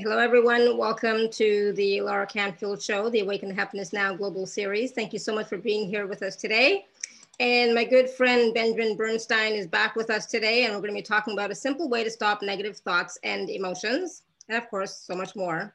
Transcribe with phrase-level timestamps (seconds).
[0.00, 0.78] Hello, everyone.
[0.78, 4.92] Welcome to the Alara Canfield Show, the Awaken Happiness Now Global Series.
[4.92, 6.86] Thank you so much for being here with us today.
[7.40, 10.98] And my good friend Benjamin Bernstein is back with us today, and we're going to
[10.98, 14.96] be talking about a simple way to stop negative thoughts and emotions, and of course,
[15.04, 15.74] so much more,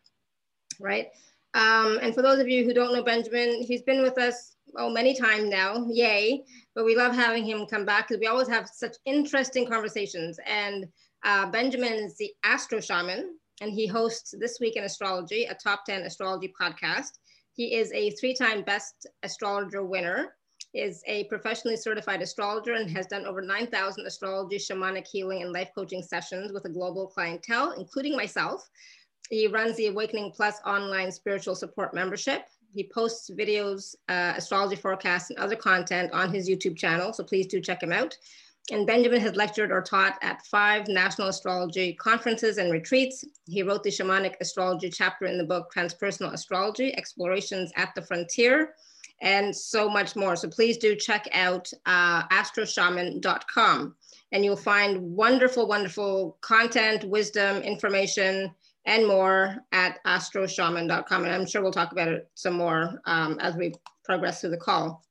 [0.80, 1.08] right?
[1.54, 4.90] Um, and for those of you who don't know Benjamin, he's been with us oh
[4.90, 6.46] many times now, yay!
[6.76, 10.40] But we love having him come back because we always have such interesting conversations.
[10.48, 10.88] And
[11.26, 15.86] uh, Benjamin is the Astro Shaman, and he hosts This Week in Astrology, a top
[15.86, 17.20] 10 astrology podcast.
[17.54, 20.36] He is a three time best astrologer winner,
[20.74, 25.70] is a professionally certified astrologer, and has done over 9,000 astrology, shamanic healing, and life
[25.76, 28.68] coaching sessions with a global clientele, including myself.
[29.30, 32.46] He runs the Awakening Plus online spiritual support membership.
[32.74, 37.46] He posts videos, uh, astrology forecasts, and other content on his YouTube channel, so please
[37.46, 38.18] do check him out.
[38.72, 43.26] And Benjamin has lectured or taught at five national astrology conferences and retreats.
[43.46, 48.74] He wrote the shamanic astrology chapter in the book Transpersonal Astrology Explorations at the Frontier,
[49.22, 50.38] and so much more.
[50.38, 53.96] So please do check out uh, astroshaman.com
[54.32, 58.50] and you'll find wonderful, wonderful content, wisdom, information,
[58.86, 61.24] and more at astroshaman.com.
[61.24, 64.58] And I'm sure we'll talk about it some more um, as we progress through the
[64.58, 65.04] call.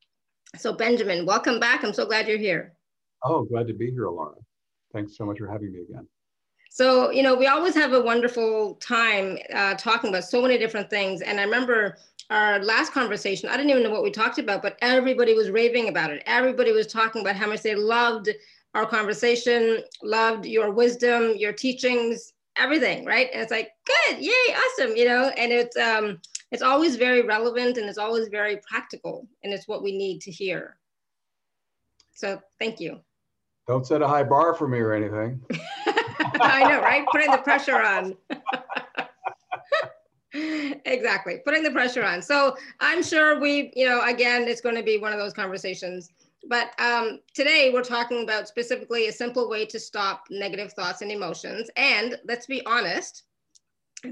[0.56, 1.84] So Benjamin, welcome back.
[1.84, 2.74] I'm so glad you're here.
[3.24, 4.34] Oh, glad to be here, Alara.
[4.92, 6.06] Thanks so much for having me again.
[6.70, 10.88] So, you know, we always have a wonderful time uh, talking about so many different
[10.88, 11.20] things.
[11.20, 11.98] And I remember
[12.30, 15.88] our last conversation, I didn't even know what we talked about, but everybody was raving
[15.88, 16.22] about it.
[16.24, 18.30] Everybody was talking about how much they loved
[18.74, 23.28] our conversation, loved your wisdom, your teachings, everything, right?
[23.32, 27.76] And it's like, good, yay, awesome, you know, and it's um it's always very relevant
[27.76, 30.78] and it's always very practical and it's what we need to hear.
[32.14, 33.00] So thank you.
[33.72, 35.40] Don't set a high bar for me or anything.
[36.42, 37.06] I know, right?
[37.10, 38.14] Putting the pressure on.
[40.84, 41.38] exactly.
[41.42, 42.20] Putting the pressure on.
[42.20, 46.10] So I'm sure we, you know, again, it's going to be one of those conversations.
[46.50, 51.10] But um, today we're talking about specifically a simple way to stop negative thoughts and
[51.10, 51.70] emotions.
[51.74, 53.22] And let's be honest,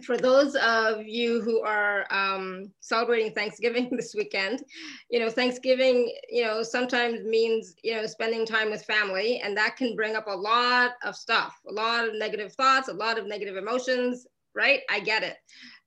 [0.04, 4.62] for those of you who are um, celebrating Thanksgiving this weekend,
[5.10, 9.76] you know, Thanksgiving, you know, sometimes means, you know, spending time with family, and that
[9.76, 13.26] can bring up a lot of stuff, a lot of negative thoughts, a lot of
[13.26, 14.80] negative emotions, right?
[14.88, 15.36] I get it.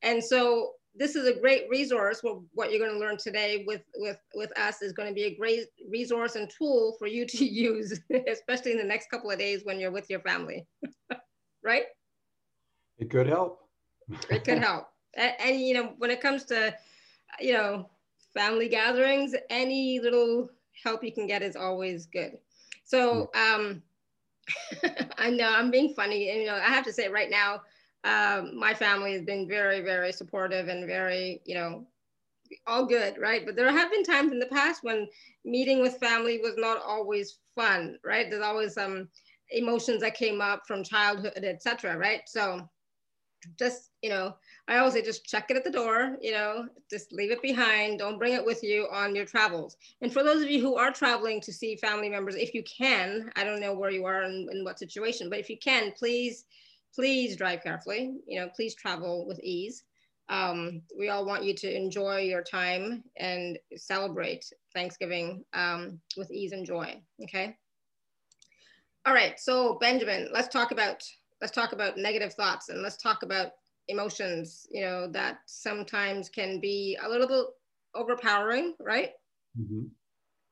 [0.01, 2.21] And so this is a great resource.
[2.23, 5.23] Well, what you're going to learn today with, with, with us is going to be
[5.23, 9.39] a great resource and tool for you to use, especially in the next couple of
[9.39, 10.67] days when you're with your family,
[11.63, 11.85] right?
[12.99, 13.62] It could help
[14.29, 14.87] it could help.
[15.15, 16.75] And, and, you know, when it comes to,
[17.39, 17.89] you know,
[18.33, 20.49] family gatherings, any little
[20.83, 22.37] help you can get is always good.
[22.83, 23.81] So um,
[25.17, 27.61] I know I'm being funny, and you know, I have to say right now,
[28.03, 31.87] um, my family has been very, very supportive and very, you know,
[32.67, 33.45] all good, right?
[33.45, 35.07] But there have been times in the past when
[35.45, 38.29] meeting with family was not always fun, right?
[38.29, 39.07] There's always some
[39.51, 41.97] emotions that came up from childhood, etc.
[41.97, 42.21] Right?
[42.27, 42.67] So
[43.57, 44.35] just you know
[44.67, 47.99] i always say just check it at the door you know just leave it behind.
[47.99, 49.77] Don't bring it with you on your travels.
[50.01, 53.31] And for those of you who are traveling to see family members if you can
[53.35, 56.45] i don't know where you are and in what situation but if you can please
[56.93, 59.83] please drive carefully you know please travel with ease.
[60.29, 66.53] Um, we all want you to enjoy your time and celebrate thanksgiving um, with ease
[66.53, 67.57] and joy okay?
[69.05, 71.03] All right so benjamin let's talk about
[71.43, 73.51] let's talk about negative thoughts and let's talk about
[73.89, 77.45] emotions, you know, that sometimes can be a little bit
[77.93, 79.09] overpowering, right?
[79.59, 79.87] Mm-hmm.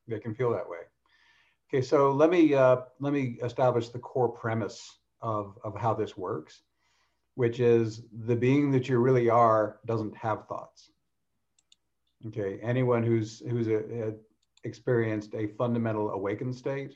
[0.09, 0.79] They can feel that way.
[1.69, 4.81] Okay, so let me uh, let me establish the core premise
[5.21, 6.63] of, of how this works,
[7.35, 10.91] which is the being that you really are doesn't have thoughts.
[12.27, 14.13] Okay, anyone who's who's a, a
[14.65, 16.93] experienced a fundamental awakened state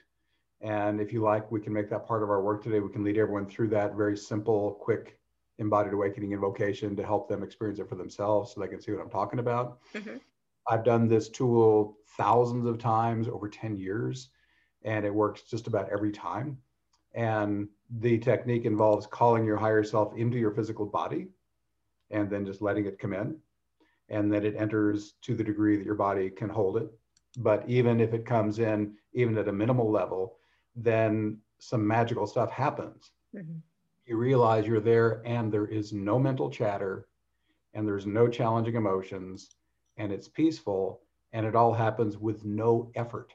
[0.62, 2.80] and if you like, we can make that part of our work today.
[2.80, 5.20] We can lead everyone through that very simple, quick
[5.58, 9.02] embodied awakening invocation to help them experience it for themselves so they can see what
[9.02, 9.80] I'm talking about.
[9.94, 10.18] Mm-hmm.
[10.68, 14.30] I've done this tool thousands of times over 10 years,
[14.84, 16.58] and it works just about every time.
[17.14, 17.70] And
[18.00, 21.28] the technique involves calling your higher self into your physical body
[22.12, 23.38] and then just letting it come in.
[24.10, 26.90] And then it enters to the degree that your body can hold it.
[27.38, 30.38] But even if it comes in, even at a minimal level,
[30.76, 33.12] then some magical stuff happens.
[33.36, 33.58] Mm-hmm.
[34.06, 37.08] You realize you're there and there is no mental chatter
[37.74, 39.50] and there's no challenging emotions
[39.98, 41.02] and it's peaceful
[41.34, 43.34] and it all happens with no effort.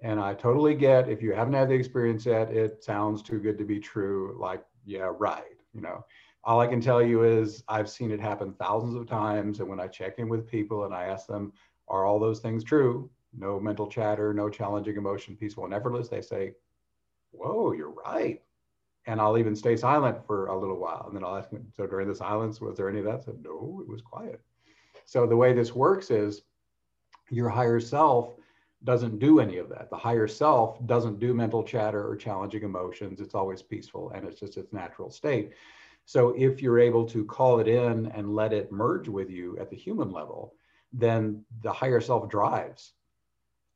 [0.00, 3.56] And I totally get if you haven't had the experience yet, it sounds too good
[3.58, 4.36] to be true.
[4.38, 5.56] Like, yeah, right.
[5.72, 6.04] you know.
[6.44, 9.60] All I can tell you is I've seen it happen thousands of times.
[9.60, 11.52] And when I check in with people and I ask them,
[11.86, 13.08] are all those things true?
[13.36, 16.08] No mental chatter, no challenging emotion, peaceful and effortless.
[16.08, 16.54] They say,
[17.30, 18.42] whoa, you're right.
[19.06, 21.04] And I'll even stay silent for a little while.
[21.06, 23.20] And then I'll ask them, so during the silence, was there any of that?
[23.20, 24.40] I said, no, it was quiet.
[25.06, 26.42] So the way this works is
[27.30, 28.34] your higher self
[28.84, 29.90] doesn't do any of that.
[29.90, 33.20] The higher self doesn't do mental chatter or challenging emotions.
[33.20, 35.52] It's always peaceful and it's just its natural state.
[36.04, 39.70] So if you're able to call it in and let it merge with you at
[39.70, 40.54] the human level,
[40.92, 42.92] then the higher self drives.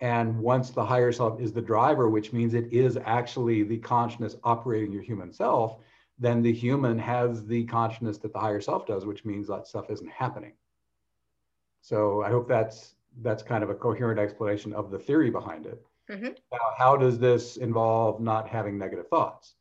[0.01, 4.37] And once the higher self is the driver, which means it is actually the consciousness
[4.45, 5.79] operating your human self,
[6.19, 9.91] then the human has the consciousness that the higher self does, which means that stuff
[9.91, 10.53] isn't happening.
[11.81, 15.83] So I hope that's that's kind of a coherent explanation of the theory behind it.
[16.11, 16.33] Mm-hmm.
[16.53, 19.55] Now, how does this involve not having negative thoughts?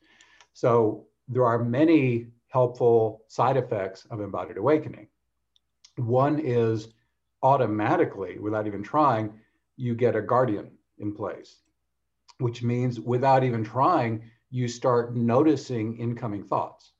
[0.53, 5.07] So there are many helpful side effects of embodied awakening.
[5.97, 6.89] One is
[7.41, 9.33] automatically, without even trying,
[9.77, 11.57] you get a guardian in place,
[12.39, 16.91] which means without even trying, you start noticing incoming thoughts.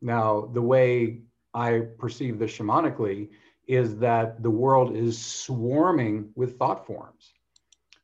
[0.00, 1.22] Now, the way
[1.52, 3.28] I perceive this shamanically
[3.66, 7.32] is that the world is swarming with thought forms.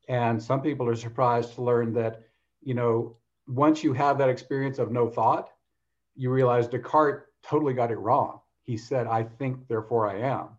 [0.08, 2.22] And some people are surprised to learn that,
[2.62, 3.16] you know,
[3.48, 5.50] once you have that experience of no thought,
[6.14, 8.40] you realize Descartes totally got it wrong.
[8.62, 10.55] He said, I think, therefore I am.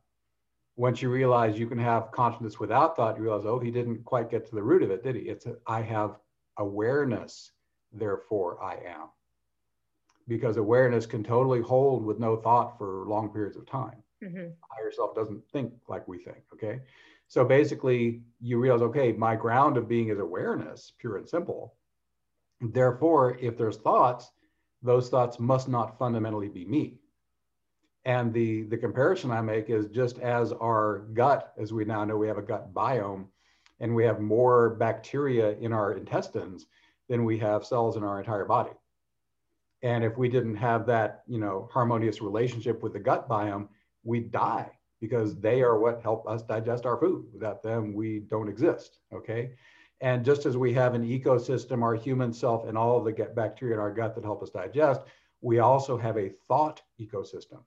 [0.77, 4.29] Once you realize you can have consciousness without thought, you realize, oh, he didn't quite
[4.29, 5.23] get to the root of it, did he?
[5.23, 6.17] It's a, I have
[6.57, 7.51] awareness,
[7.91, 9.09] therefore I am.
[10.27, 14.03] Because awareness can totally hold with no thought for long periods of time.
[14.23, 14.49] Mm-hmm.
[14.69, 16.43] Higher self doesn't think like we think.
[16.53, 16.81] Okay.
[17.27, 21.73] So basically, you realize, okay, my ground of being is awareness, pure and simple.
[22.61, 24.31] Therefore, if there's thoughts,
[24.81, 26.99] those thoughts must not fundamentally be me.
[28.07, 32.15] And the, the comparison I make is just as our gut, as we now know,
[32.15, 33.25] we have a gut biome
[33.81, 36.67] and we have more bacteria in our intestines
[37.09, 38.71] than we have cells in our entire body.
[39.83, 43.67] And if we didn't have that, you know, harmonious relationship with the gut biome,
[44.05, 44.71] we'd die
[45.01, 47.25] because they are what help us digest our food.
[47.33, 48.99] Without them, we don't exist.
[49.13, 49.51] Okay.
[49.99, 53.73] And just as we have an ecosystem, our human self, and all of the bacteria
[53.73, 55.01] in our gut that help us digest,
[55.41, 57.63] we also have a thought ecosystem.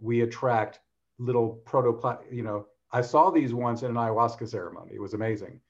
[0.00, 0.80] We attract
[1.18, 4.92] little proto, you know, I saw these once in an ayahuasca ceremony.
[4.94, 5.60] It was amazing.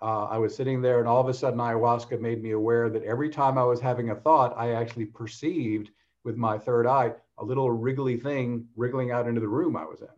[0.00, 3.04] Uh, I was sitting there, and all of a sudden, ayahuasca made me aware that
[3.04, 5.90] every time I was having a thought, I actually perceived
[6.24, 10.00] with my third eye a little wriggly thing wriggling out into the room I was
[10.00, 10.08] in.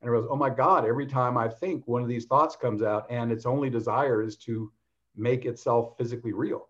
[0.00, 2.82] And I was, oh my God, every time I think one of these thoughts comes
[2.82, 4.72] out and its only desire is to
[5.16, 6.68] make itself physically real.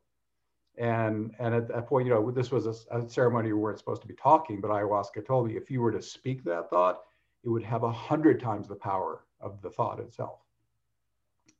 [0.76, 4.02] And, and at that point, you know, this was a, a ceremony we weren't supposed
[4.02, 7.02] to be talking, but ayahuasca told me if you were to speak that thought,
[7.44, 10.40] it would have a hundred times the power of the thought itself.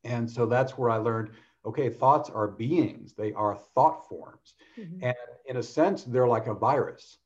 [0.03, 1.31] And so that's where I learned
[1.67, 4.53] okay, thoughts are beings, they are thought forms.
[4.79, 5.03] Mm-hmm.
[5.03, 5.15] And
[5.47, 7.17] in a sense, they're like a virus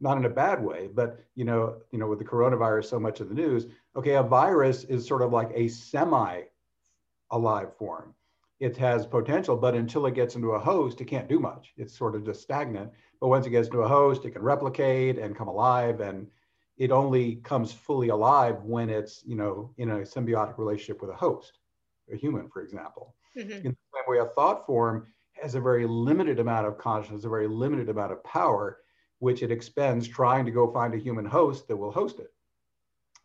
[0.00, 3.20] not in a bad way, but you know, you know, with the coronavirus, so much
[3.20, 3.66] of the news.
[3.96, 6.48] Okay, a virus is sort of like a semi-alive
[7.76, 8.14] form.
[8.60, 11.72] It has potential, but until it gets into a host, it can't do much.
[11.76, 12.90] It's sort of just stagnant.
[13.20, 16.28] But once it gets into a host, it can replicate and come alive, and
[16.76, 21.16] it only comes fully alive when it's you know in a symbiotic relationship with a
[21.16, 21.58] host,
[22.12, 23.14] a human, for example.
[23.36, 23.50] Mm-hmm.
[23.50, 27.28] In the same way, a thought form has a very limited amount of consciousness, a
[27.28, 28.78] very limited amount of power
[29.18, 32.32] which it expends trying to go find a human host that will host it.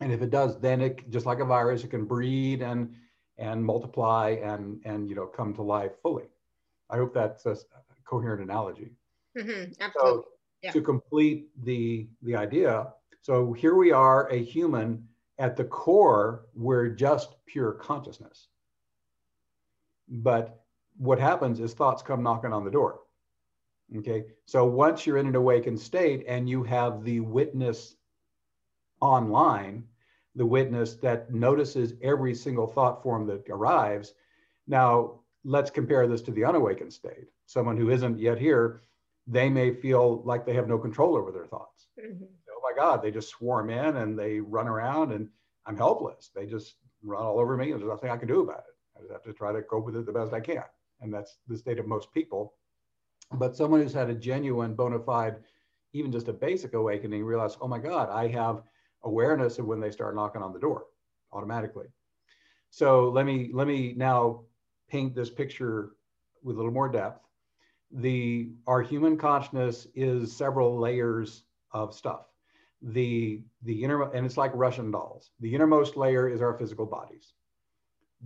[0.00, 2.94] And if it does, then it just like a virus, it can breed and
[3.40, 6.24] and multiply and and you know come to life fully.
[6.90, 7.56] I hope that's a
[8.04, 8.92] coherent analogy.
[9.36, 10.22] Mm-hmm, absolutely.
[10.22, 10.24] So
[10.62, 10.70] yeah.
[10.72, 12.92] to complete the the idea,
[13.22, 15.06] so here we are, a human.
[15.38, 18.48] At the core, we're just pure consciousness.
[20.06, 20.60] But
[20.98, 23.00] what happens is thoughts come knocking on the door.
[23.96, 27.96] Okay, so once you're in an awakened state and you have the witness
[29.00, 29.84] online,
[30.34, 34.14] the witness that notices every single thought form that arrives.
[34.66, 37.28] Now, let's compare this to the unawakened state.
[37.46, 38.82] Someone who isn't yet here,
[39.26, 41.88] they may feel like they have no control over their thoughts.
[41.98, 42.24] Mm-hmm.
[42.24, 45.28] Oh my God, they just swarm in and they run around and
[45.66, 46.30] I'm helpless.
[46.34, 48.76] They just run all over me and there's nothing I can do about it.
[48.96, 50.64] I just have to try to cope with it the best I can.
[51.00, 52.54] And that's the state of most people
[53.32, 55.36] but someone who's had a genuine, bona fide,
[55.92, 58.62] even just a basic awakening, realize, oh my God, I have
[59.04, 60.86] awareness of when they start knocking on the door
[61.32, 61.86] automatically.
[62.70, 64.42] So let me let me now
[64.88, 65.92] paint this picture
[66.42, 67.24] with a little more depth.
[67.92, 72.26] the our human consciousness is several layers of stuff.
[72.82, 75.30] The the inner and it's like Russian dolls.
[75.40, 77.34] The innermost layer is our physical bodies.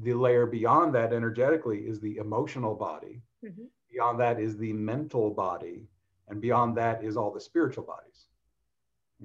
[0.02, 3.22] The layer beyond that energetically is the emotional body.
[3.44, 3.64] Mm-hmm.
[3.90, 5.86] Beyond that is the mental body,
[6.28, 8.26] and beyond that is all the spiritual bodies.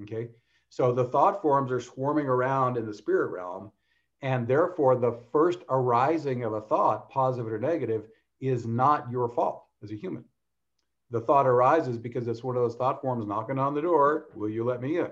[0.02, 0.28] Okay,
[0.70, 3.72] so the thought forms are swarming around in the spirit realm,
[4.22, 8.06] and therefore the first arising of a thought, positive or negative,
[8.40, 10.24] is not your fault as a human.
[11.10, 14.28] The thought arises because it's one of those thought forms knocking on the door.
[14.34, 15.10] Will you let me in?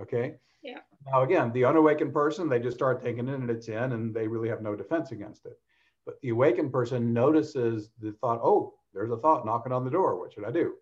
[0.00, 0.36] Okay.
[0.62, 0.78] Yeah.
[1.06, 4.26] Now, again, the unawakened person, they just start thinking it and it's in and they
[4.26, 5.58] really have no defense against it.
[6.06, 10.18] But the awakened person notices the thought, oh, there's a thought knocking on the door.
[10.18, 10.76] What should I do?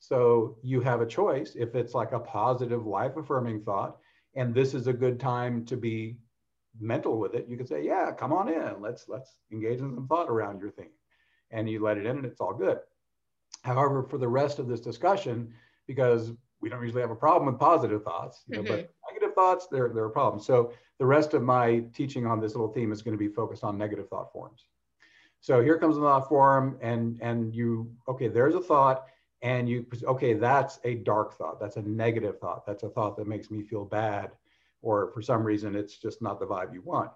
[0.00, 3.98] So you have a choice if it's like a positive, life affirming thought,
[4.34, 6.16] and this is a good time to be
[6.80, 7.46] mental with it.
[7.48, 8.80] You can say, yeah, come on in.
[8.80, 10.88] Let's let's engage in some thought around your thing.
[11.50, 12.78] And you let it in and it's all good.
[13.62, 15.52] However, for the rest of this discussion,
[15.86, 18.82] because we don't usually have a problem with positive thoughts, you know, mm-hmm.
[18.82, 20.42] but negative thoughts, they're, they're a problem.
[20.42, 23.64] So the rest of my teaching on this little theme is going to be focused
[23.64, 24.64] on negative thought forms.
[25.40, 29.06] So here comes the thought form and, and you, okay, there's a thought
[29.42, 31.58] and you, okay, that's a dark thought.
[31.60, 32.66] That's a negative thought.
[32.66, 34.32] That's a thought that makes me feel bad.
[34.82, 37.10] Or for some reason, it's just not the vibe you want.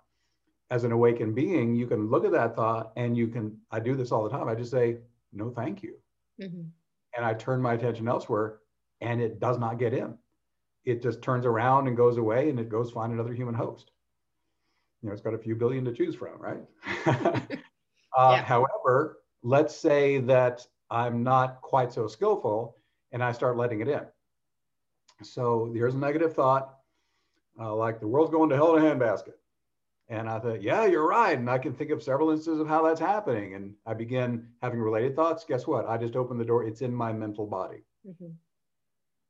[0.70, 3.94] As an awakened being, you can look at that thought and you can, I do
[3.94, 4.48] this all the time.
[4.48, 4.98] I just say,
[5.32, 5.96] no, thank you.
[6.40, 6.62] Mm-hmm.
[7.16, 8.58] And I turn my attention elsewhere
[9.00, 10.16] and it does not get in.
[10.84, 13.90] It just turns around and goes away and it goes find another human host.
[15.02, 16.62] You know, it's got a few billion to choose from, right?
[17.06, 17.40] uh,
[18.18, 18.42] yeah.
[18.42, 22.76] However, let's say that I'm not quite so skillful
[23.10, 24.02] and I start letting it in.
[25.22, 26.76] So here's a negative thought,
[27.58, 29.34] uh, like the world's going to hell in a handbasket.
[30.08, 31.36] And I thought, yeah, you're right.
[31.36, 33.54] And I can think of several instances of how that's happening.
[33.54, 35.44] And I begin having related thoughts.
[35.44, 35.88] Guess what?
[35.88, 36.64] I just opened the door.
[36.64, 37.82] It's in my mental body.
[38.06, 38.32] Mm-hmm.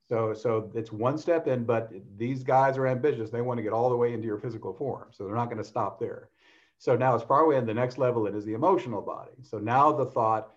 [0.07, 3.31] So, so it's one step in, but these guys are ambitious.
[3.31, 5.09] They want to get all the way into your physical form.
[5.13, 6.29] So they're not going to stop there.
[6.77, 8.27] So now it's probably in the next level.
[8.27, 9.33] It is the emotional body.
[9.43, 10.54] So now the thought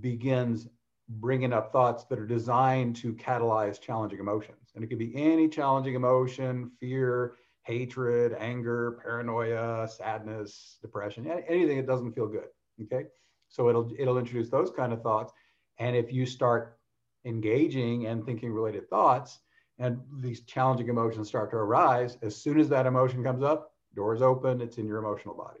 [0.00, 0.68] begins
[1.08, 4.72] bringing up thoughts that are designed to catalyze challenging emotions.
[4.74, 7.34] And it could be any challenging emotion, fear,
[7.64, 12.48] hatred, anger, paranoia, sadness, depression, anything that doesn't feel good.
[12.82, 13.06] Okay.
[13.48, 15.32] So it'll it'll introduce those kind of thoughts.
[15.78, 16.78] And if you start
[17.24, 19.40] engaging and thinking related thoughts,
[19.78, 24.22] and these challenging emotions start to arise, as soon as that emotion comes up, doors
[24.22, 25.60] open, it's in your emotional body.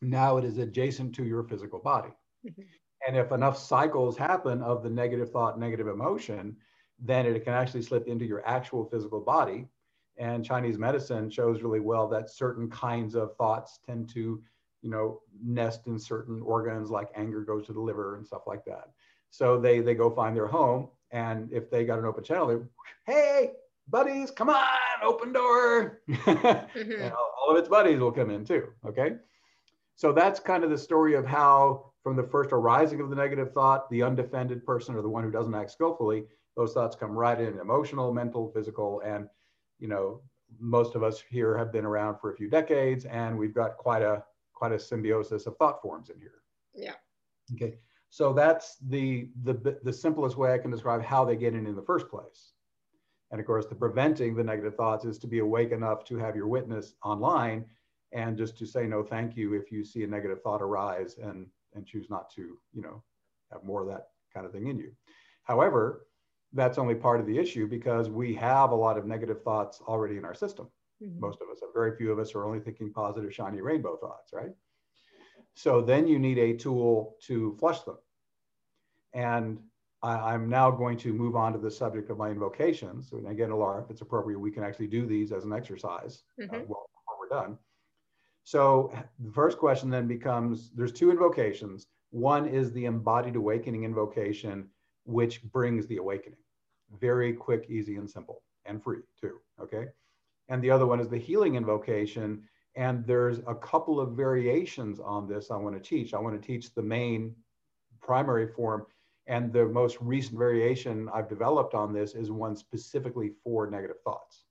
[0.00, 2.12] Now it is adjacent to your physical body.
[2.46, 2.62] Mm-hmm.
[3.06, 6.56] And if enough cycles happen of the negative thought, negative emotion,
[6.98, 9.66] then it can actually slip into your actual physical body
[10.20, 14.42] and Chinese medicine shows really well that certain kinds of thoughts tend to,
[14.82, 18.64] you know, nest in certain organs like anger goes to the liver and stuff like
[18.66, 18.90] that.
[19.30, 23.12] So they they go find their home, and if they got an open channel, they,
[23.12, 23.52] hey
[23.88, 24.66] buddies, come on,
[25.02, 26.78] open door, mm-hmm.
[26.78, 28.68] and all, all of its buddies will come in too.
[28.86, 29.12] Okay,
[29.96, 33.52] so that's kind of the story of how from the first arising of the negative
[33.52, 36.24] thought, the undefended person or the one who doesn't act skillfully,
[36.56, 39.28] those thoughts come right in emotional, mental, physical, and
[39.78, 40.20] you know,
[40.58, 44.02] most of us here have been around for a few decades and we've got quite
[44.02, 46.42] a quite a symbiosis of thought forms in here.
[46.74, 46.94] Yeah.
[47.54, 47.78] Okay.
[48.10, 51.76] So that's the the the simplest way I can describe how they get in in
[51.76, 52.52] the first place.
[53.30, 56.34] And of course, the preventing the negative thoughts is to be awake enough to have
[56.34, 57.64] your witness online
[58.12, 61.46] and just to say no thank you if you see a negative thought arise and
[61.74, 63.02] and choose not to, you know,
[63.52, 64.92] have more of that kind of thing in you.
[65.44, 66.06] However,
[66.52, 70.16] that's only part of the issue because we have a lot of negative thoughts already
[70.16, 70.68] in our system.
[71.02, 71.20] Mm-hmm.
[71.20, 74.50] Most of us, very few of us are only thinking positive, shiny rainbow thoughts, right?
[75.54, 77.96] So then you need a tool to flush them.
[79.12, 79.58] And
[80.02, 83.12] I, am now going to move on to the subject of my invocations.
[83.12, 86.44] And again, Alara, if it's appropriate, we can actually do these as an exercise uh,
[86.44, 86.54] mm-hmm.
[86.54, 87.58] uh, well, before we're done.
[88.50, 91.86] So the first question then becomes there's two invocations.
[92.10, 94.68] One is the embodied awakening invocation,
[95.04, 96.40] which brings the awakening.
[96.98, 99.36] Very quick, easy, and simple, and free too.
[99.62, 99.86] Okay.
[100.48, 102.42] And the other one is the healing invocation.
[102.74, 106.12] And there's a couple of variations on this I want to teach.
[106.12, 107.36] I want to teach the main
[108.02, 108.84] primary form.
[109.28, 114.42] And the most recent variation I've developed on this is one specifically for negative thoughts.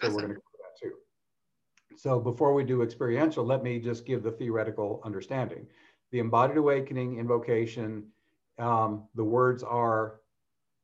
[0.00, 0.14] So awesome.
[0.14, 0.45] we're going to cover that too.
[1.96, 5.66] So before we do experiential, let me just give the theoretical understanding.
[6.12, 8.04] The embodied awakening invocation
[8.58, 10.20] um, the words are,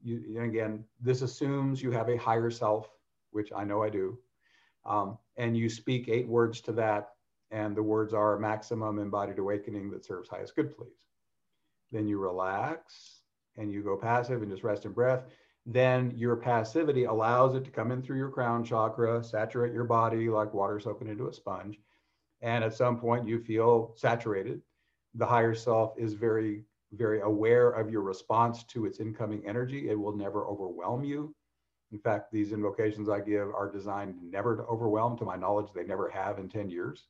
[0.03, 2.89] you, again, this assumes you have a higher self,
[3.31, 4.19] which I know I do.
[4.85, 7.11] Um, and you speak eight words to that,
[7.51, 11.07] and the words are maximum embodied awakening that serves highest good, please.
[11.93, 13.21] then you relax
[13.57, 15.25] and you go passive and just rest in breath,
[15.65, 20.29] then your passivity allows it to come in through your crown chakra, saturate your body
[20.29, 21.79] like water soaking into a sponge.
[22.41, 24.61] And at some point, you feel saturated.
[25.15, 29.89] The higher self is very, very aware of your response to its incoming energy.
[29.89, 31.33] It will never overwhelm you.
[31.93, 35.17] In fact, these invocations I give are designed never to overwhelm.
[35.19, 37.07] To my knowledge, they never have in 10 years.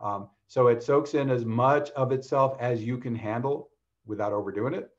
[0.00, 3.70] Um, so it soaks in as much of itself as you can handle
[4.06, 4.90] without overdoing it.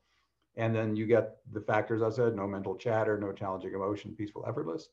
[0.56, 4.44] And then you get the factors I said, no mental chatter, no challenging emotion, peaceful,
[4.46, 4.88] effortless.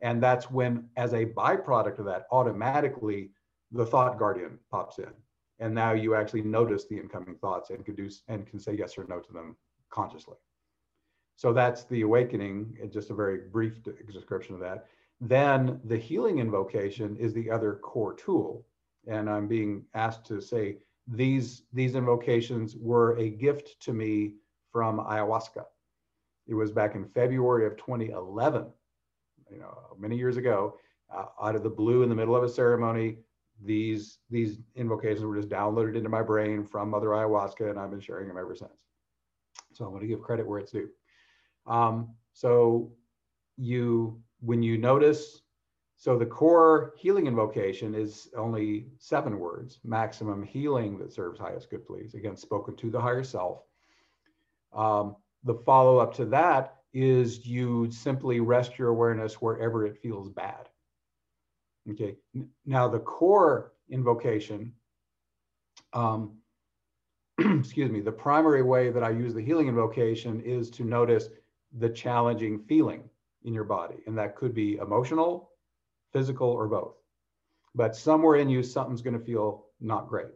[0.00, 3.30] And that's when, as a byproduct of that, automatically
[3.70, 5.12] the thought guardian pops in.
[5.60, 8.98] And now you actually notice the incoming thoughts and can do and can say yes
[8.98, 9.56] or no to them
[9.90, 10.36] consciously.
[11.36, 13.74] So that's the awakening, just a very brief
[14.12, 14.86] description of that.
[15.20, 18.66] Then the healing invocation is the other core tool.
[19.06, 24.34] And I'm being asked to say these, these invocations were a gift to me
[24.72, 25.64] from ayahuasca.
[26.46, 28.66] It was back in February of 2011,
[29.50, 30.78] you know, many years ago,
[31.14, 33.18] uh, out of the blue in the middle of a ceremony.
[33.64, 38.00] These these invocations were just downloaded into my brain from Mother Ayahuasca, and I've been
[38.00, 38.72] sharing them ever since.
[39.72, 40.88] So I want to give credit where it's due.
[41.66, 42.92] Um, so
[43.56, 45.42] you when you notice,
[45.96, 51.86] so the core healing invocation is only seven words, maximum healing that serves highest good
[51.86, 52.14] please.
[52.14, 53.62] Again, spoken to the higher self.
[54.72, 60.28] Um, the follow up to that is you simply rest your awareness wherever it feels
[60.28, 60.68] bad.
[61.90, 62.16] Okay.
[62.64, 64.72] Now the core invocation,
[65.92, 66.36] um,
[67.38, 71.28] excuse me, the primary way that I use the healing invocation is to notice
[71.78, 73.08] the challenging feeling
[73.44, 73.96] in your body.
[74.06, 75.50] And that could be emotional,
[76.12, 76.94] physical, or both.
[77.74, 80.28] But somewhere in you, something's going to feel not great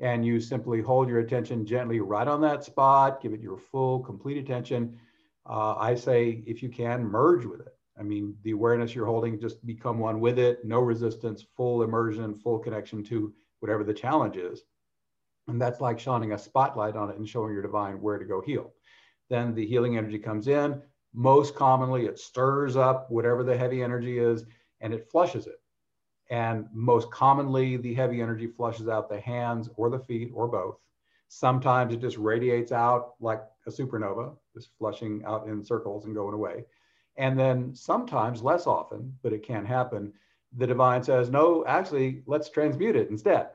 [0.00, 4.00] and you simply hold your attention gently right on that spot, give it your full,
[4.00, 4.98] complete attention.
[5.48, 7.74] Uh, I say, if you can, merge with it.
[7.98, 12.34] I mean, the awareness you're holding, just become one with it, no resistance, full immersion,
[12.34, 14.62] full connection to whatever the challenge is.
[15.48, 18.40] And that's like shining a spotlight on it and showing your divine where to go
[18.40, 18.72] heal.
[19.28, 20.80] Then the healing energy comes in.
[21.12, 24.44] Most commonly, it stirs up whatever the heavy energy is
[24.80, 25.59] and it flushes it.
[26.30, 30.78] And most commonly, the heavy energy flushes out the hands or the feet or both.
[31.28, 36.34] Sometimes it just radiates out like a supernova, just flushing out in circles and going
[36.34, 36.64] away.
[37.16, 40.12] And then sometimes, less often, but it can happen,
[40.56, 43.50] the divine says, no, actually, let's transmute it instead.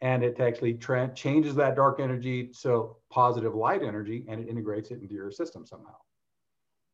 [0.00, 4.90] And it actually tra- changes that dark energy to positive light energy and it integrates
[4.90, 5.96] it into your system somehow.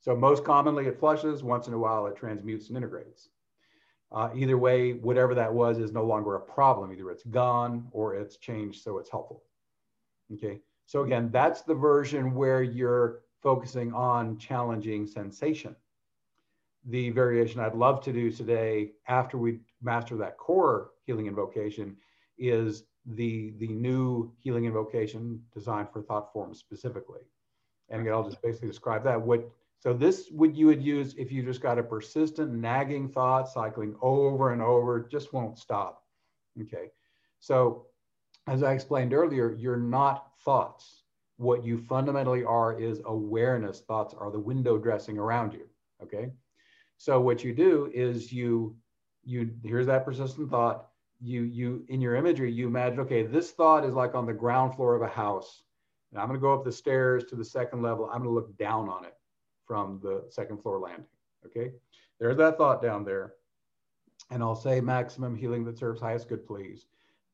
[0.01, 1.43] So, most commonly, it flushes.
[1.43, 3.29] Once in a while, it transmutes and integrates.
[4.13, 6.93] Uh, either way, whatever that was is no longer a problem.
[6.93, 9.43] Either it's gone or it's changed so it's helpful.
[10.35, 15.75] Okay, so again, that's the version where you're focusing on challenging sensation.
[16.87, 21.97] The variation I'd love to do today after we master that core healing invocation
[22.39, 27.21] is the, the new healing invocation designed for thought forms specifically.
[27.89, 29.21] And again, I'll just basically describe that.
[29.21, 33.49] What so this would you would use if you just got a persistent nagging thought
[33.49, 36.05] cycling over and over, just won't stop.
[36.61, 36.91] Okay.
[37.41, 37.87] So
[38.47, 41.05] as I explained earlier, you're not thoughts.
[41.39, 43.81] What you fundamentally are is awareness.
[43.81, 45.67] Thoughts are the window dressing around you.
[46.03, 46.31] Okay.
[46.99, 48.77] So what you do is you
[49.25, 50.89] you here's that persistent thought.
[51.23, 54.75] You you in your imagery, you imagine, okay, this thought is like on the ground
[54.75, 55.63] floor of a house.
[56.13, 58.11] And I'm gonna go up the stairs to the second level.
[58.13, 59.15] I'm gonna look down on it
[59.71, 61.07] from the second floor landing.
[61.47, 61.71] Okay,
[62.19, 63.35] there's that thought down there.
[64.33, 66.87] And I'll say maximum healing that serves highest good, please.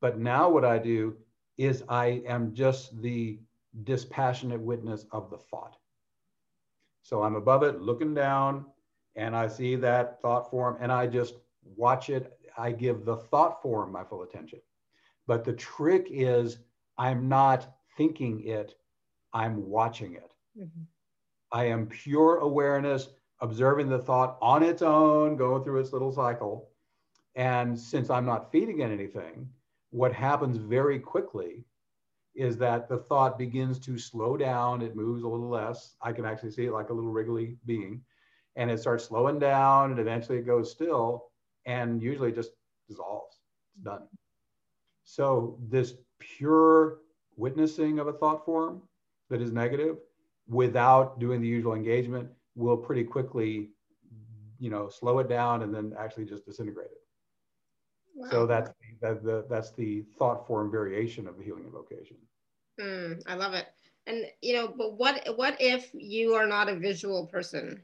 [0.03, 1.16] But now what I do
[1.57, 3.38] is I am just the
[3.85, 5.79] dispassionate witness of the thought.
[7.01, 8.66] So I'm above it, looking down,
[9.14, 11.37] and I see that thought form, and I just
[11.75, 12.38] watch it.
[12.59, 14.61] I give the thought form my full attention.
[15.27, 16.59] But the trick is
[16.99, 18.75] I'm not thinking it,
[19.33, 20.35] I'm watching it.
[20.59, 20.83] Mm-hmm.
[21.57, 23.09] I am pure awareness,
[23.40, 26.69] observing the thought on its own, going through its little cycle.
[27.35, 29.49] And since I'm not feeding it anything,
[29.88, 31.64] what happens very quickly
[32.35, 34.83] is that the thought begins to slow down.
[34.83, 35.97] It moves a little less.
[36.03, 38.03] I can actually see it like a little wriggly being.
[38.57, 41.31] And it starts slowing down and eventually it goes still
[41.64, 42.51] and usually just
[42.87, 43.38] dissolves.
[43.77, 44.03] It's done.
[45.05, 46.99] So, this pure
[47.35, 48.83] witnessing of a thought form
[49.31, 49.97] that is negative
[50.48, 53.70] without doing the usual engagement will pretty quickly
[54.59, 57.02] you know slow it down and then actually just disintegrate it
[58.14, 58.28] wow.
[58.30, 58.70] so that's
[59.02, 62.16] the, the, that's the thought form variation of the healing invocation
[62.80, 63.66] mm, i love it
[64.06, 67.82] And you know, but what what if you are not a visual person?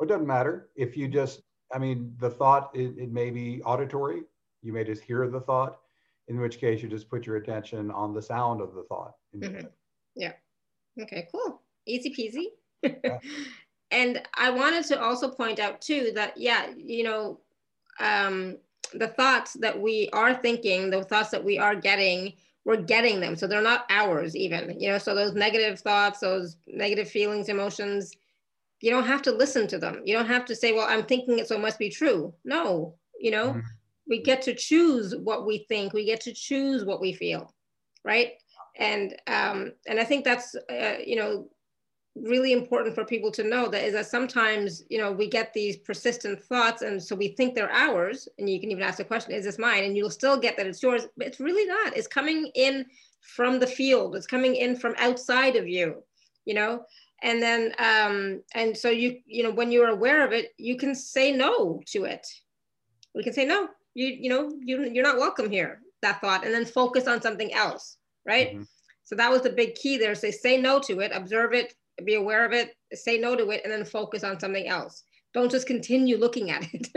[0.00, 1.42] It doesn't matter if you just.
[1.74, 4.22] I mean, the thought it, it may be auditory.
[4.62, 5.80] You may just hear the thought,
[6.28, 9.14] in which case you just put your attention on the sound of the thought.
[9.36, 9.66] Mm-hmm.
[10.14, 10.32] Yeah.
[11.02, 11.28] Okay.
[11.32, 11.57] Cool.
[11.88, 12.46] Easy peasy.
[12.82, 13.18] Yeah.
[13.90, 17.40] and I wanted to also point out too that yeah, you know,
[18.00, 18.58] um,
[18.94, 22.34] the thoughts that we are thinking, the thoughts that we are getting
[22.68, 23.34] we're getting them.
[23.34, 28.12] So they're not ours even, you know, so those negative thoughts, those negative feelings, emotions,
[28.82, 30.02] you don't have to listen to them.
[30.04, 32.34] You don't have to say, well, I'm thinking it, so it must be true.
[32.44, 33.60] No, you know, mm-hmm.
[34.06, 35.94] we get to choose what we think.
[35.94, 37.54] We get to choose what we feel.
[38.04, 38.32] Right.
[38.76, 41.48] And, um, and I think that's, uh, you know,
[42.16, 45.76] really important for people to know that is that sometimes you know we get these
[45.76, 49.32] persistent thoughts and so we think they're ours and you can even ask the question
[49.32, 49.84] is this mine?
[49.84, 51.96] And you'll still get that it's yours but it's really not.
[51.96, 52.86] It's coming in
[53.20, 54.16] from the field.
[54.16, 56.02] It's coming in from outside of you
[56.44, 56.82] you know?
[57.22, 60.94] And then um and so you you know when you're aware of it you can
[60.94, 62.26] say no to it.
[63.14, 63.68] We can say no.
[63.94, 67.52] You you know you, you're not welcome here that thought and then focus on something
[67.52, 68.52] else right?
[68.52, 68.62] Mm-hmm.
[69.04, 70.14] so that was the big key there.
[70.14, 73.62] Say say no to it observe it be aware of it, say no to it,
[73.64, 75.04] and then focus on something else.
[75.34, 76.88] Don't just continue looking at it.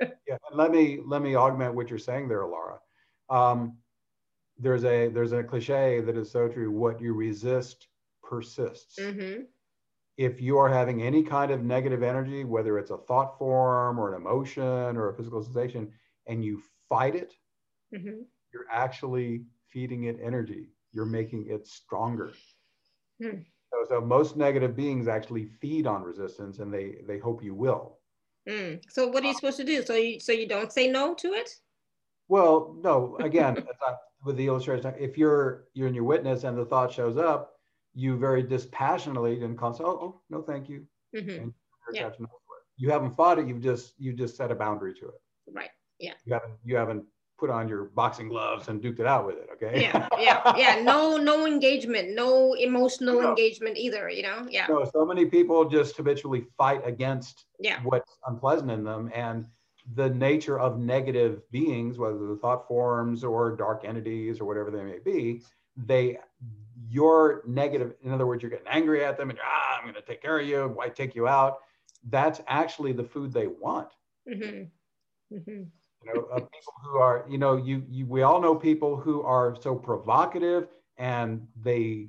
[0.26, 2.78] yeah, let me let me augment what you're saying there, Alara.
[3.30, 3.76] Um,
[4.58, 6.70] there's a there's a cliche that is so true.
[6.70, 7.88] What you resist
[8.22, 8.98] persists.
[8.98, 9.42] Mm-hmm.
[10.16, 14.14] If you are having any kind of negative energy, whether it's a thought form or
[14.14, 15.90] an emotion or a physical sensation,
[16.26, 17.34] and you fight it,
[17.92, 18.22] mm-hmm.
[18.52, 20.68] you're actually feeding it energy.
[20.92, 22.32] You're making it stronger.
[23.20, 23.40] Hmm.
[23.88, 27.98] So, so most negative beings actually feed on resistance, and they they hope you will.
[28.48, 28.82] Mm.
[28.90, 29.82] So what are you supposed to do?
[29.82, 31.50] So you so you don't say no to it?
[32.28, 33.16] Well, no.
[33.20, 33.66] Again,
[34.24, 37.54] with the illustration, if you're you're in your witness and the thought shows up,
[37.94, 40.86] you very dispassionately and call, oh, oh no, thank you.
[41.14, 41.48] Mm-hmm.
[41.92, 42.10] yeah.
[42.76, 43.46] You haven't fought it.
[43.46, 45.20] You've just you just set a boundary to it.
[45.52, 45.70] Right.
[45.98, 46.14] Yeah.
[46.24, 47.04] You haven't you haven't
[47.38, 49.48] put on your boxing gloves and duked it out with it.
[49.52, 49.82] Okay.
[49.82, 50.80] Yeah, yeah, yeah.
[50.82, 53.28] No, no engagement, no emotional no.
[53.30, 54.08] engagement either.
[54.08, 54.46] You know.
[54.48, 54.66] Yeah.
[54.66, 57.80] So so many people just habitually fight against yeah.
[57.82, 59.46] what's unpleasant in them, and
[59.94, 64.82] the nature of negative beings, whether the thought forms or dark entities or whatever they
[64.82, 65.42] may be,
[65.76, 66.18] they
[66.88, 67.94] you're negative.
[68.02, 70.38] In other words, you're getting angry at them, and ah, I'm going to take care
[70.38, 70.72] of you.
[70.74, 71.58] Why take you out?
[72.08, 73.88] That's actually the food they want.
[74.28, 75.36] Mm-hmm.
[75.36, 75.62] Mm-hmm
[76.04, 79.22] you know, of people who are, you know, you, you, we all know people who
[79.22, 82.08] are so provocative and they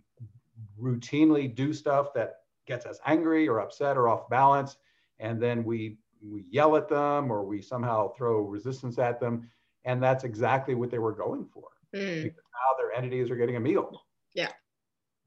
[0.82, 4.78] routinely do stuff that gets us angry or upset or off balance.
[5.20, 9.50] And then we, we yell at them or we somehow throw resistance at them.
[9.86, 11.68] And that's exactly what they were going for.
[11.96, 12.24] Mm.
[12.24, 14.02] Because now their entities are getting a meal.
[14.34, 14.52] Yeah.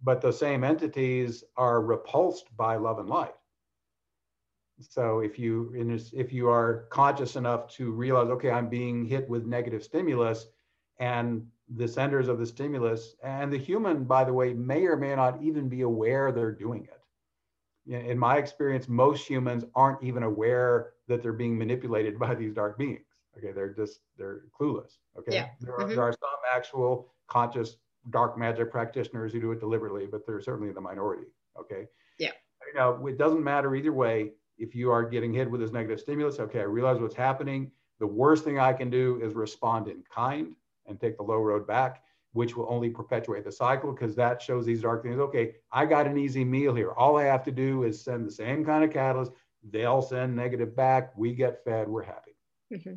[0.02, 3.35] But the same entities are repulsed by love and light.
[4.81, 5.73] So if you
[6.12, 10.47] if you are conscious enough to realize, okay, I'm being hit with negative stimulus,
[11.01, 15.14] and the senders of the stimulus and the human, by the way, may or may
[15.14, 18.05] not even be aware they're doing it.
[18.11, 22.79] In my experience, most humans aren't even aware that they're being manipulated by these dark
[22.79, 23.05] beings.
[23.37, 24.99] Okay, they're just they're clueless.
[25.19, 25.49] Okay, yeah.
[25.61, 25.91] there, are, mm-hmm.
[25.91, 27.77] there are some actual conscious
[28.11, 31.25] dark magic practitioners who do it deliberately, but they're certainly the minority.
[31.59, 31.87] Okay.
[32.19, 32.33] Yeah.
[32.67, 36.01] You know, it doesn't matter either way if you are getting hit with this negative
[36.01, 37.71] stimulus, okay, I realize what's happening.
[38.01, 40.55] The worst thing I can do is respond in kind
[40.87, 44.66] and take the low road back, which will only perpetuate the cycle because that shows
[44.66, 45.18] these dark things.
[45.18, 46.92] Okay, I got an easy meal here.
[46.92, 49.33] All I have to do is send the same kind of catalyst.
[49.71, 51.16] They'll send negative back.
[51.16, 51.88] We get fed.
[51.88, 52.37] We're happy.
[52.73, 52.94] Mm-hmm.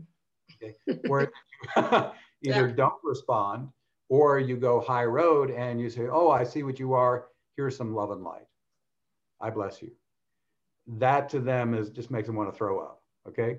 [0.64, 1.02] Okay.
[1.08, 1.32] Where
[2.44, 2.74] either yeah.
[2.76, 3.70] don't respond
[4.10, 7.28] or you go high road and you say, Oh, I see what you are.
[7.56, 8.46] Here's some love and light.
[9.40, 9.92] I bless you
[10.98, 13.02] that to them is just makes them want to throw up.
[13.28, 13.58] Okay.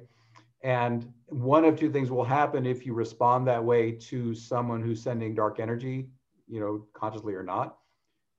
[0.62, 5.02] And one of two things will happen if you respond that way to someone who's
[5.02, 6.08] sending dark energy,
[6.48, 7.78] you know, consciously or not.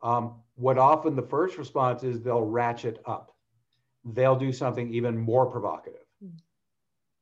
[0.02, 3.36] Um, what often the first response is they'll ratchet up.
[4.06, 6.06] They'll do something even more provocative.
[6.24, 6.32] Mm.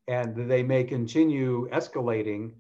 [0.07, 2.51] And they may continue escalating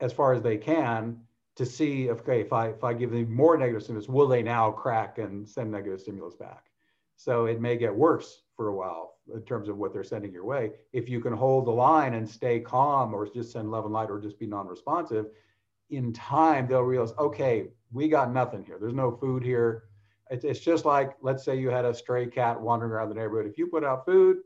[0.00, 1.20] as far as they can
[1.56, 4.70] to see, okay, if I, if I give them more negative stimulus, will they now
[4.70, 6.69] crack and send negative stimulus back?
[7.22, 10.46] So it may get worse for a while in terms of what they're sending your
[10.46, 10.70] way.
[10.94, 14.08] If you can hold the line and stay calm or just send love and light
[14.08, 15.26] or just be non-responsive,
[15.90, 18.78] in time they'll realize, okay, we got nothing here.
[18.80, 19.82] There's no food here.
[20.30, 23.50] It's, it's just like, let's say you had a stray cat wandering around the neighborhood.
[23.50, 24.38] If you put out food,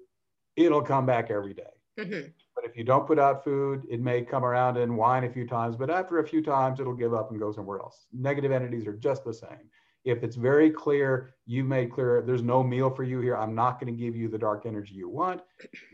[0.56, 1.62] it'll come back every day.
[1.96, 2.28] Mm-hmm.
[2.56, 5.46] But if you don't put out food, it may come around and whine a few
[5.46, 8.06] times, but after a few times, it'll give up and go somewhere else.
[8.12, 9.70] Negative entities are just the same
[10.04, 13.36] if it's very clear, you made clear there's no meal for you here.
[13.36, 15.40] I'm not going to give you the dark energy you want.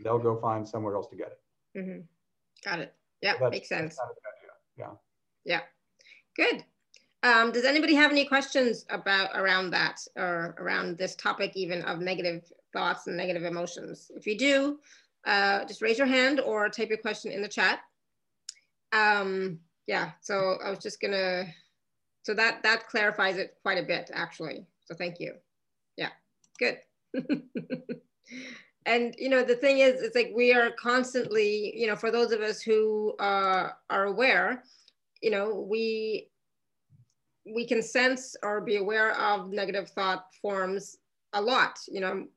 [0.03, 1.79] They'll go find somewhere else to get it.
[1.79, 1.99] Mm-hmm.
[2.69, 2.93] Got it.
[3.21, 3.97] Yeah, That's- makes sense.
[3.97, 4.17] kind of
[4.87, 4.97] idea.
[5.43, 5.61] Yeah,
[6.35, 6.63] good.
[7.23, 11.99] Um, does anybody have any questions about around that or around this topic even of
[11.99, 14.11] negative thoughts and negative emotions?
[14.15, 14.79] If you do,
[15.25, 17.79] uh, just raise your hand or type your question in the chat.
[18.91, 21.45] Um, yeah, so I was just gonna,
[22.23, 24.65] so that that clarifies it quite a bit actually.
[24.85, 25.33] So thank you.
[25.97, 26.09] Yeah,
[26.59, 26.77] good.
[28.85, 32.31] and you know the thing is, it's like we are constantly, you know, for those
[32.31, 34.63] of us who uh, are aware,
[35.21, 36.29] you know, we
[37.45, 40.97] we can sense or be aware of negative thought forms
[41.33, 42.27] a lot, you know,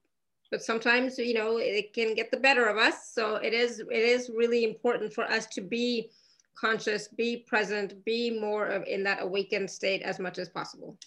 [0.50, 3.10] but sometimes, you know, it can get the better of us.
[3.12, 6.10] So it is, it is really important for us to be
[6.58, 10.98] conscious, be present, be more of in that awakened state as much as possible.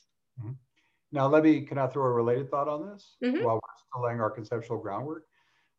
[1.11, 3.43] Now, let me, can I throw a related thought on this Mhm.
[3.43, 5.25] while we're still laying our conceptual groundwork?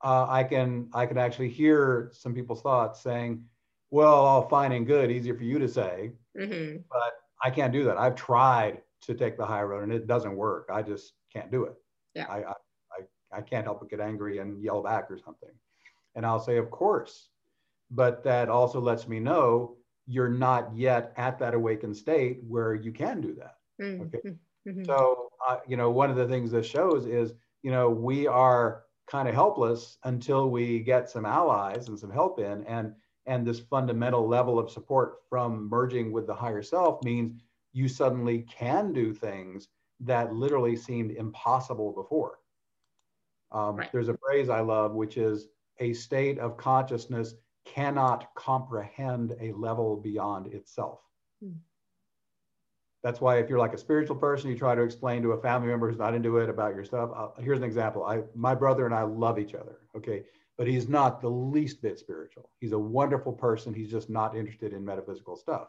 [0.02, 3.44] Uh, I can, I can actually hear some people's thoughts saying,
[3.90, 7.84] well, all fine and good, easier for you to say, hmm but I can't do
[7.84, 7.98] that.
[7.98, 10.68] I've tried to take the high road and it doesn't work.
[10.72, 11.74] I just can't do it.
[12.14, 12.26] Yeah.
[12.28, 12.54] I, I,
[12.92, 15.50] I, I can't help but get angry and yell back or something.
[16.14, 17.28] And I'll say, of course,
[17.90, 22.92] but that also lets me know you're not yet at that awakened state where you
[22.92, 23.58] can do that.
[24.00, 24.22] Okay.
[24.64, 28.26] hmm So, uh, you know, one of the things this shows is, you know, we
[28.26, 32.64] are kind of helpless until we get some allies and some help in.
[32.64, 32.94] And,
[33.26, 38.42] and this fundamental level of support from merging with the higher self means you suddenly
[38.42, 39.68] can do things
[40.00, 42.38] that literally seemed impossible before.
[43.50, 43.90] Um, Right.
[43.92, 45.48] There's a phrase I love, which is
[45.78, 47.34] a state of consciousness
[47.74, 51.00] cannot comprehend a level beyond itself.
[51.42, 51.52] Hmm.
[53.02, 55.68] That's why if you're like a spiritual person, you try to explain to a family
[55.68, 57.10] member who's not into it about your stuff.
[57.14, 58.04] Uh, here's an example.
[58.04, 59.78] I, my brother and I love each other.
[59.96, 60.24] Okay.
[60.56, 62.50] But he's not the least bit spiritual.
[62.58, 63.72] He's a wonderful person.
[63.72, 65.68] He's just not interested in metaphysical stuff.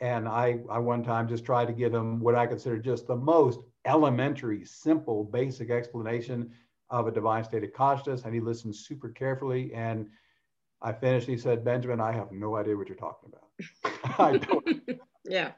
[0.00, 3.16] And I, I one time just tried to give him what I consider just the
[3.16, 6.52] most elementary, simple, basic explanation
[6.90, 8.22] of a divine state of consciousness.
[8.24, 9.74] And he listened super carefully.
[9.74, 10.06] And
[10.82, 11.26] I finished.
[11.26, 14.18] He said, Benjamin, I have no idea what you're talking about.
[14.18, 15.52] I don't yeah.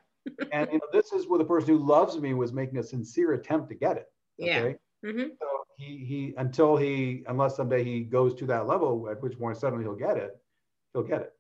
[0.52, 3.32] and you know, this is where the person who loves me was making a sincere
[3.35, 4.06] attempt to get it.
[4.38, 4.58] Yeah.
[4.61, 4.76] Okay.
[5.04, 9.38] hmm So he he until he unless someday he goes to that level, at which
[9.38, 10.40] point suddenly he'll get it,
[10.92, 11.32] he'll get it.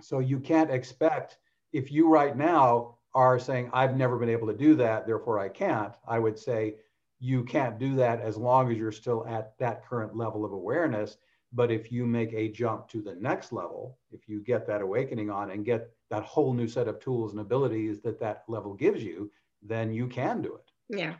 [0.00, 1.38] So you can't expect
[1.72, 5.48] if you right now are saying I've never been able to do that, therefore I
[5.48, 5.94] can't.
[6.06, 6.76] I would say
[7.20, 11.16] you can't do that as long as you're still at that current level of awareness.
[11.52, 15.30] But if you make a jump to the next level, if you get that awakening
[15.30, 19.02] on and get that whole new set of tools and abilities that that level gives
[19.02, 19.30] you,
[19.62, 20.70] then you can do it.
[20.88, 21.14] Yeah.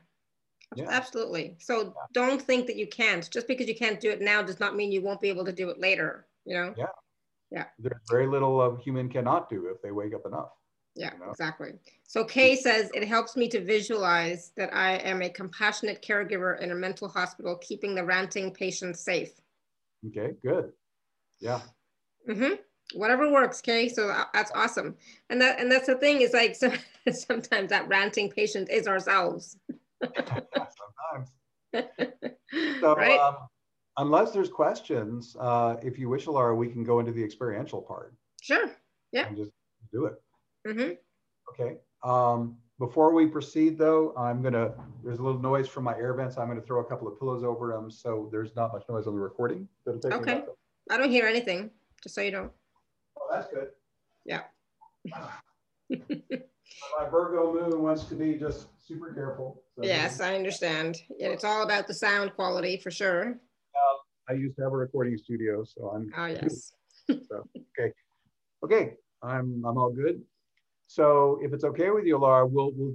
[0.76, 0.88] Yeah.
[0.90, 1.56] Absolutely.
[1.58, 3.28] So don't think that you can't.
[3.30, 5.52] Just because you can't do it now does not mean you won't be able to
[5.52, 6.26] do it later.
[6.44, 6.74] You know?
[6.76, 6.86] Yeah.
[7.50, 7.64] Yeah.
[7.78, 10.50] There's very little of human cannot do if they wake up enough.
[10.94, 11.30] Yeah, you know?
[11.30, 11.72] exactly.
[12.06, 16.72] So Kay says it helps me to visualize that I am a compassionate caregiver in
[16.72, 19.32] a mental hospital, keeping the ranting patients safe.
[20.06, 20.72] Okay, good.
[21.40, 21.60] Yeah.
[22.26, 22.54] hmm
[22.94, 23.86] Whatever works, okay.
[23.88, 24.96] So that's awesome.
[25.28, 26.72] And that and that's the thing is like so,
[27.12, 29.58] sometimes that ranting patient is ourselves.
[30.02, 31.32] Sometimes.
[32.80, 33.20] So, right?
[33.20, 33.36] um,
[33.98, 38.14] unless there's questions, uh, if you wish, Alara, we can go into the experiential part
[38.40, 38.70] sure.
[39.12, 39.26] Yeah.
[39.26, 39.50] and just
[39.92, 40.14] do it.
[40.66, 40.92] hmm
[41.50, 41.76] Okay.
[42.02, 44.72] Um, before we proceed, though, I'm gonna.
[45.02, 46.38] There's a little noise from my air vents.
[46.38, 49.14] I'm gonna throw a couple of pillows over them, so there's not much noise on
[49.14, 49.68] the recording.
[49.84, 50.32] That'll take me Okay.
[50.38, 50.56] about-
[50.90, 51.70] I don't hear anything,
[52.02, 52.50] just so you know.
[53.20, 53.72] Oh, that's good.
[54.24, 54.44] Yeah.
[55.90, 59.62] my Virgo moon wants to be just super careful.
[59.76, 61.02] so- Yes, I understand.
[61.18, 63.38] Yeah, it's all about the sound quality for sure.
[64.30, 66.72] I used to have a recording studio, so I'm Oh, yes.
[67.08, 67.92] So okay.
[68.62, 68.94] Okay.
[69.22, 70.22] I'm I'm all good.
[70.88, 72.94] So if it's okay with you, Alara, we'll we'll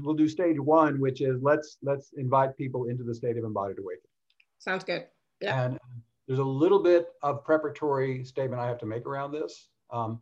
[0.00, 3.78] we'll do stage one, which is let's let's invite people into the state of embodied
[3.78, 4.10] awakening.
[4.58, 5.06] Sounds good.
[5.40, 5.62] Yeah.
[5.62, 5.78] And
[6.26, 9.68] there's a little bit of preparatory statement I have to make around this.
[9.90, 10.20] Um,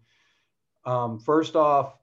[0.85, 1.97] um, first off,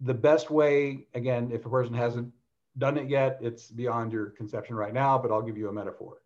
[0.00, 2.32] the best way, again, if a person hasn't
[2.78, 6.22] done it yet, it's beyond your conception right now, but I'll give you a metaphor.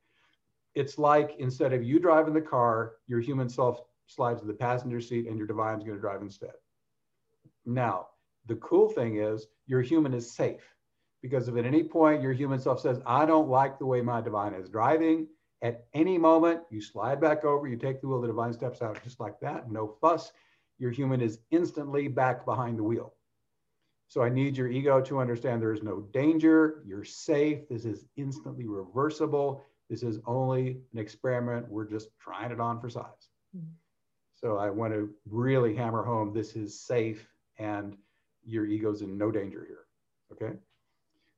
[0.76, 5.00] It's like instead of you driving the car, your human self slides to the passenger
[5.00, 6.52] seat and your divine's going to drive instead.
[7.66, 8.06] Now,
[8.48, 10.74] the cool thing is your human is safe
[11.22, 14.20] because if at any point your human self says, I don't like the way my
[14.20, 15.28] divine is driving,
[15.62, 19.02] at any moment you slide back over, you take the wheel, the divine steps out
[19.04, 20.32] just like that, no fuss.
[20.78, 23.14] Your human is instantly back behind the wheel.
[24.06, 28.06] So I need your ego to understand there is no danger, you're safe, this is
[28.16, 33.28] instantly reversible, this is only an experiment, we're just trying it on for size.
[33.54, 33.66] Mm-hmm.
[34.36, 37.96] So I want to really hammer home this is safe and
[38.48, 39.84] your ego's in no danger here.
[40.32, 40.56] Okay.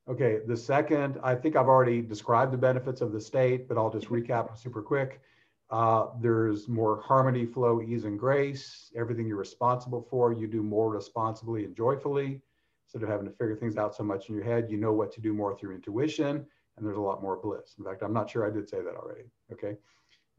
[0.09, 0.39] Okay.
[0.45, 4.07] The second, I think I've already described the benefits of the state, but I'll just
[4.07, 5.21] recap super quick.
[5.69, 8.91] Uh, there's more harmony, flow, ease, and grace.
[8.95, 12.41] Everything you're responsible for, you do more responsibly and joyfully.
[12.87, 15.13] Instead of having to figure things out so much in your head, you know what
[15.13, 16.45] to do more through intuition,
[16.75, 17.75] and there's a lot more bliss.
[17.77, 19.29] In fact, I'm not sure I did say that already.
[19.53, 19.77] Okay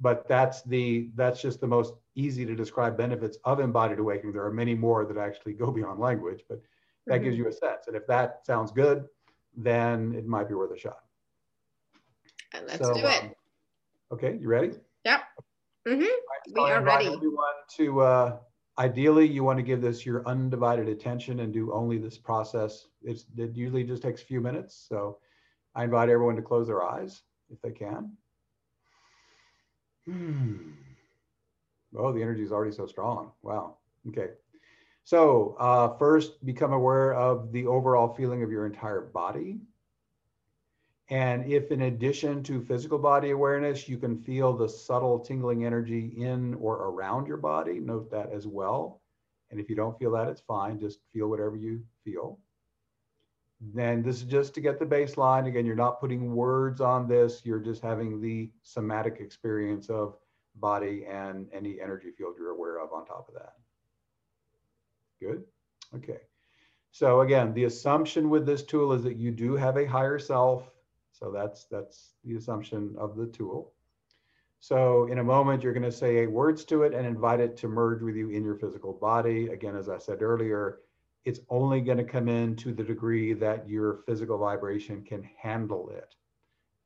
[0.01, 4.33] but that's the that's just the most easy to describe benefits of embodied awakening.
[4.33, 6.61] There are many more that actually go beyond language but
[7.07, 7.25] that mm-hmm.
[7.25, 7.87] gives you a sense.
[7.87, 9.07] And if that sounds good
[9.57, 11.01] then it might be worth a shot.
[12.55, 13.23] And let's so, do it.
[13.23, 13.31] um,
[14.13, 14.73] okay you ready?
[15.05, 15.21] Yep.
[15.89, 16.01] Mm-hmm.
[16.01, 16.11] right,
[16.47, 17.07] so we are ready.
[17.07, 18.37] everyone to uh,
[18.79, 22.87] ideally you want to give this your undivided attention and do only this process.
[23.03, 24.87] It's, it usually just takes a few minutes.
[24.89, 25.19] So
[25.75, 28.13] i invite everyone to close their eyes if they can
[30.07, 30.73] Hmm.
[31.97, 33.33] Oh, the energy is already so strong.
[33.43, 33.77] Wow.
[34.09, 34.31] Okay.
[35.05, 39.61] So uh, first, become aware of the overall feeling of your entire body.
[41.11, 46.15] And if in addition to physical body awareness, you can feel the subtle tingling energy
[46.17, 49.03] in or around your body, note that as well.
[49.51, 50.81] And if you don't feel that, it's fine.
[50.81, 52.39] Just feel whatever you feel.
[53.63, 55.47] Then this is just to get the baseline.
[55.47, 57.43] Again, you're not putting words on this.
[57.45, 60.17] You're just having the somatic experience of
[60.57, 63.55] body and any energy field you're aware of on top of that.
[65.21, 65.45] Good.
[65.95, 66.19] Okay.
[66.91, 70.71] So again, the assumption with this tool is that you do have a higher self.
[71.13, 73.73] So that's that's the assumption of the tool.
[74.59, 77.69] So in a moment, you're going to say words to it and invite it to
[77.69, 79.49] merge with you in your physical body.
[79.49, 80.81] Again, as I said earlier,
[81.25, 85.89] it's only going to come in to the degree that your physical vibration can handle
[85.91, 86.15] it.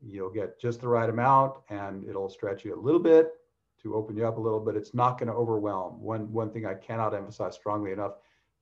[0.01, 3.33] You'll get just the right amount and it'll stretch you a little bit
[3.83, 4.77] to open you up a little bit.
[4.77, 6.01] It's not going to overwhelm.
[6.01, 8.13] One, one thing I cannot emphasize strongly enough,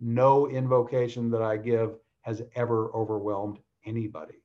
[0.01, 4.43] no invocation that I give has ever overwhelmed anybody.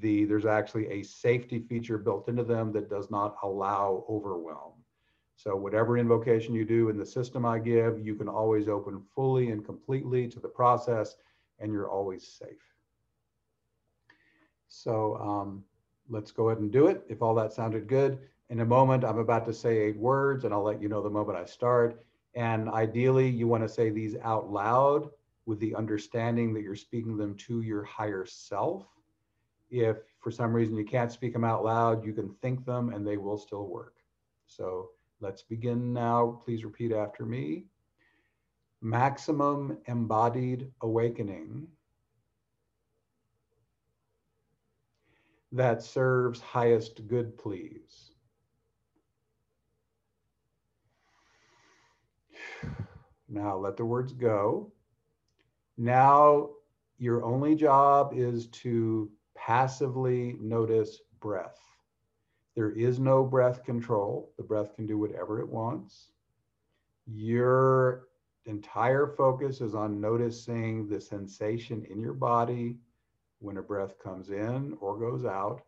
[0.00, 4.77] The, there's actually a safety feature built into them that does not allow overwhelm.
[5.38, 9.52] So whatever invocation you do in the system I give, you can always open fully
[9.52, 11.14] and completely to the process
[11.60, 12.74] and you're always safe.
[14.66, 15.62] So um,
[16.08, 17.04] let's go ahead and do it.
[17.08, 18.18] If all that sounded good.
[18.50, 21.08] In a moment, I'm about to say eight words and I'll let you know the
[21.08, 22.04] moment I start.
[22.34, 25.08] And ideally, you want to say these out loud
[25.46, 28.86] with the understanding that you're speaking them to your higher self.
[29.70, 33.06] If for some reason you can't speak them out loud, you can think them and
[33.06, 33.94] they will still work.
[34.48, 36.40] So Let's begin now.
[36.44, 37.64] Please repeat after me.
[38.80, 41.66] Maximum embodied awakening
[45.50, 48.12] that serves highest good, please.
[53.28, 54.72] Now let the words go.
[55.76, 56.50] Now
[56.98, 61.67] your only job is to passively notice breath.
[62.58, 64.32] There is no breath control.
[64.36, 66.10] The breath can do whatever it wants.
[67.06, 68.08] Your
[68.46, 72.74] entire focus is on noticing the sensation in your body
[73.38, 75.62] when a breath comes in or goes out.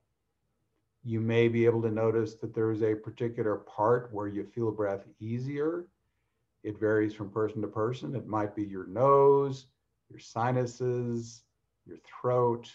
[1.05, 5.07] You may be able to notice that there's a particular part where you feel breath
[5.20, 5.87] easier.
[6.64, 8.16] It varies from person to person.
[8.16, 9.66] It might be your nose,
[10.09, 11.44] your sinuses,
[11.87, 12.68] your throat,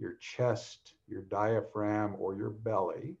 [0.00, 3.16] your chest, your diaphragm, or your belly.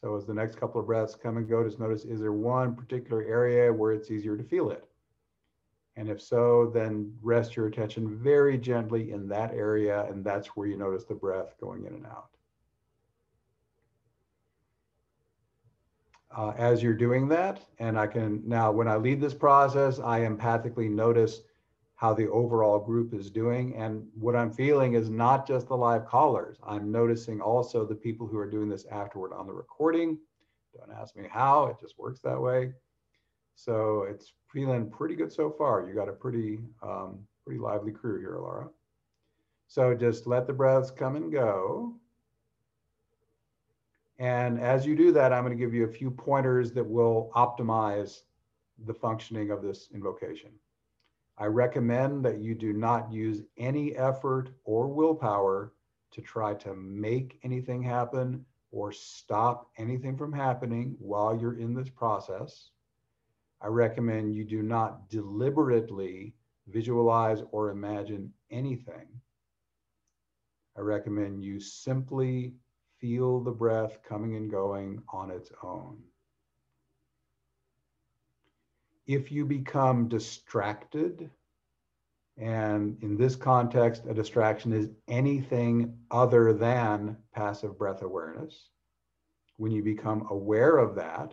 [0.00, 2.76] So as the next couple of breaths come and go, just notice, is there one
[2.76, 4.84] particular area where it's easier to feel it?
[5.96, 10.68] And if so, then rest your attention very gently in that area, and that's where
[10.68, 12.28] you notice the breath going in and out.
[16.36, 20.20] Uh, as you're doing that, and I can now, when I lead this process, I
[20.20, 21.40] empathically notice
[21.98, 23.74] how the overall group is doing.
[23.74, 26.56] And what I'm feeling is not just the live callers.
[26.64, 30.16] I'm noticing also the people who are doing this afterward on the recording.
[30.76, 32.72] Don't ask me how, it just works that way.
[33.56, 35.88] So it's feeling pretty good so far.
[35.88, 38.68] You got a pretty, um, pretty lively crew here, Alara.
[39.66, 41.96] So just let the breaths come and go.
[44.20, 47.32] And as you do that, I'm going to give you a few pointers that will
[47.34, 48.22] optimize
[48.86, 50.50] the functioning of this invocation.
[51.38, 55.72] I recommend that you do not use any effort or willpower
[56.10, 61.88] to try to make anything happen or stop anything from happening while you're in this
[61.88, 62.70] process.
[63.60, 66.34] I recommend you do not deliberately
[66.68, 69.06] visualize, or imagine anything,
[70.76, 72.54] I recommend you simply
[73.00, 75.98] feel the breath coming and going on its own.
[79.08, 81.30] If you become distracted,
[82.36, 88.68] and in this context, a distraction is anything other than passive breath awareness.
[89.56, 91.32] When you become aware of that,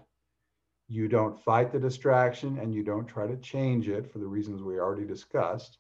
[0.88, 4.64] you don't fight the distraction and you don't try to change it for the reasons
[4.64, 5.78] we already discussed.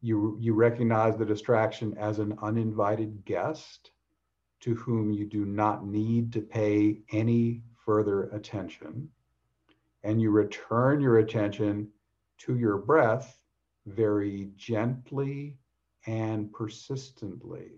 [0.00, 3.90] You, you recognize the distraction as an uninvited guest
[4.60, 9.10] to whom you do not need to pay any further attention.
[10.06, 11.88] And you return your attention
[12.38, 13.40] to your breath
[13.86, 15.58] very gently
[16.06, 17.72] and persistently.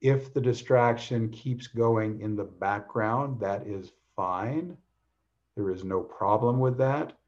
[0.00, 4.76] If the distraction keeps going in the background, that is fine.
[5.56, 7.18] There is no problem with that.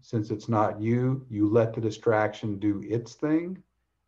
[0.00, 3.62] Since it's not you, you let the distraction do its thing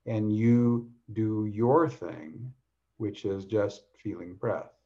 [0.07, 2.53] and you do your thing,
[2.97, 4.80] which is just feeling breath.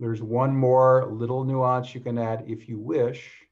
[0.00, 3.44] There's one more little nuance you can add if you wish,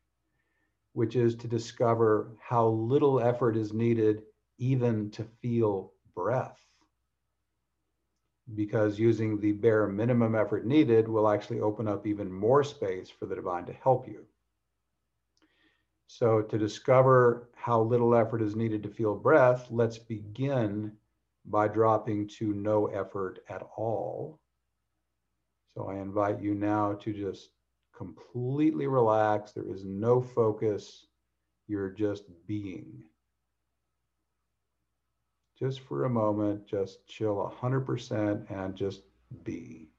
[0.92, 4.22] which is to discover how little effort is needed
[4.58, 6.58] even to feel breath.
[8.54, 13.26] Because using the bare minimum effort needed will actually open up even more space for
[13.26, 14.24] the divine to help you.
[16.06, 20.92] So, to discover how little effort is needed to feel breath, let's begin
[21.44, 24.38] by dropping to no effort at all.
[25.76, 27.50] So, I invite you now to just
[27.94, 29.52] completely relax.
[29.52, 31.06] There is no focus.
[31.68, 33.02] You're just being.
[35.58, 39.02] Just for a moment, just chill 100% and just
[39.44, 39.90] be.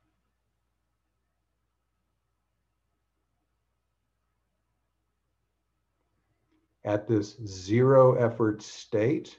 [6.85, 9.37] At this zero effort state,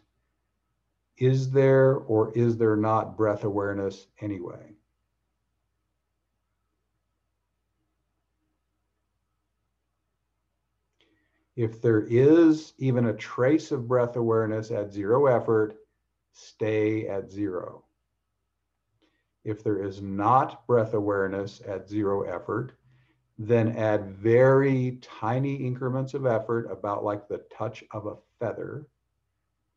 [1.17, 4.78] is there or is there not breath awareness anyway?
[11.59, 15.77] If there is even a trace of breath awareness at zero effort,
[16.33, 17.85] stay at zero.
[19.43, 22.75] If there is not breath awareness at zero effort,
[23.41, 28.87] then add very tiny increments of effort, about like the touch of a feather.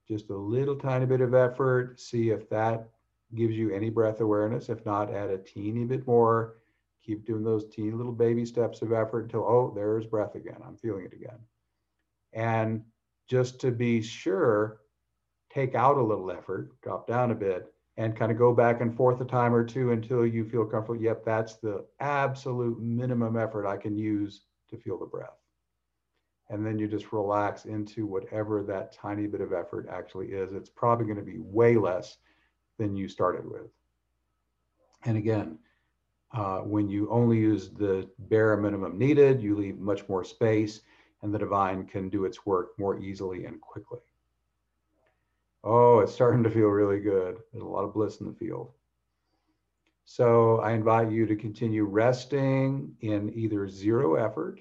[0.08, 2.00] Just a little tiny bit of effort.
[2.00, 2.90] See if that
[3.34, 4.70] gives you any breath awareness.
[4.70, 6.58] If not, add a teeny bit more.
[7.04, 10.62] Keep doing those teeny little baby steps of effort until, oh, there's breath again.
[10.64, 11.40] I'm feeling it again.
[12.34, 12.84] And
[13.28, 14.82] just to be sure,
[15.54, 18.96] take out a little effort, drop down a bit, and kind of go back and
[18.96, 21.02] forth a time or two until you feel comfortable.
[21.02, 25.38] Yep, that's the absolute minimum effort I can use to feel the breath.
[26.50, 30.54] And then you just relax into whatever that tiny bit of effort actually is.
[30.54, 32.18] It's probably going to be way less
[32.78, 33.70] than you started with.
[35.06, 35.60] And again,
[36.34, 40.82] uh, when you only use the bare minimum needed, you leave much more space
[41.22, 44.00] and the divine can do its work more easily and quickly.
[45.64, 47.38] Oh, it's starting to feel really good.
[47.52, 48.72] There's a lot of bliss in the field.
[50.06, 54.60] So I invite you to continue resting in either zero effort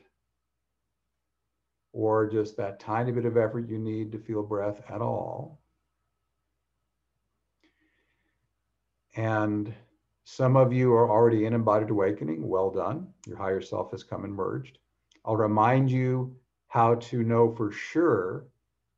[1.93, 5.61] or just that tiny bit of effort you need to feel breath at all.
[9.17, 9.75] And
[10.25, 12.47] some of you are already in embodied awakening.
[12.47, 13.09] Well done.
[13.27, 14.79] Your higher self has come and merged.
[15.25, 16.37] I'll remind you
[16.71, 18.47] how to know for sure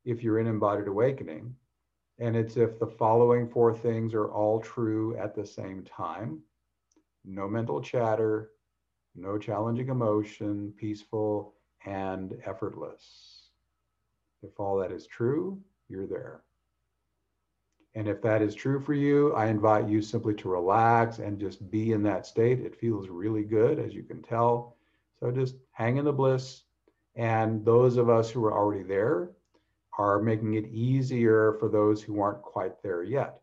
[0.04, 1.54] if you're in embodied awakening.
[2.18, 6.40] And it's if the following four things are all true at the same time
[7.24, 8.50] no mental chatter,
[9.14, 11.54] no challenging emotion, peaceful,
[11.86, 13.50] and effortless.
[14.42, 16.42] If all that is true, you're there.
[17.94, 21.70] And if that is true for you, I invite you simply to relax and just
[21.70, 22.58] be in that state.
[22.58, 24.76] It feels really good, as you can tell.
[25.20, 26.64] So just hang in the bliss,
[27.14, 29.30] and those of us who are already there
[29.98, 33.40] are making it easier for those who aren't quite there yet.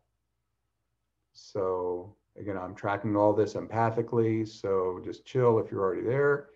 [1.32, 4.48] So again, I'm tracking all this empathically.
[4.48, 6.48] So just chill if you're already there.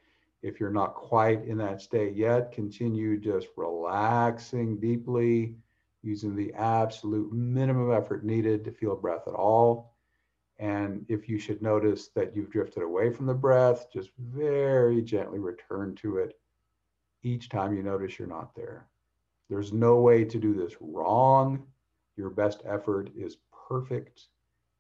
[0.43, 5.55] If you're not quite in that state yet, continue just relaxing deeply,
[6.03, 9.95] using the absolute minimum effort needed to feel breath at all.
[10.59, 15.39] And if you should notice that you've drifted away from the breath, just very gently
[15.39, 16.37] return to it
[17.25, 18.89] each time you notice you're not there.
[19.51, 21.67] There's no way to do this wrong.
[22.17, 24.29] Your best effort is perfect.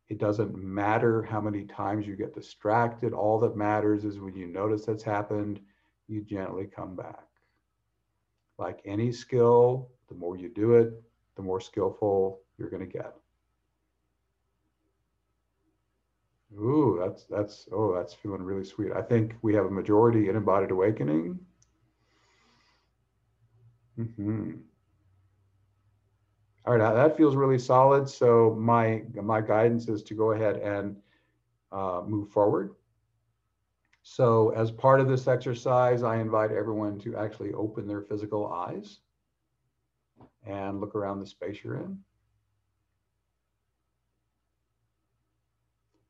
[0.08, 3.12] It doesn't matter how many times you get distracted.
[3.14, 5.60] All that matters is when you notice that's happened,
[6.08, 7.26] you gently come back.
[8.58, 11.02] like any skill, the more you do it,
[11.36, 13.14] the more skillful you're going to get.
[16.58, 18.92] Ooh, that's that's oh, that's feeling really sweet.
[18.92, 21.38] I think we have a majority in embodied awakening.
[23.98, 24.52] Mm-hmm.
[26.66, 28.08] All right, that feels really solid.
[28.08, 30.96] So my my guidance is to go ahead and
[31.70, 32.74] uh, move forward.
[34.02, 39.00] So as part of this exercise, I invite everyone to actually open their physical eyes
[40.46, 41.98] and look around the space you're in.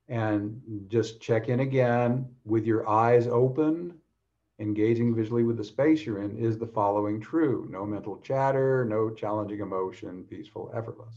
[0.08, 3.94] And just check in again with your eyes open,
[4.58, 6.36] engaging visually with the space you're in.
[6.36, 7.66] Is the following true?
[7.70, 11.14] No mental chatter, no challenging emotion, peaceful, effortless.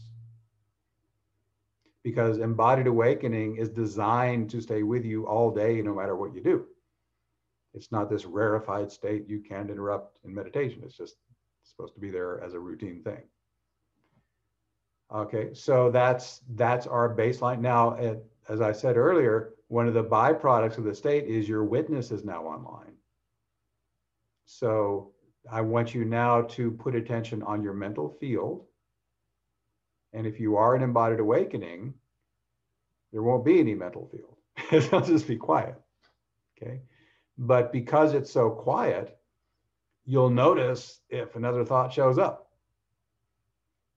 [2.02, 6.40] Because embodied awakening is designed to stay with you all day, no matter what you
[6.40, 6.66] do.
[7.74, 10.82] It's not this rarefied state you can't interrupt in meditation.
[10.84, 11.16] It's just
[11.62, 13.22] supposed to be there as a routine thing.
[15.14, 17.60] Okay, so that's that's our baseline.
[17.60, 17.96] Now,
[18.48, 22.24] as I said earlier, one of the byproducts of the state is your witness is
[22.24, 22.97] now online.
[24.50, 25.12] So
[25.52, 28.64] I want you now to put attention on your mental field.
[30.14, 31.92] And if you are an embodied awakening,
[33.12, 34.36] there won't be any mental field.
[34.72, 35.74] It'll just be quiet.
[36.56, 36.80] Okay.
[37.36, 39.18] But because it's so quiet,
[40.06, 42.48] you'll notice if another thought shows up.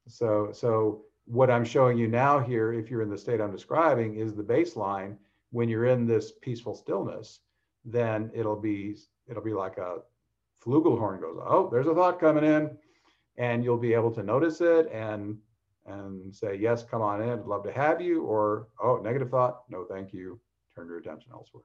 [0.09, 4.15] So, so what I'm showing you now here, if you're in the state I'm describing,
[4.15, 5.15] is the baseline.
[5.51, 7.39] When you're in this peaceful stillness,
[7.85, 8.97] then it'll be
[9.29, 9.99] it'll be like a
[10.65, 12.77] flugelhorn goes, oh, there's a thought coming in,
[13.37, 15.37] and you'll be able to notice it and
[15.87, 19.63] and say, yes, come on in, I'd love to have you, or oh, negative thought,
[19.67, 20.39] no, thank you,
[20.75, 21.63] turn your attention elsewhere.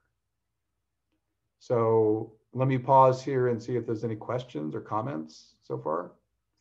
[1.58, 6.12] So let me pause here and see if there's any questions or comments so far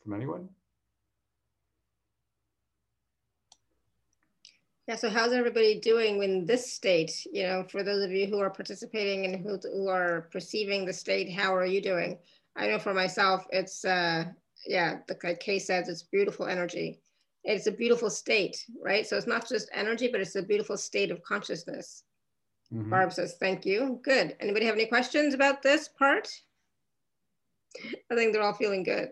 [0.04, 0.50] from anyone.
[4.88, 7.26] Yeah, so how's everybody doing in this state?
[7.32, 10.94] You know, for those of you who are participating and who, who are perceiving the
[10.94, 12.20] state, how are you doing?
[12.56, 14.26] I know for myself, it's, uh,
[14.68, 17.00] yeah, like Kay says, it's beautiful energy.
[17.44, 19.08] It's a beautiful state, right?
[19.08, 22.04] So it's not just energy, but it's a beautiful state of consciousness.
[22.72, 22.90] Mm-hmm.
[22.90, 24.00] Barb says, thank you.
[24.04, 24.36] Good.
[24.40, 26.30] Anybody have any questions about this part?
[28.12, 29.10] I think they're all feeling good.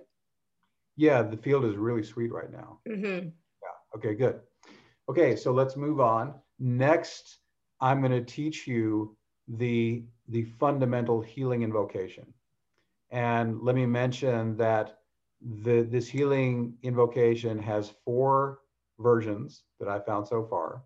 [0.97, 2.79] Yeah, the field is really sweet right now.
[2.87, 3.27] Mm-hmm.
[3.27, 3.97] Yeah.
[3.97, 4.39] Okay, good.
[5.09, 6.33] Okay, so let's move on.
[6.59, 7.39] Next,
[7.81, 12.25] I'm going to teach you the, the fundamental healing invocation.
[13.11, 14.99] And let me mention that
[15.63, 18.59] the, this healing invocation has four
[18.97, 20.83] versions that I found so far.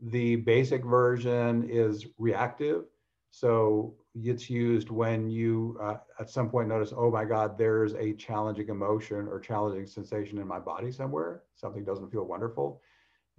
[0.00, 2.84] The basic version is reactive.
[3.30, 8.14] So it's used when you uh, at some point notice, oh my God, there's a
[8.14, 11.42] challenging emotion or challenging sensation in my body somewhere.
[11.54, 12.82] Something doesn't feel wonderful.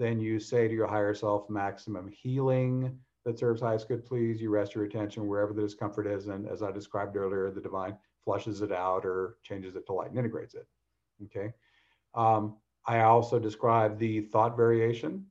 [0.01, 4.41] Then you say to your higher self, maximum healing that serves highest good, please.
[4.41, 6.25] You rest your attention wherever the discomfort is.
[6.25, 7.95] And as I described earlier, the divine
[8.25, 10.65] flushes it out or changes it to light and integrates it.
[11.25, 11.53] Okay.
[12.15, 15.27] Um, I also describe the thought variation.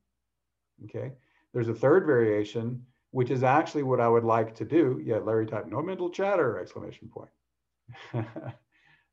[0.85, 1.11] Okay.
[1.53, 5.01] There's a third variation, which is actually what I would like to do.
[5.03, 8.23] Yeah, Larry typed no mental chatter, exclamation point.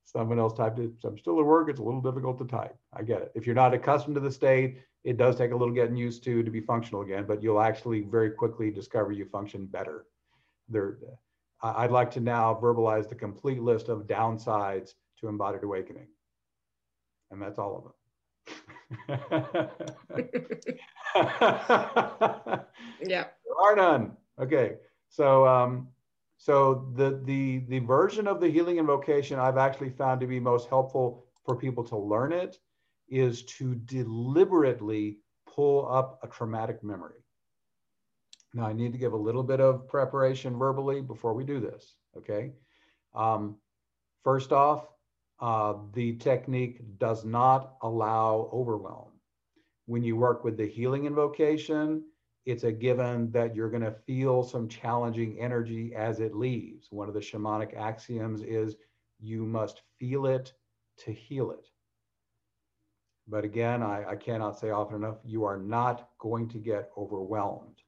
[0.04, 0.92] Someone else typed it.
[1.02, 1.68] I'm still at work.
[1.68, 2.76] It's a little difficult to type.
[2.92, 3.32] I get it.
[3.34, 6.42] If you're not accustomed to the state, it does take a little getting used to
[6.42, 10.07] to be functional again, but you'll actually very quickly discover you function better.
[10.68, 10.99] There,
[11.62, 14.90] I'd like to now verbalize the complete list of downsides
[15.20, 16.07] to embodied awakening.
[17.30, 17.92] And that's all of them.
[23.03, 23.24] yeah.
[23.44, 24.16] There are none.
[24.40, 24.76] Okay.
[25.11, 25.88] So um,
[26.38, 30.68] so the the the version of the healing invocation I've actually found to be most
[30.68, 32.59] helpful for people to learn it
[33.09, 37.24] is to deliberately pull up a traumatic memory.
[38.54, 41.96] Now I need to give a little bit of preparation verbally before we do this.
[42.16, 42.52] Okay.
[43.14, 43.56] Um,
[44.24, 44.88] first off,
[45.40, 49.11] uh, the technique does not allow overwhelm.
[49.86, 52.04] When you work with the healing invocation,
[52.44, 56.88] it's a given that you're going to feel some challenging energy as it leaves.
[56.90, 58.76] One of the shamanic axioms is
[59.20, 60.52] you must feel it
[60.98, 61.68] to heal it.
[63.29, 67.83] But again, I, I cannot say often enough, you are not going to get overwhelmed.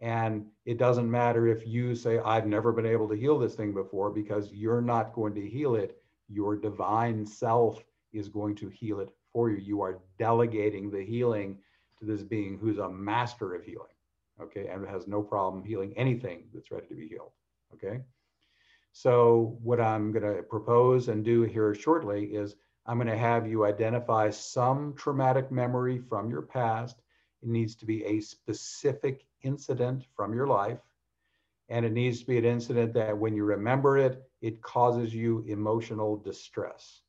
[0.00, 3.72] And it doesn't matter if you say, I've never been able to heal this thing
[3.72, 9.00] before, because you're not going to heal it your divine self is going to heal
[9.00, 9.58] it for you.
[9.58, 11.58] You are delegating the healing
[11.98, 13.94] to this being who's a master of healing,
[14.40, 17.32] okay, and has no problem healing anything that's ready to be healed,
[17.74, 18.00] okay?
[18.92, 22.56] So what I'm going to propose and do here shortly is
[22.86, 27.00] I'm going to have you identify some traumatic memory from your past.
[27.42, 30.80] It needs to be a specific incident from your life.
[31.68, 35.44] And it needs to be an incident that when you remember it, it causes you
[35.46, 37.02] emotional distress.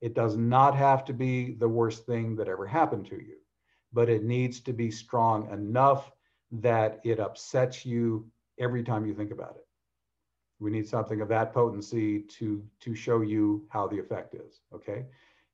[0.00, 3.36] It does not have to be the worst thing that ever happened to you,
[3.92, 6.12] but it needs to be strong enough
[6.52, 9.67] that it upsets you every time you think about it.
[10.60, 15.06] We need something of that potency to, to show you how the effect is, okay?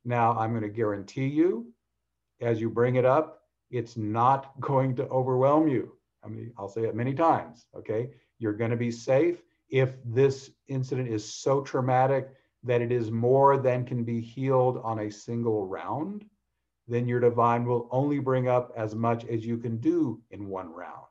[0.05, 1.73] Now, I'm gonna guarantee you,
[2.41, 5.93] as you bring it up, it's not going to overwhelm you.
[6.23, 8.11] I mean, I'll say it many times, okay?
[8.39, 12.31] You're gonna be safe if this incident is so traumatic
[12.63, 16.25] that it is more than can be healed on a single round,
[16.87, 20.73] then your divine will only bring up as much as you can do in one
[20.73, 21.07] round.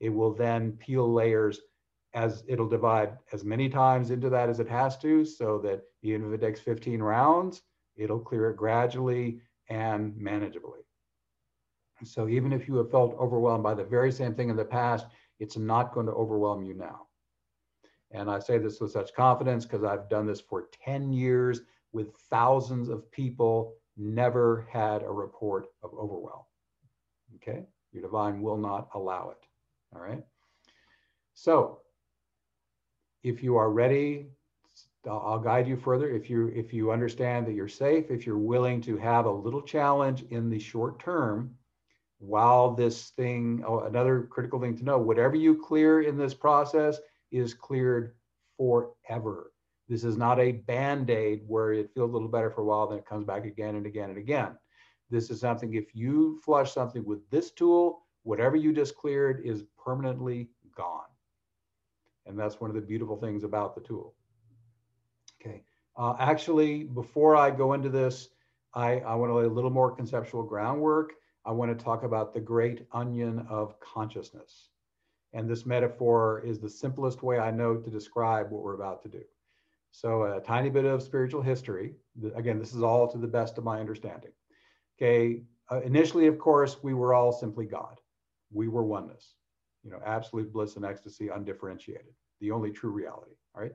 [0.00, 1.60] It will then peel layers
[2.14, 6.26] as it'll divide as many times into that as it has to, so that even
[6.26, 7.62] if it takes 15 rounds,
[7.96, 10.84] it'll clear it gradually and manageably.
[12.04, 15.06] So even if you have felt overwhelmed by the very same thing in the past,
[15.40, 17.06] it's not going to overwhelm you now.
[18.10, 21.62] And I say this with such confidence because I've done this for 10 years
[21.92, 26.42] with thousands of people, never had a report of overwhelm.
[27.36, 29.46] Okay, your divine will not allow it.
[29.94, 30.22] All right.
[31.34, 31.80] So
[33.24, 34.26] if you are ready,
[35.06, 36.08] I'll guide you further.
[36.08, 39.62] If you if you understand that you're safe, if you're willing to have a little
[39.62, 41.56] challenge in the short term,
[42.18, 46.98] while this thing, oh, another critical thing to know, whatever you clear in this process
[47.32, 48.14] is cleared
[48.56, 49.52] forever.
[49.88, 52.98] This is not a band-aid where it feels a little better for a while, then
[52.98, 54.56] it comes back again and again and again.
[55.10, 59.64] This is something, if you flush something with this tool, whatever you just cleared is
[59.76, 61.04] permanently gone.
[62.26, 64.14] And that's one of the beautiful things about the tool.
[65.40, 65.62] Okay,
[65.96, 68.28] uh, actually, before I go into this,
[68.74, 71.14] I, I want to lay a little more conceptual groundwork.
[71.44, 74.70] I want to talk about the great onion of consciousness.
[75.34, 79.08] And this metaphor is the simplest way I know to describe what we're about to
[79.08, 79.22] do.
[79.90, 81.94] So a tiny bit of spiritual history.
[82.34, 84.30] Again, this is all to the best of my understanding.
[84.96, 88.00] Okay, uh, initially, of course, we were all simply God.
[88.52, 89.34] We were oneness
[89.84, 93.34] you know, absolute bliss and ecstasy, undifferentiated, the only true reality.
[93.54, 93.72] All right.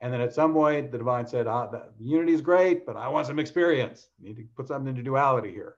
[0.00, 3.08] And then at some point, the divine said, ah, the unity is great, but I
[3.08, 4.08] want some experience.
[4.18, 5.76] I need to put something into duality here.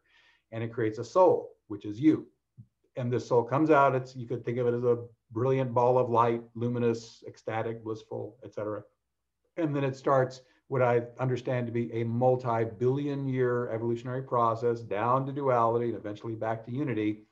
[0.53, 2.27] And it creates a soul, which is you.
[2.97, 3.97] And this soul comes out.
[3.97, 4.99] It's you could think of it as a
[5.33, 8.85] brilliant ball of light, luminous, ecstatic, blissful, etc.
[9.57, 15.27] And then it starts what I understand to be a multi-billion year evolutionary process down
[15.27, 17.25] to duality and eventually back to unity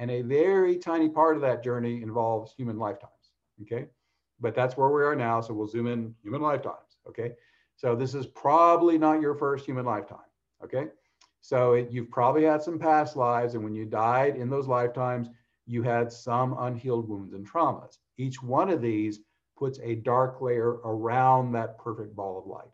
[0.00, 3.12] and a very tiny part of that journey involves human lifetimes.
[3.60, 3.84] Okay.
[4.40, 5.42] But that's where we are now.
[5.42, 6.96] So we'll zoom in human lifetimes.
[7.06, 7.34] Okay.
[7.76, 10.30] So this is probably not your first human lifetime.
[10.64, 10.86] Okay.
[11.42, 13.54] So it, you've probably had some past lives.
[13.54, 15.28] And when you died in those lifetimes,
[15.66, 17.98] you had some unhealed wounds and traumas.
[18.16, 19.20] Each one of these
[19.58, 22.72] puts a dark layer around that perfect ball of light.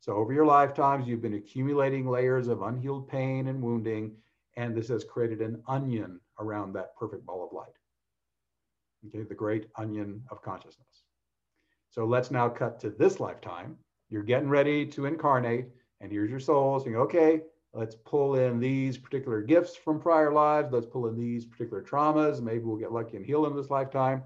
[0.00, 4.16] So over your lifetimes, you've been accumulating layers of unhealed pain and wounding,
[4.56, 7.72] and this has created an onion around that perfect ball of light.
[9.06, 11.04] Okay, the great onion of consciousness.
[11.90, 13.76] So let's now cut to this lifetime.
[14.08, 15.66] You're getting ready to incarnate,
[16.00, 20.72] and here's your soul saying, okay, let's pull in these particular gifts from prior lives.
[20.72, 22.40] Let's pull in these particular traumas.
[22.40, 24.22] Maybe we'll get lucky and heal them this lifetime.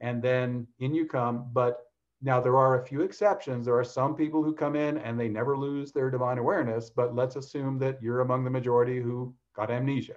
[0.00, 1.50] And then in you come.
[1.52, 1.78] But
[2.20, 3.64] now there are a few exceptions.
[3.64, 7.14] There are some people who come in and they never lose their divine awareness, but
[7.14, 10.16] let's assume that you're among the majority who got amnesia.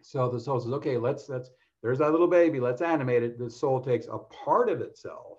[0.00, 1.50] So the soul says, okay, let's, let's,
[1.82, 3.38] there's that little baby, let's animate it.
[3.38, 5.38] The soul takes a part of itself,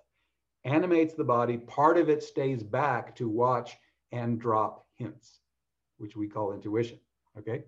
[0.64, 3.78] animates the body, part of it stays back to watch
[4.12, 5.40] and drop hints,
[5.98, 7.00] which we call intuition.
[7.38, 7.64] Okay.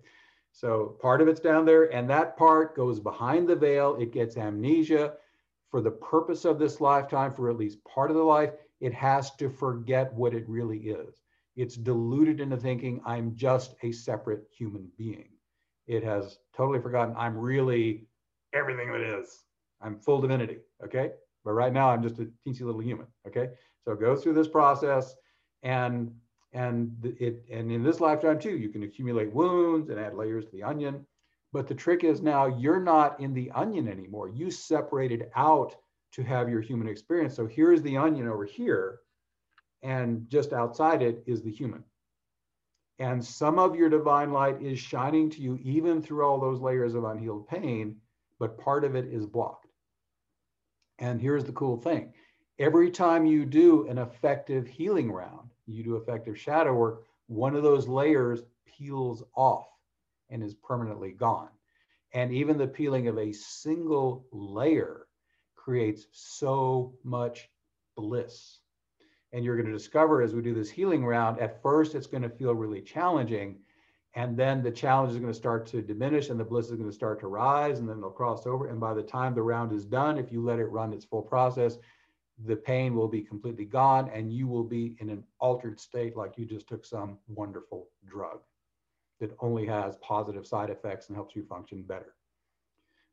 [0.52, 3.96] So part of it's down there, and that part goes behind the veil.
[3.96, 5.14] It gets amnesia.
[5.70, 9.30] For the purpose of this lifetime, for at least part of the life, it has
[9.36, 11.22] to forget what it really is.
[11.56, 15.30] It's deluded into thinking I'm just a separate human being
[15.86, 18.06] it has totally forgotten I'm really
[18.52, 19.44] everything that is.
[19.80, 20.58] I'm full divinity.
[20.84, 21.12] Okay.
[21.44, 23.06] But right now I'm just a teensy little human.
[23.26, 23.48] Okay.
[23.84, 25.14] So it goes through this process
[25.62, 26.12] and
[26.52, 30.52] and it and in this lifetime too, you can accumulate wounds and add layers to
[30.52, 31.06] the onion.
[31.52, 34.28] But the trick is now you're not in the onion anymore.
[34.28, 35.76] You separated out
[36.12, 37.34] to have your human experience.
[37.34, 39.00] So here's the onion over here,
[39.82, 41.84] and just outside it is the human.
[42.98, 46.94] And some of your divine light is shining to you even through all those layers
[46.94, 48.00] of unhealed pain,
[48.38, 49.66] but part of it is blocked.
[50.98, 52.12] And here's the cool thing
[52.58, 57.62] Every time you do an effective healing round, you do effective shadow work, one of
[57.62, 59.68] those layers peels off
[60.30, 61.48] and is permanently gone.
[62.12, 65.06] And even the peeling of a single layer
[65.54, 67.48] creates so much
[67.96, 68.61] bliss.
[69.32, 72.22] And you're going to discover as we do this healing round, at first it's going
[72.22, 73.58] to feel really challenging.
[74.14, 76.90] And then the challenge is going to start to diminish and the bliss is going
[76.90, 78.68] to start to rise and then they'll cross over.
[78.68, 81.22] And by the time the round is done, if you let it run its full
[81.22, 81.78] process,
[82.44, 86.36] the pain will be completely gone and you will be in an altered state like
[86.36, 88.40] you just took some wonderful drug
[89.20, 92.14] that only has positive side effects and helps you function better.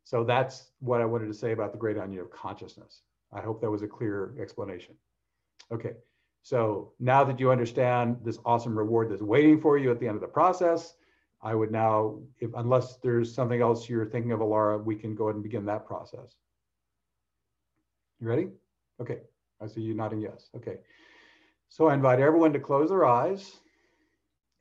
[0.04, 3.02] So that's what I wanted to say about the great onion of consciousness.
[3.32, 4.96] I hope that was a clear explanation.
[5.72, 5.92] Okay,
[6.44, 10.16] so now that you understand this awesome reward that's waiting for you at the end
[10.16, 10.96] of the process,
[11.42, 15.26] I would now, if, unless there's something else you're thinking of, Alara, we can go
[15.26, 16.36] ahead and begin that process.
[18.20, 18.48] You ready?
[19.00, 19.20] Okay,
[19.62, 20.50] I see you nodding yes.
[20.56, 20.78] Okay,
[21.70, 23.60] so I invite everyone to close their eyes.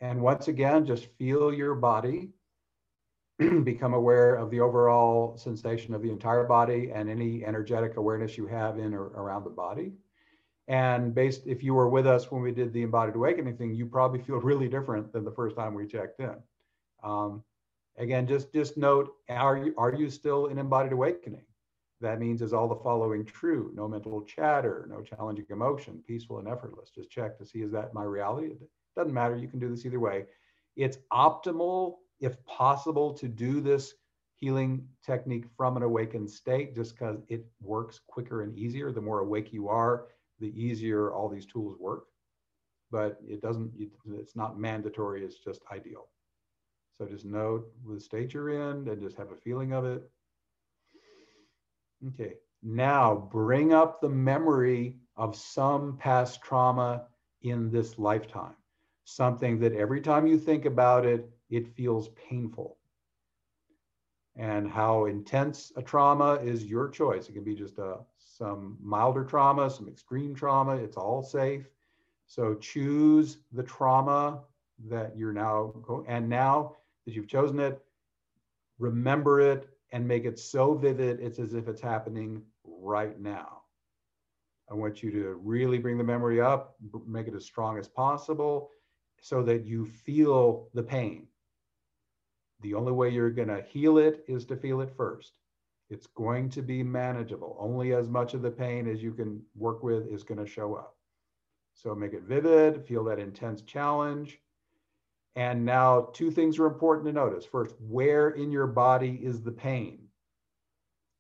[0.01, 2.31] And once again, just feel your body
[3.65, 8.47] become aware of the overall sensation of the entire body and any energetic awareness you
[8.47, 9.93] have in or around the body.
[10.69, 13.87] And based, if you were with us when we did the embodied awakening thing, you
[13.87, 16.37] probably feel really different than the first time we checked in.
[17.03, 17.43] Um,
[17.97, 21.45] again, just just note: Are you are you still in embodied awakening?
[22.01, 23.73] That means is all the following true?
[23.75, 26.91] No mental chatter, no challenging emotion, peaceful and effortless.
[26.91, 28.53] Just check to see is that my reality.
[28.53, 28.61] It
[28.95, 29.37] doesn't matter.
[29.37, 30.27] You can do this either way.
[30.77, 33.95] It's optimal if possible, to do this
[34.35, 38.93] healing technique from an awakened state just because it works quicker and easier.
[38.93, 40.07] The more awake you are,
[40.41, 42.05] the easier all these tools work.
[42.91, 43.73] But it doesn't,
[44.15, 46.09] it's not mandatory, it's just ideal.
[46.97, 50.11] So just note the state you're in and just have a feeling of it.
[52.09, 57.07] Okay, now bring up the memory of some past trauma
[57.43, 58.55] in this lifetime.
[59.05, 62.79] Something that every time you think about it, it feels painful.
[64.37, 67.29] And how intense a trauma is your choice.
[67.29, 67.99] It can be just a,
[68.39, 70.77] some milder trauma, some extreme trauma.
[70.77, 71.67] It's all safe.
[72.27, 74.41] So choose the trauma
[74.89, 76.07] that you're now going.
[76.07, 77.83] And now that you've chosen it,
[78.79, 83.63] remember it and make it so vivid, it's as if it's happening right now.
[84.71, 86.77] I want you to really bring the memory up,
[87.07, 88.71] make it as strong as possible
[89.21, 91.27] so that you feel the pain.
[92.61, 95.38] The only way you're going to heal it is to feel it first.
[95.91, 97.57] It's going to be manageable.
[97.59, 100.75] Only as much of the pain as you can work with is going to show
[100.75, 100.97] up.
[101.75, 104.39] So make it vivid, feel that intense challenge.
[105.37, 107.45] And now, two things are important to notice.
[107.45, 110.01] First, where in your body is the pain?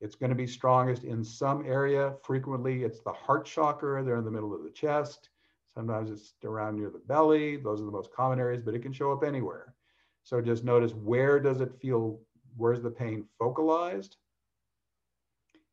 [0.00, 2.14] It's going to be strongest in some area.
[2.22, 4.02] Frequently, it's the heart chakra.
[4.02, 5.30] They're in the middle of the chest.
[5.74, 7.56] Sometimes it's around near the belly.
[7.56, 9.74] Those are the most common areas, but it can show up anywhere.
[10.24, 12.20] So just notice where does it feel,
[12.56, 14.16] where's the pain focalized?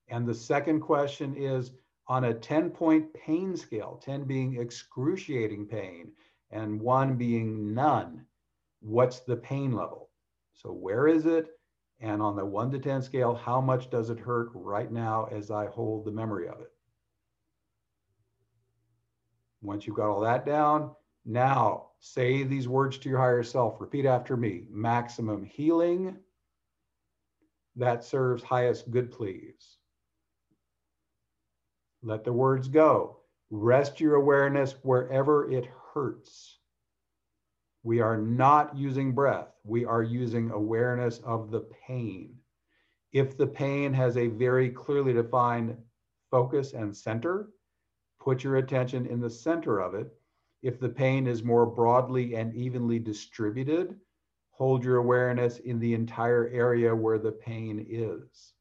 [0.08, 1.72] And the second question is
[2.08, 6.12] on a 10 point pain scale, 10 being excruciating pain
[6.52, 8.26] and one being none,
[8.82, 10.10] what's the pain level?
[10.54, 11.50] So where is it?
[12.00, 15.50] And on the one to 10 scale, how much does it hurt right now as
[15.50, 16.72] I hold the memory of it?
[19.62, 20.92] Once you've got all that down,
[21.26, 23.82] now say these words to your higher self.
[23.82, 26.18] Repeat after me maximum healing
[27.76, 29.78] that serves highest good, please.
[32.06, 33.18] Let the words go.
[33.50, 36.60] Rest your awareness wherever it hurts.
[37.82, 39.48] We are not using breath.
[39.64, 42.36] We are using awareness of the pain.
[43.12, 45.76] If the pain has a very clearly defined
[46.30, 47.50] focus and center,
[48.20, 50.16] put your attention in the center of it
[50.66, 54.00] if the pain is more broadly and evenly distributed,
[54.50, 58.55] hold your awareness in the entire area where the pain is.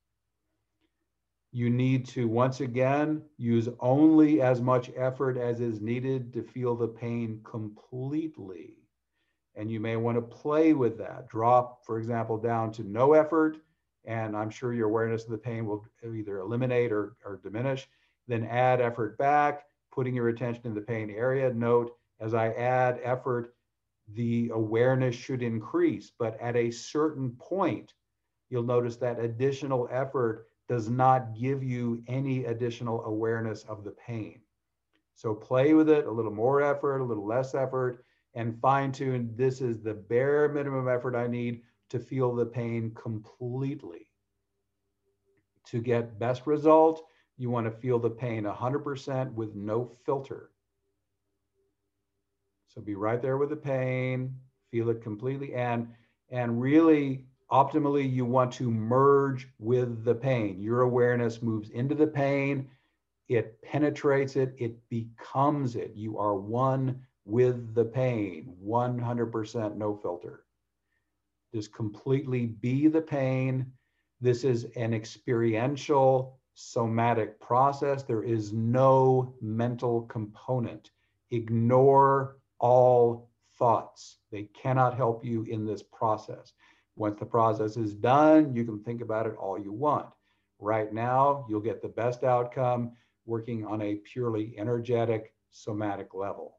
[1.55, 6.75] You need to, once again, use only as much effort as is needed to feel
[6.75, 8.75] the pain completely.
[9.55, 11.29] And you may want to play with that.
[11.29, 13.59] Drop, for example, down to no effort,
[14.05, 17.87] and I'm sure your awareness of the pain will either eliminate or, or diminish.
[18.27, 21.55] Then add effort back putting your attention in the pain area.
[21.55, 23.55] Note, as I add effort,
[24.15, 27.95] the awareness should increase, but at a certain point,
[28.51, 34.41] you'll notice that additional effort does not give you any additional awareness of the pain.
[35.15, 38.05] So play with it, a little more effort, a little less effort,
[38.35, 39.35] and fine tune.
[39.37, 44.11] This is the bare minimum effort I need to feel the pain completely.
[45.67, 47.07] To get best result,
[47.37, 50.51] You want to feel the pain 100% with no filter.
[52.69, 54.39] So be right there with the pain,
[54.71, 55.89] feel it completely, and
[56.31, 60.61] and really optimally you want to merge with the pain.
[60.61, 62.69] Your awareness moves into the pain,
[63.29, 65.93] it penetrates it, it becomes it.
[65.95, 70.45] You are one with the pain, 100% no filter.
[71.55, 73.71] Just completely be the pain.
[74.21, 78.03] This is an experiential somatic process.
[78.03, 80.91] There is no mental component.
[81.31, 84.17] Ignore all thoughts.
[84.33, 86.53] They cannot help you in this process.
[86.97, 90.07] Once the process is done, you can think about it all you want.
[90.59, 92.93] Right now, you'll get the best outcome
[93.27, 96.59] working on a purely energetic somatic level.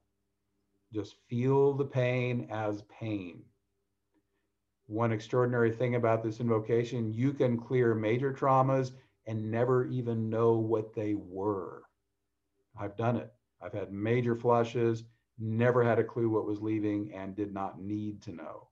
[0.93, 3.43] Just feel the pain as pain.
[4.88, 8.91] One extraordinary thing about this invocation, you can clear major traumas
[9.25, 11.83] and never even know what they were.
[12.79, 13.33] I've done it.
[13.61, 15.03] I've had major flushes,
[15.39, 18.67] never had a clue what was leaving, and did not need to know.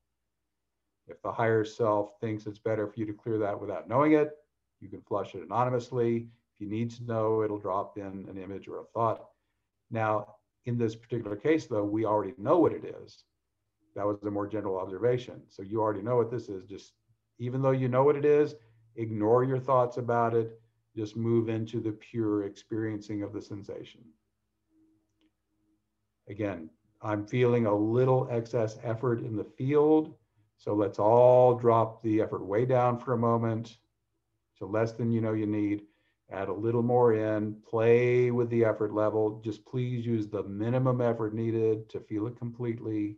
[1.08, 4.32] If the higher self thinks it's better for you to clear that without knowing it,
[4.80, 6.28] you can flush it anonymously.
[6.56, 9.26] If you need to know, it'll drop in an image or a thought.
[9.92, 10.36] Now,
[10.66, 13.24] in this particular case, though, we already know what it is.
[13.96, 15.42] That was a more general observation.
[15.50, 16.64] So you already know what this is.
[16.66, 16.94] Just
[17.40, 18.56] even though you know what it is,
[18.96, 20.60] ignore your thoughts about it.
[20.96, 24.02] Just move into the pure experiencing of the sensation.
[26.30, 26.70] Again,
[27.02, 30.16] I'm feeling a little excess effort in the field.
[30.58, 33.78] So let's all drop the effort way down for a moment
[34.58, 35.84] to less than you know you need.
[36.32, 39.42] Add a little more in, play with the effort level.
[39.44, 43.18] Just please use the minimum effort needed to feel it completely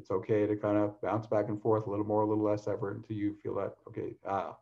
[0.00, 2.66] it's okay to kind of bounce back and forth a little more, a little less
[2.66, 4.56] effort until you feel that, okay, ah.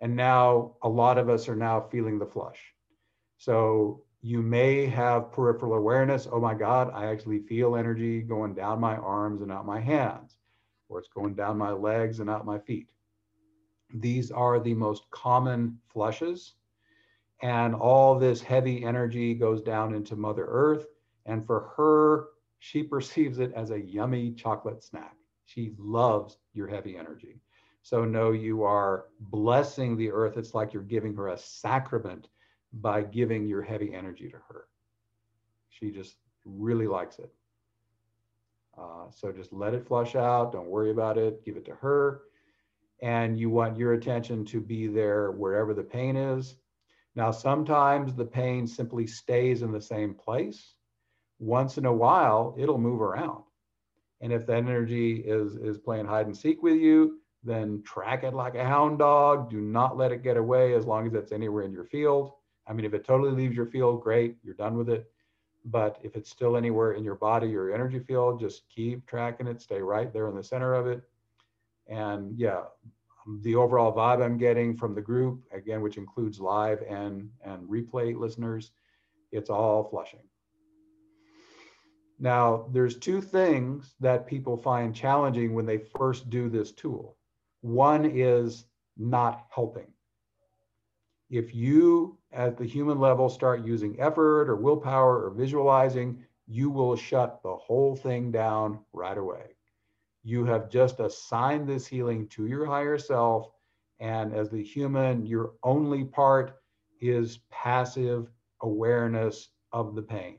[0.00, 2.58] And now a lot of us are now feeling the flush.
[3.36, 6.26] So you may have peripheral awareness.
[6.30, 10.38] Oh my God, I actually feel energy going down my arms and out my hands,
[10.90, 12.90] or it's going down my legs and out my feet.
[13.94, 16.54] These are the most common flushes.
[17.42, 20.86] And all this heavy energy goes down into Mother Earth.
[21.24, 22.28] And for her,
[22.58, 25.16] she perceives it as a yummy chocolate snack.
[25.46, 27.40] She loves your heavy energy.
[27.82, 30.36] So, no, you are blessing the earth.
[30.36, 32.28] It's like you're giving her a sacrament
[32.74, 34.66] by giving your heavy energy to her.
[35.70, 37.32] She just really likes it.
[38.78, 40.52] Uh, so, just let it flush out.
[40.52, 41.44] Don't worry about it.
[41.44, 42.22] Give it to her.
[43.02, 46.56] And you want your attention to be there wherever the pain is.
[47.16, 50.74] Now, sometimes the pain simply stays in the same place
[51.40, 53.42] once in a while it'll move around
[54.20, 58.34] and if that energy is is playing hide and seek with you then track it
[58.34, 61.64] like a hound dog do not let it get away as long as it's anywhere
[61.64, 62.32] in your field
[62.66, 65.10] i mean if it totally leaves your field great you're done with it
[65.64, 69.60] but if it's still anywhere in your body or energy field just keep tracking it
[69.60, 71.02] stay right there in the center of it
[71.88, 72.62] and yeah
[73.42, 78.16] the overall vibe i'm getting from the group again which includes live and and replay
[78.16, 78.72] listeners
[79.32, 80.20] it's all flushing
[82.22, 87.16] now, there's two things that people find challenging when they first do this tool.
[87.62, 88.66] One is
[88.98, 89.86] not helping.
[91.30, 96.96] If you, at the human level, start using effort or willpower or visualizing, you will
[96.96, 99.56] shut the whole thing down right away.
[100.22, 103.50] You have just assigned this healing to your higher self.
[103.98, 106.60] And as the human, your only part
[107.00, 110.38] is passive awareness of the pain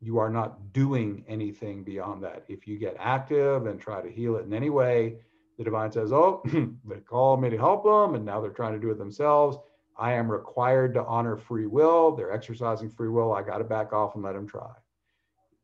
[0.00, 2.44] you are not doing anything beyond that.
[2.48, 5.16] If you get active and try to heal it in any way,
[5.58, 6.42] the divine says, Oh,
[6.84, 9.56] they called me to help them, and now they're trying to do it themselves.
[9.98, 12.14] I am required to honor free will.
[12.14, 13.32] They're exercising free will.
[13.32, 14.72] I got to back off and let them try.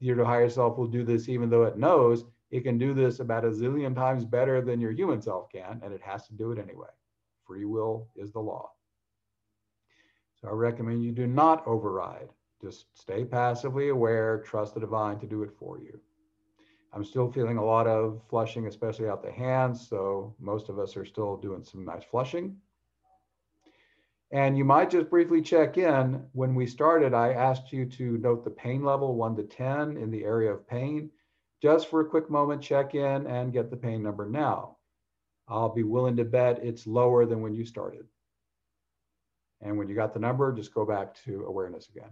[0.00, 3.44] Your higher self will do this even though it knows it can do this about
[3.44, 6.58] a zillion times better than your human self can, and it has to do it
[6.58, 6.88] anyway.
[7.46, 8.72] Free will is the law.
[10.40, 12.28] So I recommend you do not override
[12.62, 15.98] just stay passively aware, trust the divine to do it for you.
[16.92, 19.88] I'm still feeling a lot of flushing, especially out the hands.
[19.88, 22.56] So most of us are still doing some nice flushing.
[24.32, 26.24] And you might just briefly check in.
[26.32, 30.10] When we started, I asked you to note the pain level one to 10 in
[30.10, 31.10] the area of pain.
[31.60, 34.78] Just for a quick moment, check in and get the pain number now.
[35.48, 38.06] I'll be willing to bet it's lower than when you started.
[39.60, 42.10] And when you got the number, just go back to awareness again.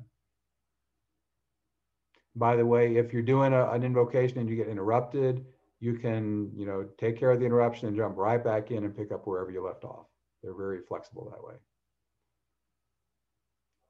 [2.36, 5.44] By the way, if you're doing a, an invocation and you get interrupted,
[5.80, 8.94] you can, you know, take care of the interruption and jump right back in and
[8.94, 10.06] pick up wherever you left off.
[10.42, 11.54] They're very flexible that way.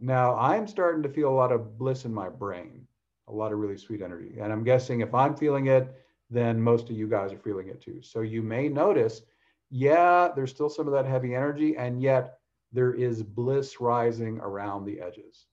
[0.00, 2.86] Now I'm starting to feel a lot of bliss in my brain,
[3.28, 4.38] a lot of really sweet energy.
[4.40, 5.94] And I'm guessing if I'm feeling it,
[6.30, 8.00] then most of you guys are feeling it too.
[8.02, 9.22] So you may notice,
[9.70, 12.38] yeah, there's still some of that heavy energy, and yet
[12.72, 15.46] there is bliss rising around the edges.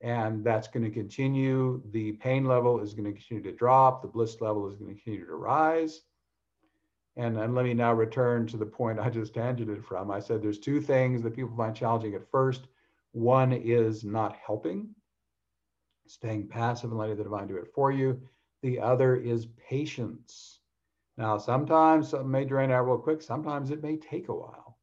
[0.00, 1.82] And that's going to continue.
[1.92, 4.02] The pain level is going to continue to drop.
[4.02, 6.02] The bliss level is going to continue to rise.
[7.16, 10.10] And, and let me now return to the point I just tangented from.
[10.10, 12.66] I said there's two things that people find challenging at first.
[13.12, 14.94] One is not helping,
[16.06, 18.20] staying passive and letting the divine do it for you.
[18.62, 20.60] The other is patience.
[21.16, 23.22] Now, sometimes something may drain out real quick.
[23.22, 24.76] Sometimes it may take a while.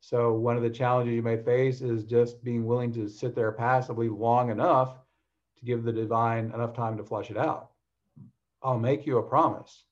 [0.00, 3.52] So one of the challenges you may face is just being willing to sit there
[3.52, 4.96] passively long enough
[5.58, 7.70] to give the divine enough time to flush it out.
[8.62, 9.84] I'll make you a promise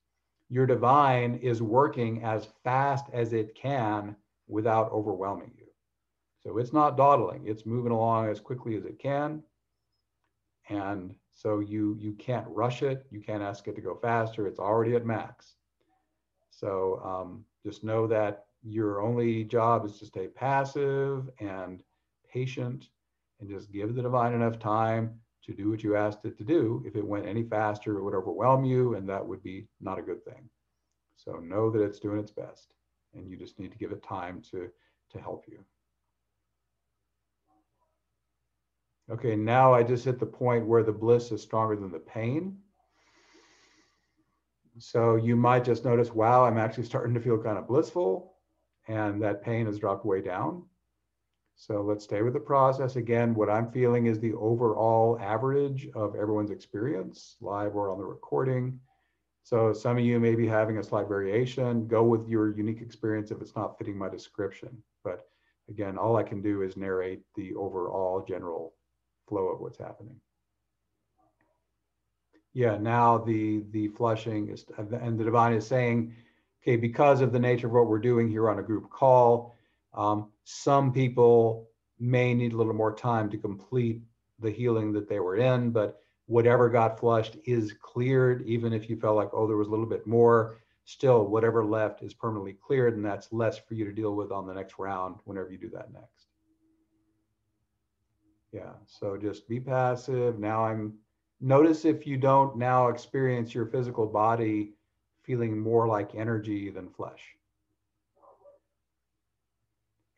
[0.49, 4.17] your divine is working as fast as it can
[4.49, 5.67] without overwhelming you.
[6.43, 9.43] So it's not dawdling, it's moving along as quickly as it can.
[10.71, 14.59] And so you you can't rush it, you can't ask it to go faster, it's
[14.59, 15.57] already at max.
[16.51, 21.83] So um, just know that your only job is to stay passive and
[22.33, 22.89] patient
[23.41, 26.83] and just give the divine enough time to do what you asked it to do.
[26.87, 30.03] If it went any faster, it would overwhelm you, and that would be not a
[30.03, 30.49] good thing.
[31.17, 32.75] So know that it's doing its best,
[33.15, 34.69] and you just need to give it time to,
[35.11, 35.65] to help you.
[39.11, 42.59] Okay, now I just hit the point where the bliss is stronger than the pain.
[44.79, 48.35] So you might just notice, wow, I'm actually starting to feel kind of blissful,
[48.87, 50.65] and that pain has dropped way down.
[51.61, 52.95] So let's stay with the process.
[52.95, 58.05] Again, what I'm feeling is the overall average of everyone's experience, live or on the
[58.05, 58.79] recording.
[59.43, 61.89] So some of you may be having a slight variation.
[61.89, 64.69] Go with your unique experience if it's not fitting my description.
[65.03, 65.27] But
[65.69, 68.75] again, all I can do is narrate the overall general
[69.29, 70.15] flow of what's happening.
[72.55, 76.15] Yeah, now the the flushing is, and the divine is saying,
[76.63, 79.58] okay, because of the nature of what we're doing here on a group call,
[79.95, 81.69] um, some people
[81.99, 84.01] may need a little more time to complete
[84.41, 88.97] the healing that they were in, but whatever got flushed is cleared, even if you
[88.97, 92.95] felt like, oh, there was a little bit more, still whatever left is permanently cleared,
[92.97, 95.71] and that's less for you to deal with on the next round whenever you do
[95.71, 96.27] that next.
[98.53, 100.39] Yeah, so just be passive.
[100.39, 100.95] Now I'm,
[101.41, 104.73] notice if you don't now experience your physical body
[105.23, 107.38] feeling more like energy than flesh.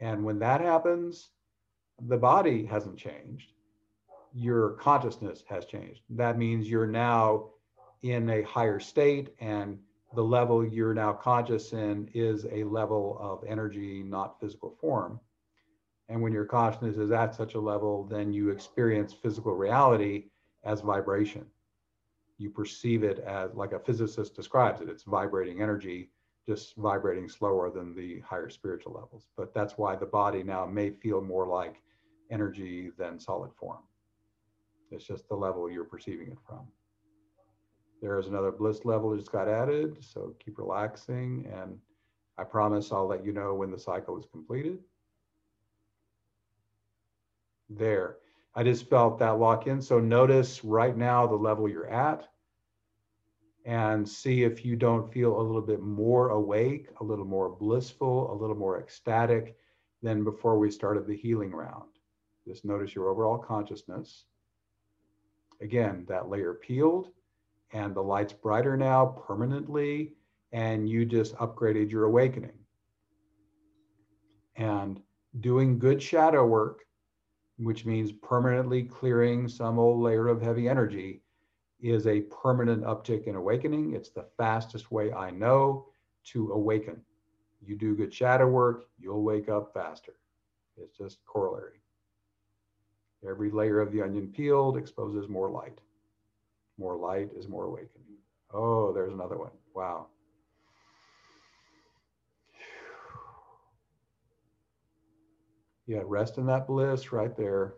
[0.01, 1.31] And when that happens,
[2.09, 3.53] the body hasn't changed.
[4.33, 6.01] Your consciousness has changed.
[6.11, 7.51] That means you're now
[8.03, 9.79] in a higher state, and
[10.15, 15.21] the level you're now conscious in is a level of energy, not physical form.
[16.09, 20.31] And when your consciousness is at such a level, then you experience physical reality
[20.65, 21.45] as vibration.
[22.39, 26.11] You perceive it as, like a physicist describes it, it's vibrating energy
[26.47, 29.27] just vibrating slower than the higher spiritual levels.
[29.37, 31.83] But that's why the body now may feel more like
[32.31, 33.81] energy than solid form.
[34.91, 36.67] It's just the level you're perceiving it from.
[38.01, 41.47] There is another bliss level that just got added, so keep relaxing.
[41.53, 41.79] And
[42.39, 44.79] I promise I'll let you know when the cycle is completed.
[47.69, 48.17] There,
[48.55, 49.81] I just felt that lock in.
[49.81, 52.27] So notice right now the level you're at
[53.65, 58.33] and see if you don't feel a little bit more awake, a little more blissful,
[58.33, 59.57] a little more ecstatic
[60.03, 61.91] than before we started the healing round.
[62.47, 64.25] Just notice your overall consciousness.
[65.61, 67.09] Again, that layer peeled
[67.73, 70.15] and the light's brighter now permanently,
[70.53, 72.59] and you just upgraded your awakening.
[74.57, 75.01] And
[75.41, 76.81] doing good shadow work,
[77.59, 81.23] which means permanently clearing some old layer of heavy energy,
[81.83, 83.95] is a permanent uptick in awakening.
[83.95, 85.87] It's the fastest way I know
[86.25, 87.01] to awaken.
[87.63, 90.15] You do good shadow work, you'll wake up faster.
[90.77, 91.81] It's just corollary.
[93.29, 95.79] Every layer of the onion peeled exposes more light.
[96.79, 98.17] More light is more awakening.
[98.53, 99.51] Oh, there's another one.
[99.75, 100.07] Wow.
[105.87, 107.75] Yeah, rest in that bliss right there.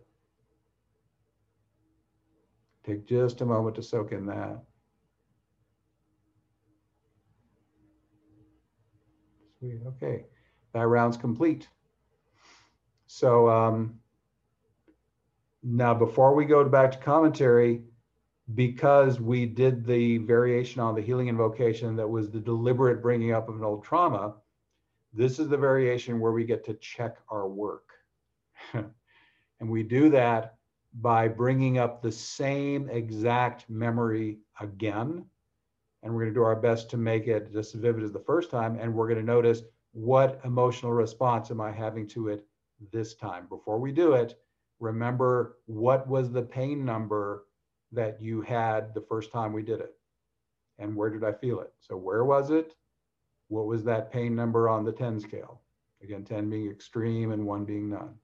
[2.84, 4.62] Take just a moment to soak in that.
[9.58, 9.80] Sweet.
[9.86, 10.24] Okay.
[10.72, 11.68] That round's complete.
[13.06, 14.00] So um,
[15.62, 17.82] now before we go back to commentary,
[18.54, 23.48] because we did the variation on the healing invocation that was the deliberate bringing up
[23.48, 24.34] of an old trauma,
[25.12, 27.90] this is the variation where we get to check our work.
[29.62, 30.56] And we do that
[30.94, 35.24] by bringing up the same exact memory again.
[36.02, 38.18] And we're going to do our best to make it just as vivid as the
[38.18, 38.78] first time.
[38.78, 39.62] And we're going to notice
[39.92, 42.46] what emotional response am I having to it
[42.92, 43.46] this time.
[43.48, 44.38] Before we do it,
[44.80, 47.44] remember what was the pain number
[47.92, 49.94] that you had the first time we did it?
[50.78, 51.72] And where did I feel it?
[51.78, 52.74] So, where was it?
[53.48, 55.60] What was that pain number on the 10 scale?
[56.02, 58.14] Again, 10 being extreme and one being none.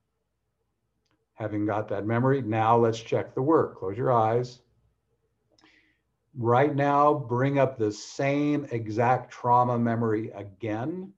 [1.39, 3.77] Having got that memory, now let's check the work.
[3.77, 4.59] Close your eyes.
[6.37, 11.13] Right now, bring up the same exact trauma memory again.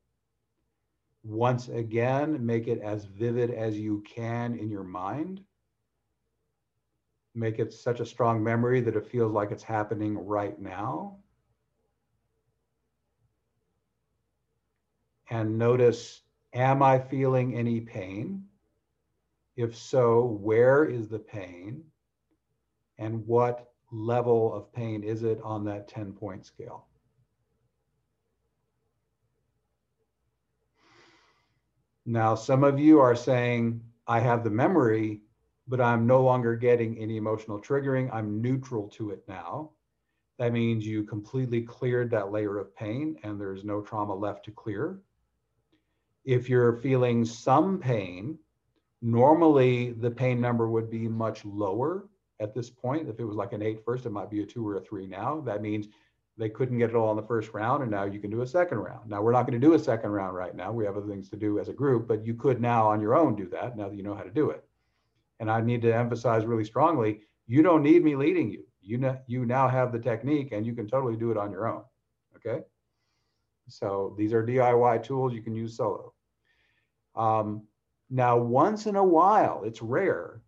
[1.24, 5.41] Once again, make it as vivid as you can in your mind.
[7.34, 11.17] Make it such a strong memory that it feels like it's happening right now.
[15.32, 16.22] And notice,
[16.53, 18.51] am I feeling any pain?
[19.56, 21.84] If so, where is the pain?
[22.97, 26.86] And what level of pain is it on that 10 point scale?
[32.06, 35.22] Now, some of you are saying, I have the memory,
[35.68, 38.10] but I'm no longer getting any emotional triggering.
[38.12, 39.72] I'm neutral to it now.
[40.39, 44.52] That means you completely cleared that layer of pain and there's no trauma left to
[44.52, 44.99] clear.
[46.26, 48.39] If you're feeling some pain,
[49.02, 52.08] Normally, the pain number would be much lower
[52.39, 53.10] at this point.
[53.10, 55.08] If it was like an eight first, it might be a two or a three
[55.08, 55.41] now.
[55.41, 55.88] That means
[56.38, 58.47] they couldn't get it all in the first round, and now you can do a
[58.47, 59.10] second round.
[59.10, 60.72] Now, we're not going to do a second round right now.
[60.72, 63.16] We have other things to do as a group, but you could now on your
[63.16, 64.64] own do that now that you know how to do it.
[65.39, 67.22] And I need to emphasize really strongly
[67.52, 68.64] you don't need me leading you.
[68.82, 71.68] You, know, you now have the technique and you can totally do it on your
[71.68, 71.84] own.
[72.38, 72.64] Okay.
[73.68, 76.14] So these are DIY tools you can use solo.
[77.14, 77.64] Um,
[78.14, 80.41] now, once in a while, it's rare,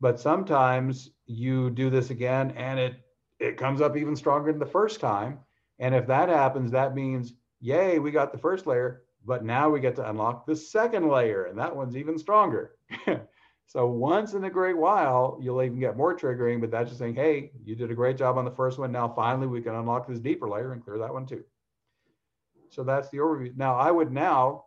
[0.00, 2.96] but sometimes you do this again and it
[3.38, 5.38] it comes up even stronger than the first time.
[5.78, 9.80] And if that happens, that means, yay, we got the first layer, but now we
[9.80, 12.76] get to unlock the second layer, and that one's even stronger.
[13.66, 17.14] so once in a great while, you'll even get more triggering, but that's just saying,
[17.14, 18.92] hey, you did a great job on the first one.
[18.92, 21.44] Now finally we can unlock this deeper layer and clear that one too.
[22.70, 23.54] So that's the overview.
[23.54, 24.64] Now I would now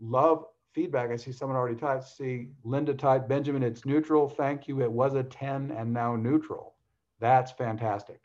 [0.00, 1.10] love feedback.
[1.10, 2.08] I see someone already typed.
[2.08, 4.28] See, Linda typed, Benjamin, it's neutral.
[4.28, 4.82] Thank you.
[4.82, 6.74] It was a 10 and now neutral.
[7.18, 8.20] That's fantastic.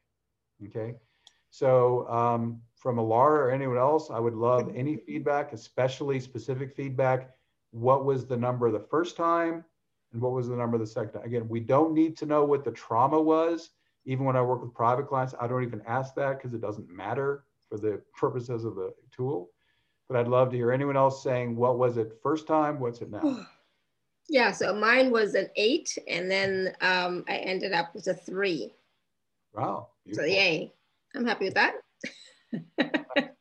[0.65, 0.95] Okay.
[1.49, 7.31] So um, from Alara or anyone else, I would love any feedback, especially specific feedback.
[7.71, 9.63] What was the number the first time?
[10.13, 11.23] And what was the number the second time?
[11.23, 13.71] Again, we don't need to know what the trauma was.
[14.05, 16.89] Even when I work with private clients, I don't even ask that because it doesn't
[16.89, 19.49] matter for the purposes of the tool
[20.07, 22.79] but I'd love to hear anyone else saying, what was it first time?
[22.79, 23.47] What's it now?
[24.27, 28.73] Yeah, so mine was an eight, and then um, I ended up with a three.
[29.53, 29.89] Wow.
[30.03, 30.27] Beautiful.
[30.27, 30.73] So, yay.
[31.15, 31.75] I'm happy with that.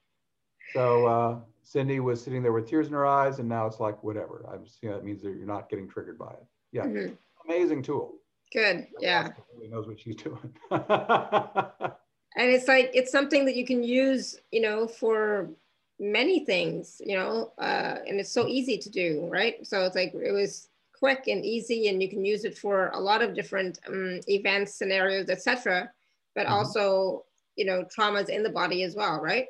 [0.74, 4.02] so, uh, Cindy was sitting there with tears in her eyes, and now it's like,
[4.04, 4.44] whatever.
[4.52, 6.44] I'm just, you know, that means that you're not getting triggered by it.
[6.70, 6.84] Yeah.
[6.84, 7.14] Mm-hmm.
[7.48, 8.16] Amazing tool.
[8.52, 8.86] Good.
[9.00, 9.30] Yeah.
[9.56, 10.54] Really knows what she's doing.
[10.70, 15.50] and it's like, it's something that you can use, you know, for
[15.98, 19.66] many things, you know, uh, and it's so easy to do, right?
[19.66, 20.68] So it's like it was
[20.98, 24.74] quick and easy, and you can use it for a lot of different um, events,
[24.74, 25.90] scenarios, etc.
[26.34, 26.54] But mm-hmm.
[26.54, 27.24] also,
[27.56, 29.46] you know, traumas in the body as well, right?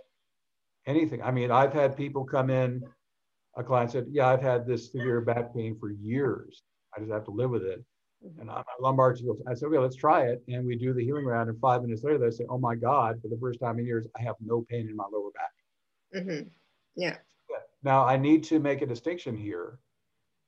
[0.86, 1.22] Anything.
[1.22, 2.82] I mean, I've had people come in.
[3.56, 6.62] A client said, "Yeah, I've had this severe back pain for years.
[6.94, 7.84] I just have to live with it."
[8.24, 8.40] Mm-hmm.
[8.40, 10.42] And my lumbar goes, I said, okay, let's try it.
[10.48, 11.50] And we do the healing round.
[11.50, 14.06] And five minutes later, they say, oh my God, for the first time in years,
[14.18, 15.50] I have no pain in my lower back.
[16.14, 16.48] Mm-hmm.
[16.96, 17.16] Yeah.
[17.82, 19.78] Now, I need to make a distinction here.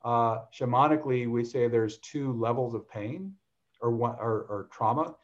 [0.04, 3.32] Uh, shamanically, we say there's two levels of pain
[3.80, 5.14] or, one, or, or trauma.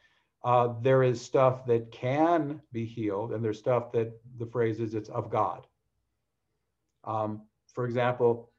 [0.43, 4.93] Uh, there is stuff that can be healed, and there's stuff that the phrase is
[4.93, 5.65] it's of God.
[7.05, 7.43] Um,
[7.73, 8.51] for example,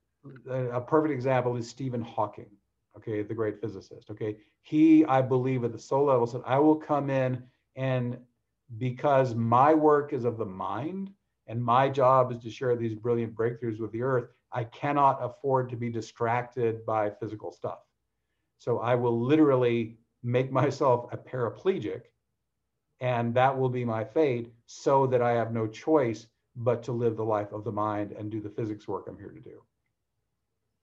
[0.50, 2.50] a perfect example is Stephen Hawking,
[2.96, 4.10] okay, the great physicist.
[4.10, 7.42] Okay, he, I believe, at the soul level said, I will come in
[7.76, 8.18] and
[8.78, 11.10] because my work is of the mind,
[11.46, 14.28] and my job is to share these brilliant breakthroughs with the earth.
[14.52, 17.80] I cannot afford to be distracted by physical stuff.
[18.58, 22.02] So I will literally make myself a paraplegic,
[23.00, 26.26] and that will be my fate so that I have no choice
[26.56, 29.30] but to live the life of the mind and do the physics work I'm here
[29.30, 29.60] to do.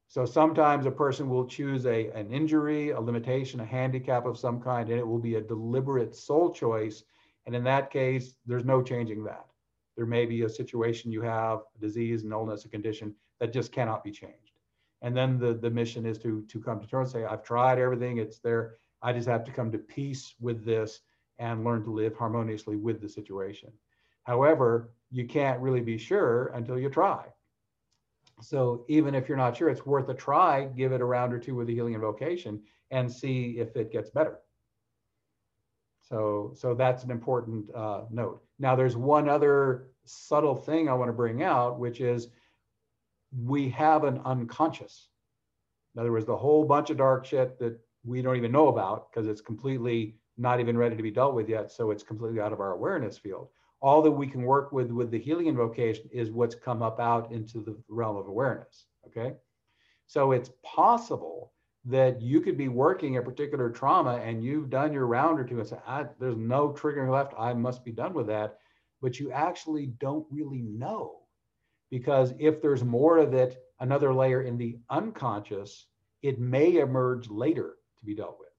[0.10, 4.60] So sometimes a person will choose a, an injury, a limitation, a handicap of some
[4.60, 7.04] kind, and it will be a deliberate soul choice.
[7.46, 9.46] And in that case, there's no changing that
[9.95, 13.72] there may be a situation you have, a disease, an illness, a condition that just
[13.72, 14.53] cannot be changed.
[15.01, 17.80] And then the, the mission is to, to come to terms and say, I've tried
[17.80, 18.76] everything, it's there.
[19.01, 21.01] I just have to come to peace with this
[21.39, 23.72] and learn to live harmoniously with the situation.
[24.23, 27.26] However, you can't really be sure until you try.
[28.41, 31.39] So even if you're not sure, it's worth a try, give it a round or
[31.39, 32.61] two with the healing invocation
[32.91, 34.39] and see if it gets better.
[36.01, 38.43] So, so that's an important uh, note.
[38.62, 42.28] Now there's one other subtle thing I want to bring out, which is
[43.36, 45.10] we have an unconscious.
[45.96, 49.12] In other words, the whole bunch of dark shit that we don't even know about
[49.12, 51.72] because it's completely not even ready to be dealt with yet.
[51.72, 53.50] So it's completely out of our awareness field.
[53.82, 57.32] All that we can work with with the healing invocation is what's come up out
[57.32, 58.86] into the realm of awareness.
[59.08, 59.34] Okay.
[60.06, 61.52] So it's possible
[61.86, 65.60] that you could be working a particular trauma and you've done your round or two
[65.60, 67.34] and there's no triggering left.
[67.38, 68.60] I must be done with that.
[69.02, 71.22] But you actually don't really know
[71.90, 75.88] because if there's more of it, another layer in the unconscious,
[76.22, 78.49] it may emerge later to be dealt with.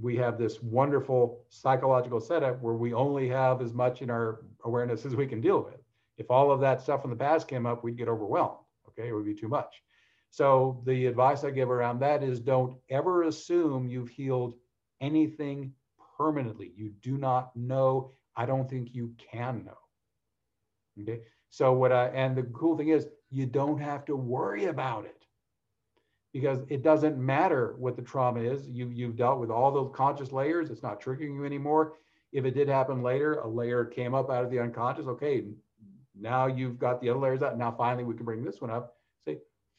[0.00, 5.04] We have this wonderful psychological setup where we only have as much in our awareness
[5.04, 5.80] as we can deal with.
[6.16, 8.58] If all of that stuff in the past came up, we'd get overwhelmed.
[8.88, 9.82] Okay, it would be too much.
[10.32, 14.54] So the advice I give around that is don't ever assume you've healed
[15.02, 15.74] anything
[16.16, 16.72] permanently.
[16.74, 18.12] You do not know.
[18.34, 19.76] I don't think you can know.
[21.02, 21.20] Okay.
[21.50, 25.26] So what I and the cool thing is you don't have to worry about it
[26.32, 28.66] because it doesn't matter what the trauma is.
[28.66, 30.70] You you've dealt with all those conscious layers.
[30.70, 31.92] It's not triggering you anymore.
[32.32, 35.06] If it did happen later, a layer came up out of the unconscious.
[35.08, 35.44] Okay,
[36.18, 37.58] now you've got the other layers out.
[37.58, 38.96] Now finally we can bring this one up.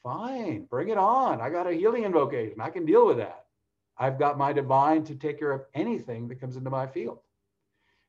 [0.03, 1.39] Fine, bring it on.
[1.39, 2.59] I got a healing invocation.
[2.59, 3.45] I can deal with that.
[3.97, 7.19] I've got my divine to take care of anything that comes into my field.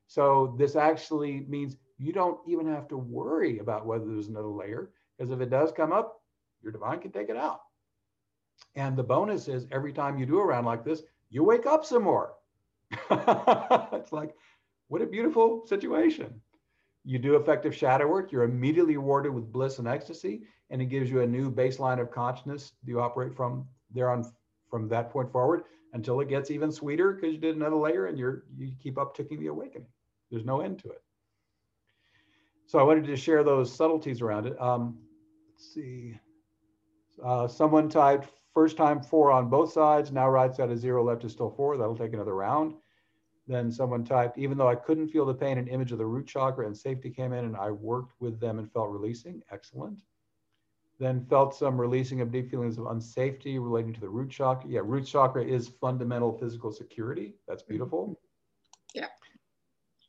[0.07, 4.91] So this actually means you don't even have to worry about whether there's another layer,
[5.17, 6.21] because if it does come up,
[6.61, 7.61] your divine can take it out.
[8.75, 11.85] And the bonus is every time you do a round like this, you wake up
[11.85, 12.33] some more.
[12.91, 14.35] it's like,
[14.87, 16.41] what a beautiful situation.
[17.05, 20.41] You do effective shadow work, you're immediately rewarded with bliss and ecstasy,
[20.71, 24.25] and it gives you a new baseline of consciousness you operate from there on
[24.69, 25.63] from that point forward
[25.93, 29.15] until it gets even sweeter because you did another layer and you're you keep up
[29.15, 29.87] ticking the awakening.
[30.31, 31.01] There's no end to it.
[32.65, 34.59] So I wanted to share those subtleties around it.
[34.59, 34.97] Um,
[35.53, 36.19] let's see.
[37.23, 40.11] Uh, someone typed first time four on both sides.
[40.11, 41.77] Now right side a zero left is still four.
[41.77, 42.73] That'll take another round.
[43.47, 46.25] Then someone typed, even though I couldn't feel the pain, an image of the root
[46.25, 49.43] chakra and safety came in and I worked with them and felt releasing.
[49.51, 50.01] Excellent.
[50.99, 54.69] Then felt some releasing of deep feelings of unsafety relating to the root chakra.
[54.69, 57.35] Yeah, root chakra is fundamental physical security.
[57.47, 58.19] That's beautiful.
[58.93, 59.07] Yeah.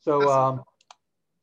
[0.01, 0.63] So um,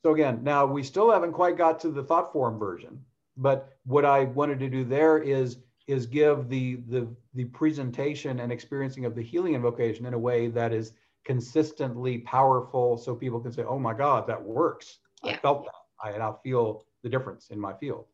[0.01, 3.03] so again, now we still haven't quite got to the thought form version,
[3.37, 5.57] but what I wanted to do there is
[5.87, 10.47] is give the the the presentation and experiencing of the healing invocation in a way
[10.47, 10.93] that is
[11.23, 14.99] consistently powerful, so people can say, "Oh my God, that works!
[15.23, 15.33] Yeah.
[15.33, 15.73] I felt that.
[16.03, 18.05] I now feel the difference in my field."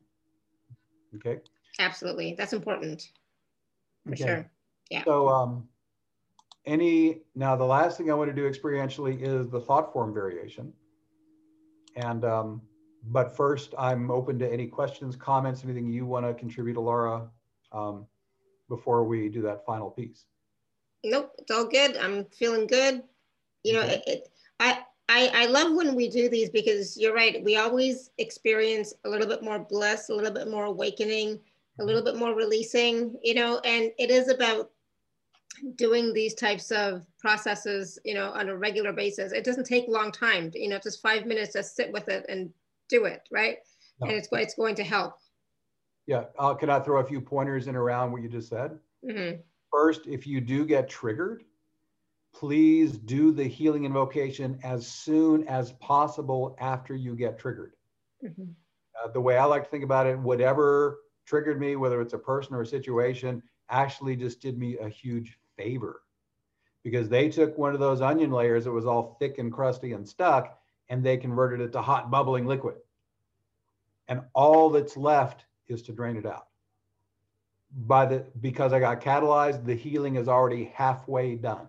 [1.15, 1.39] Okay.
[1.79, 3.09] Absolutely, that's important
[4.05, 4.23] for okay.
[4.23, 4.51] sure.
[4.91, 5.03] Yeah.
[5.05, 5.67] So, um,
[6.65, 10.73] any now the last thing I want to do experientially is the thought form variation.
[11.95, 12.61] And um,
[13.07, 17.29] but first, I'm open to any questions, comments, anything you want to contribute to Alara
[17.71, 18.05] um,
[18.67, 20.25] before we do that final piece.
[21.03, 21.97] Nope, it's all good.
[21.97, 23.03] I'm feeling good.
[23.63, 27.43] You know, it, it, I, I I love when we do these because you're right.
[27.43, 31.39] We always experience a little bit more bliss, a little bit more awakening,
[31.79, 32.17] a little mm-hmm.
[32.17, 33.17] bit more releasing.
[33.23, 34.71] You know, and it is about
[35.75, 39.31] doing these types of processes, you know, on a regular basis.
[39.31, 42.51] It doesn't take long time, you know, just five minutes, just sit with it and
[42.87, 43.57] do it, right?
[43.99, 44.07] No.
[44.07, 45.15] And it's, it's going to help.
[46.07, 48.79] Yeah, uh, can I throw a few pointers in around what you just said?
[49.05, 49.41] Mm-hmm.
[49.71, 51.43] First, if you do get triggered,
[52.33, 57.73] please do the healing invocation as soon as possible after you get triggered.
[58.23, 58.51] Mm-hmm.
[59.03, 62.19] Uh, the way I like to think about it, whatever triggered me, whether it's a
[62.19, 66.01] person or a situation, actually just did me a huge favor
[66.83, 70.07] because they took one of those onion layers that was all thick and crusty and
[70.07, 70.59] stuck
[70.89, 72.75] and they converted it to hot bubbling liquid.
[74.07, 76.47] And all that's left is to drain it out.
[77.71, 81.67] By the because I got catalyzed, the healing is already halfway done.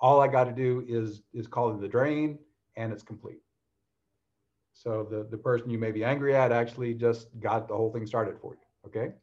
[0.00, 2.38] All I got to do is is call it the drain
[2.76, 3.42] and it's complete.
[4.72, 8.06] So the, the person you may be angry at actually just got the whole thing
[8.06, 8.60] started for you.
[8.86, 9.14] Okay.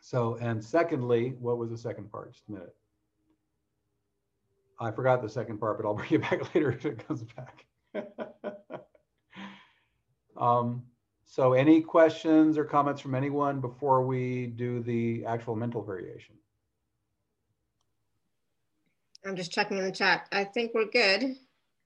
[0.00, 2.32] So, and secondly, what was the second part?
[2.32, 2.74] Just a minute.
[4.80, 7.64] I forgot the second part, but I'll bring it back later if it comes back.
[10.36, 10.82] um,
[11.32, 16.34] So any questions or comments from anyone before we do the actual mental variation?
[19.24, 20.28] I'm just checking in the chat.
[20.30, 21.36] I think we're good.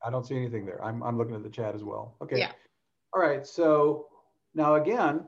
[0.05, 0.83] I don't see anything there.
[0.83, 2.17] I'm, I'm looking at the chat as well.
[2.21, 2.41] Okay.
[2.41, 2.51] Yeah.
[3.15, 3.47] All right.
[3.47, 4.09] So
[4.57, 5.23] now again,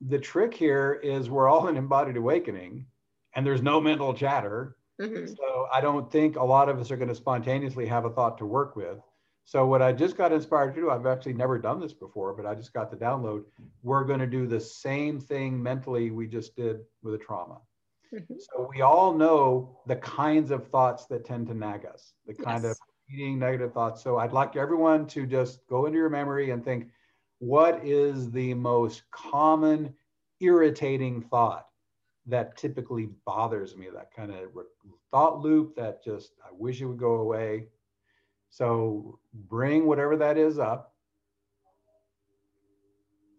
[0.00, 2.86] the trick here is we're all in embodied awakening
[3.34, 4.78] and there's no mental chatter.
[4.98, 5.26] Mm-hmm.
[5.26, 8.38] So I don't think a lot of us are going to spontaneously have a thought
[8.38, 8.96] to work with.
[9.44, 12.46] So what I just got inspired to do, I've actually never done this before, but
[12.46, 13.44] I just got the download.
[13.82, 17.58] We're going to do the same thing mentally we just did with a trauma.
[18.14, 18.34] Mm-hmm.
[18.38, 22.62] So we all know the kinds of thoughts that tend to nag us, the kind
[22.62, 22.72] yes.
[22.72, 22.78] of
[23.10, 24.02] eating negative thoughts.
[24.02, 26.88] So I'd like everyone to just go into your memory and think,
[27.38, 29.92] what is the most common
[30.40, 31.66] irritating thought
[32.26, 33.88] that typically bothers me?
[33.92, 34.50] That kind of
[35.10, 37.66] thought loop that just, I wish it would go away.
[38.52, 39.18] So
[39.48, 40.94] bring whatever that is up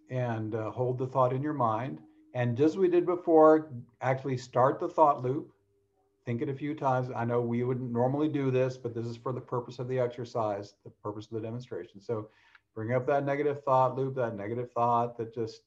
[0.09, 1.99] and uh, hold the thought in your mind.
[2.33, 3.71] And just as we did before,
[4.01, 5.53] actually start the thought loop.
[6.25, 7.09] Think it a few times.
[7.15, 9.99] I know we wouldn't normally do this, but this is for the purpose of the
[9.99, 12.01] exercise, the purpose of the demonstration.
[12.01, 12.29] So
[12.73, 15.61] bring up that negative thought loop, that negative thought that just,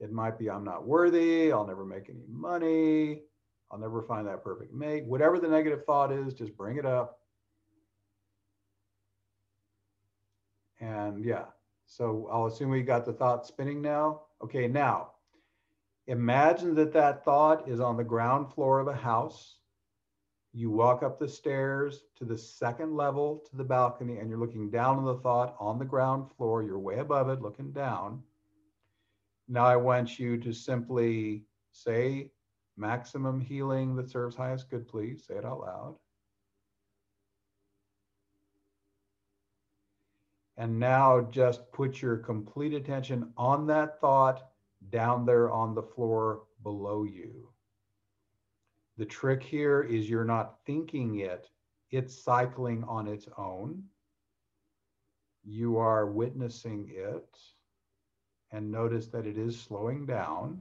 [0.00, 3.22] it might be, I'm not worthy, I'll never make any money,
[3.70, 5.04] I'll never find that perfect mate.
[5.04, 7.19] Whatever the negative thought is, just bring it up.
[10.80, 11.44] And yeah,
[11.86, 14.22] so I'll assume we got the thought spinning now.
[14.42, 15.12] Okay, now
[16.10, 19.58] Imagine that that thought is on the ground floor of a house.
[20.52, 24.70] You walk up the stairs to the second level to the balcony, and you're looking
[24.70, 26.64] down on the thought on the ground floor.
[26.64, 28.24] You're way above it, looking down.
[29.46, 32.32] Now, I want you to simply say
[32.76, 35.24] maximum healing that serves highest good, please.
[35.24, 35.94] Say it out loud.
[40.60, 44.42] And now just put your complete attention on that thought
[44.90, 47.48] down there on the floor below you.
[48.98, 51.48] The trick here is you're not thinking it,
[51.90, 53.84] it's cycling on its own.
[55.44, 57.38] You are witnessing it
[58.52, 60.60] and notice that it is slowing down.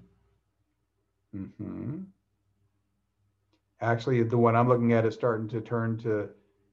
[1.36, 2.04] Mm-hmm.
[3.82, 6.30] Actually, the one I'm looking at is starting to turn to,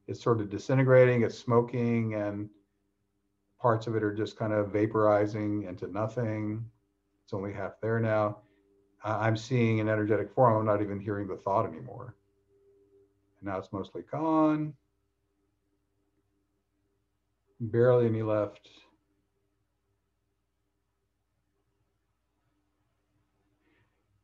[0.07, 2.49] it's sort of disintegrating, it's smoking, and
[3.61, 6.65] parts of it are just kind of vaporizing into nothing.
[7.25, 8.39] It's only half there now.
[9.05, 10.57] I'm seeing an energetic form.
[10.57, 12.15] I'm not even hearing the thought anymore.
[13.41, 14.75] And now it's mostly gone.
[17.61, 18.69] Barely any left.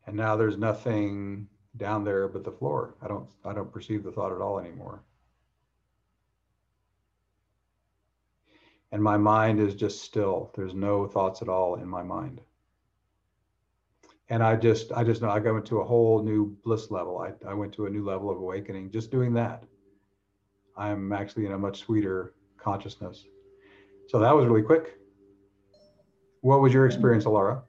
[0.07, 2.95] And now there's nothing down there but the floor.
[3.03, 5.03] I don't I don't perceive the thought at all anymore.
[8.93, 10.52] And my mind is just still.
[10.55, 12.40] There's no thoughts at all in my mind
[14.32, 17.19] and I just I just know I went to a whole new bliss level.
[17.19, 19.62] I, I went to a new level of awakening just doing that.
[20.74, 23.27] I'm actually in a much sweeter consciousness.
[24.09, 24.98] So that was really quick.
[26.40, 27.60] What was your experience, Alara?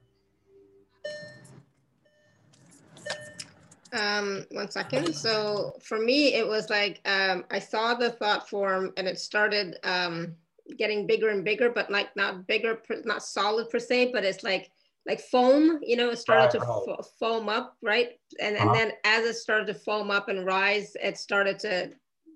[3.91, 5.13] Um, one second.
[5.13, 9.77] So for me, it was like um, I saw the thought form and it started
[9.83, 10.33] um,
[10.77, 14.71] getting bigger and bigger, but like not bigger, not solid per se, but it's like
[15.05, 17.05] like foam, you know, it started right, to right.
[17.19, 18.11] foam up, right?
[18.39, 18.67] And, uh-huh.
[18.67, 21.91] and then as it started to foam up and rise, it started to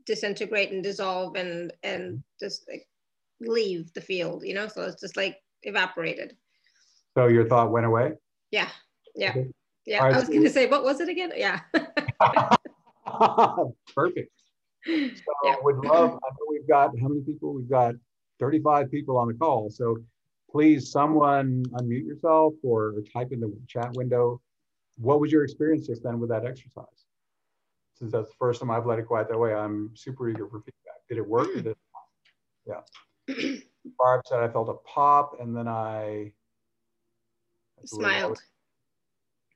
[0.06, 2.88] disintegrate and dissolve and and just like
[3.40, 4.68] leave the field, you know.
[4.68, 6.36] So it's just like evaporated.
[7.18, 8.14] So your thought went away.
[8.52, 8.70] Yeah,
[9.16, 9.48] yeah, okay.
[9.86, 10.04] yeah.
[10.04, 11.32] I was gonna say, what was it again?
[11.36, 11.60] Yeah.
[13.96, 14.32] Perfect.
[14.88, 15.56] So yeah.
[15.64, 16.12] would love.
[16.12, 17.54] I know we've got how many people?
[17.54, 17.96] We've got
[18.40, 19.70] 35 people on the call.
[19.70, 19.98] So
[20.50, 24.42] please someone unmute yourself or, type in the chat window.
[24.98, 26.86] What was your experience just then with that exercise?
[27.96, 30.60] Since that's the first time I've let it quiet that way, I'm super eager for
[30.60, 31.08] feedback.
[31.10, 31.54] Did it work?
[31.54, 31.78] Did it?
[32.68, 32.82] Yeah.
[33.98, 36.32] Barb said I felt a pop and then I,
[37.80, 38.40] I smiled.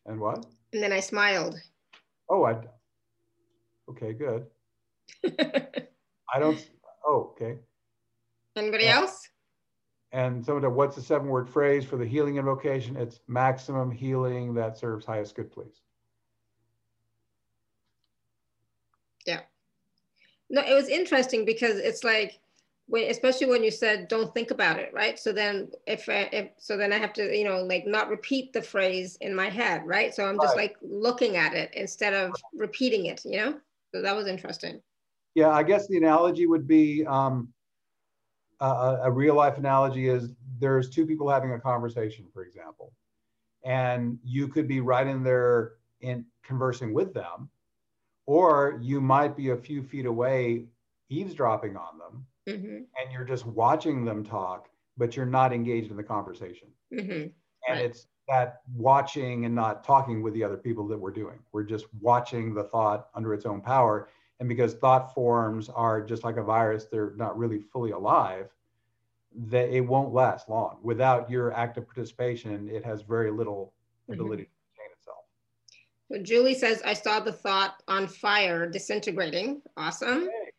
[0.05, 0.45] And what?
[0.73, 1.59] And then I smiled.
[2.29, 2.55] Oh, I.
[3.89, 4.45] Okay, good.
[6.33, 6.65] I don't.
[7.05, 7.57] Oh, okay.
[8.55, 9.27] Anybody uh, else?
[10.11, 12.97] And some of the what's the seven word phrase for the healing invocation?
[12.97, 15.81] It's maximum healing that serves highest good, please.
[19.25, 19.41] Yeah.
[20.49, 22.39] No, it was interesting because it's like,
[22.87, 25.17] when, especially when you said don't think about it, right?
[25.17, 28.51] So then if, I, if so, then I have to you know like not repeat
[28.51, 30.13] the phrase in my head, right?
[30.13, 30.71] So I'm just right.
[30.71, 33.59] like looking at it instead of repeating it, you know.
[33.95, 34.81] So that was interesting.
[35.35, 37.53] Yeah, I guess the analogy would be um,
[38.61, 42.93] uh, a real life analogy is there's two people having a conversation, for example,
[43.65, 47.49] and you could be right in there in conversing with them,
[48.25, 50.65] or you might be a few feet away
[51.09, 52.75] eavesdropping on them, mm-hmm.
[52.75, 56.67] and you're just watching them talk, but you're not engaged in the conversation.
[56.93, 57.11] Mm-hmm.
[57.11, 57.33] And
[57.69, 57.85] right.
[57.85, 61.39] it's that watching and not talking with the other people that we're doing.
[61.51, 64.09] We're just watching the thought under its own power.
[64.41, 68.49] And because thought forms are just like a virus, they're not really fully alive,
[69.35, 70.79] that it won't last long.
[70.81, 73.71] Without your active participation, it has very little
[74.09, 74.19] mm-hmm.
[74.19, 74.51] ability mm-hmm.
[74.51, 75.25] to contain itself.
[76.11, 79.61] So Julie says, I saw the thought on fire disintegrating.
[79.77, 80.23] Awesome.
[80.23, 80.51] Okay.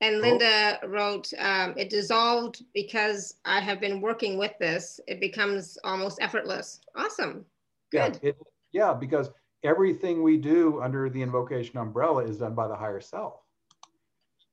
[0.00, 4.98] And Linda wrote, um, it dissolved because I have been working with this.
[5.06, 6.80] It becomes almost effortless.
[6.94, 7.44] Awesome.
[7.92, 8.18] Good.
[8.22, 8.36] Yeah, it,
[8.72, 9.28] yeah, because
[9.62, 13.40] everything we do under the invocation umbrella is done by the higher self.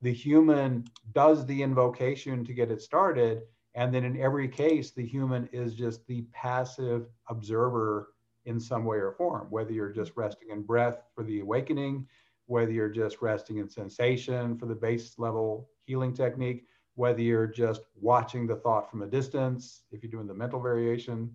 [0.01, 3.43] The human does the invocation to get it started.
[3.75, 8.09] And then in every case, the human is just the passive observer
[8.45, 12.05] in some way or form, whether you're just resting in breath for the awakening,
[12.47, 16.65] whether you're just resting in sensation for the base level healing technique,
[16.95, 21.31] whether you're just watching the thought from a distance, if you're doing the mental variation,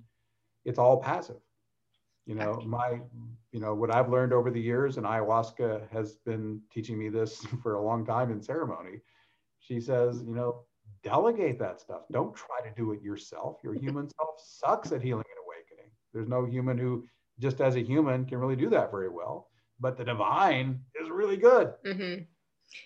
[0.65, 1.41] it's all passive.
[2.29, 3.01] You know, my,
[3.53, 7.45] you know, what I've learned over the years, and ayahuasca has been teaching me this
[7.63, 9.01] for a long time in ceremony.
[9.59, 10.63] She says, you know,
[11.03, 12.03] delegate that stuff.
[12.13, 13.59] Don't try to do it yourself.
[13.65, 15.91] Your human self sucks at healing and awakening.
[16.13, 17.05] There's no human who,
[17.41, 19.49] just as a human, can really do that very well
[19.81, 21.73] but the divine is really good.
[21.87, 22.23] Mm-hmm.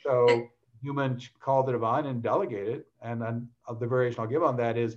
[0.02, 0.48] So
[0.82, 2.86] human call the divine and delegate it.
[3.02, 4.96] And then uh, the variation I'll give on that is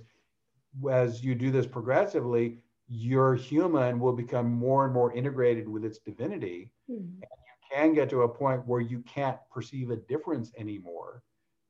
[0.90, 5.98] as you do this progressively, your human will become more and more integrated with its
[5.98, 6.70] divinity.
[6.90, 7.22] Mm-hmm.
[7.22, 11.22] And you can get to a point where you can't perceive a difference anymore.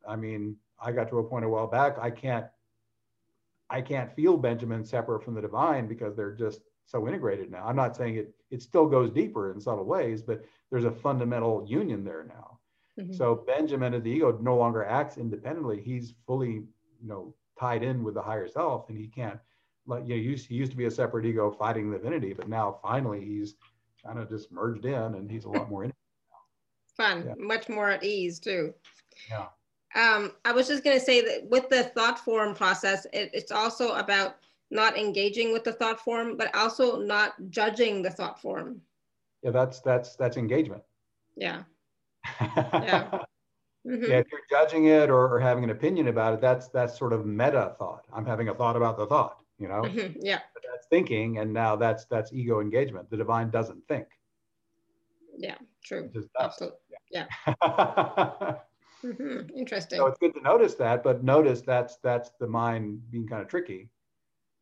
[0.07, 2.47] I mean, I got to a point a while back, I can't
[3.69, 7.67] I can't feel Benjamin separate from the divine because they're just so integrated now.
[7.67, 11.67] I'm not saying it it still goes deeper in subtle ways, but there's a fundamental
[11.67, 12.61] union there now.
[12.99, 13.15] Mm-hmm.
[13.15, 15.83] So Benjamin of the ego no longer acts independently.
[15.83, 19.39] He's fully, you know, tied in with the higher self, and he can't.
[19.87, 22.33] Like you know, he used, he used to be a separate ego fighting the divinity,
[22.33, 23.55] but now finally he's
[24.05, 25.87] kind of just merged in, and he's a lot more
[26.97, 27.35] Fun, yeah.
[27.37, 28.73] much more at ease too.
[29.29, 29.47] Yeah.
[29.95, 33.53] Um, I was just going to say that with the thought form process, it, it's
[33.53, 34.37] also about
[34.71, 38.81] not engaging with the thought form, but also not judging the thought form.
[39.43, 40.83] Yeah, that's that's that's engagement.
[41.37, 41.63] Yeah.
[42.41, 43.21] yeah.
[43.87, 44.11] Mm-hmm.
[44.11, 47.13] Yeah, if you're judging it or, or, having an opinion about it, that's that's sort
[47.13, 48.05] of meta thought.
[48.13, 49.83] I'm having a thought about the thought, you know.
[49.83, 50.19] Mm-hmm.
[50.21, 50.41] Yeah.
[50.55, 53.11] But that's thinking, and now that's that's ego engagement.
[53.11, 54.07] The divine doesn't think.
[55.39, 56.11] Yeah, true.
[56.41, 56.79] Absolutely.
[57.11, 57.27] Yeah.
[57.47, 57.57] yeah.
[59.05, 59.57] mm-hmm.
[59.57, 59.99] Interesting.
[59.99, 63.49] So it's good to notice that, but notice that's that's the mind being kind of
[63.49, 63.91] tricky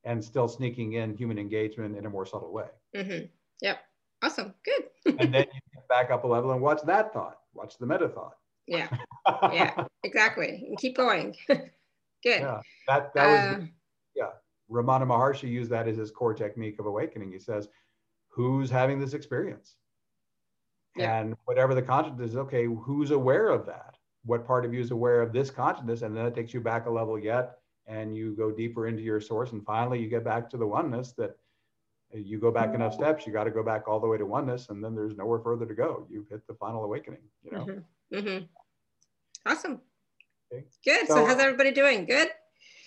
[0.05, 2.67] and still sneaking in human engagement in a more subtle way.
[2.95, 3.27] Mm-hmm.
[3.63, 3.79] Yep.
[4.23, 4.55] Awesome.
[4.65, 5.19] Good.
[5.19, 7.39] and then you back up a level and watch that thought.
[7.55, 8.37] Watch the meta thought.
[8.67, 8.89] Yeah.
[9.53, 9.85] yeah.
[10.03, 10.65] Exactly.
[10.69, 11.37] And keep going.
[11.49, 11.71] Good.
[12.25, 12.61] Yeah.
[12.89, 13.67] That that was uh.
[14.75, 17.31] Ramana Maharshi used that as his core technique of awakening.
[17.33, 17.69] He says,
[18.29, 19.77] "Who's having this experience?"
[20.97, 21.19] Yeah.
[21.19, 23.97] And whatever the consciousness is, okay, who's aware of that?
[24.25, 26.03] What part of you is aware of this consciousness?
[26.03, 29.21] And then it takes you back a level yet and you go deeper into your
[29.21, 31.37] source and finally you get back to the oneness that
[32.13, 34.69] you go back enough steps you got to go back all the way to oneness
[34.71, 38.17] and then there's nowhere further to go you've hit the final awakening you know mm-hmm.
[38.17, 38.45] Mm-hmm.
[39.51, 39.81] awesome
[40.53, 40.65] okay.
[40.85, 42.29] good so, so, how's everybody doing good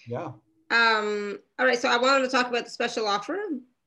[0.07, 0.31] yeah
[0.71, 3.37] um all right so i wanted to talk about the special offer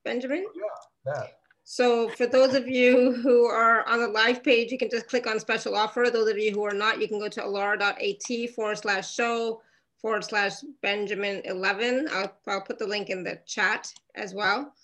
[0.04, 1.40] benjamin oh, yeah that
[1.70, 5.28] so for those of you who are on the live page, you can just click
[5.28, 6.08] on special offer.
[6.12, 9.62] Those of you who are not, you can go to alara.at forward slash show
[10.02, 12.08] forward slash Benjamin 11.
[12.10, 14.74] I'll, I'll put the link in the chat as well.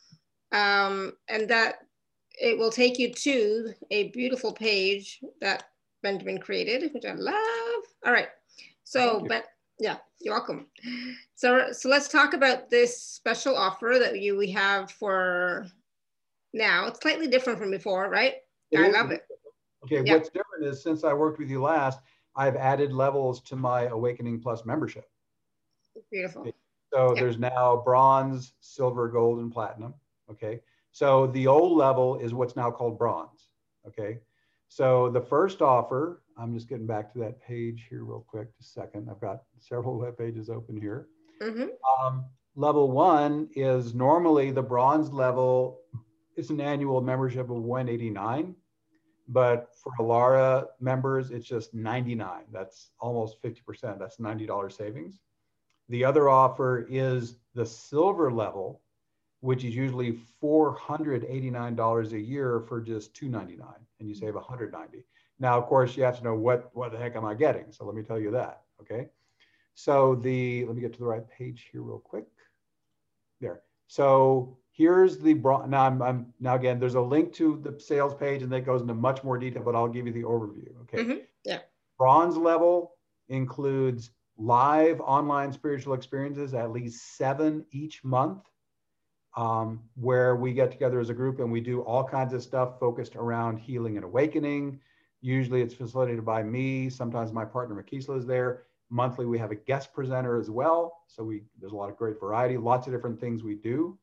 [0.53, 1.79] Um, and that
[2.41, 5.65] it will take you to a beautiful page that
[6.05, 7.83] Benjamin created, which I love.
[8.05, 8.29] All right.
[8.85, 9.47] So, but
[9.81, 10.67] yeah, you're welcome.
[11.37, 15.67] So, so let's talk about this special offer that you we have for
[16.55, 16.87] now.
[16.87, 18.37] It's slightly different from before, right?
[18.71, 19.21] It I love it.
[19.85, 20.15] Okay, yeah.
[20.15, 22.01] what's different is since I worked with you last,
[22.35, 25.09] I've added levels to my Awakening Plus membership.
[26.11, 26.47] Beautiful.
[26.93, 27.17] So yep.
[27.17, 29.93] there's now bronze, silver, gold, and platinum.
[30.31, 30.61] Okay.
[30.93, 33.49] So the old level is what's now called bronze.
[33.87, 34.21] Okay.
[34.69, 38.71] So the first offer, I'm just getting back to that page here real quick, just
[38.71, 39.09] a second.
[39.11, 41.09] I've got several web pages open here.
[41.43, 42.07] Mm-hmm.
[42.07, 45.81] Um, level one is normally the bronze level
[46.37, 48.55] It's an annual membership of 189
[49.29, 52.45] but for Alara members, it's just 99.
[52.53, 53.99] That's almost 50%.
[53.99, 55.21] That's $90 savings.
[55.89, 58.83] The other offer is the silver level,
[59.41, 63.69] which is usually $489 a year for just 299
[64.01, 65.05] and you save 190.
[65.39, 67.71] Now, of course, you have to know what, what the heck am I getting?
[67.71, 69.09] So let me tell you that, okay?
[69.77, 72.25] So the, let me get to the right page here real quick.
[73.43, 73.61] There.
[73.89, 75.71] So here's the, bronze.
[75.71, 78.81] now I'm, I'm, now again, there's a link to the sales page and that goes
[78.81, 81.03] into much more detail, but I'll give you the overview, okay?
[81.03, 81.21] Mm -hmm.
[81.45, 81.61] Yeah.
[81.99, 82.97] Bronze level
[83.29, 88.49] includes live online spiritual experiences, at least seven each month,
[89.37, 92.79] um, where we get together as a group and we do all kinds of stuff
[92.79, 94.81] focused around healing and awakening.
[95.21, 96.91] Usually it's facilitated by me.
[96.91, 98.67] Sometimes my partner Makisla is there.
[98.91, 101.03] Monthly, we have a guest presenter as well.
[101.09, 103.99] So we there's a lot of great variety, lots of different things we do.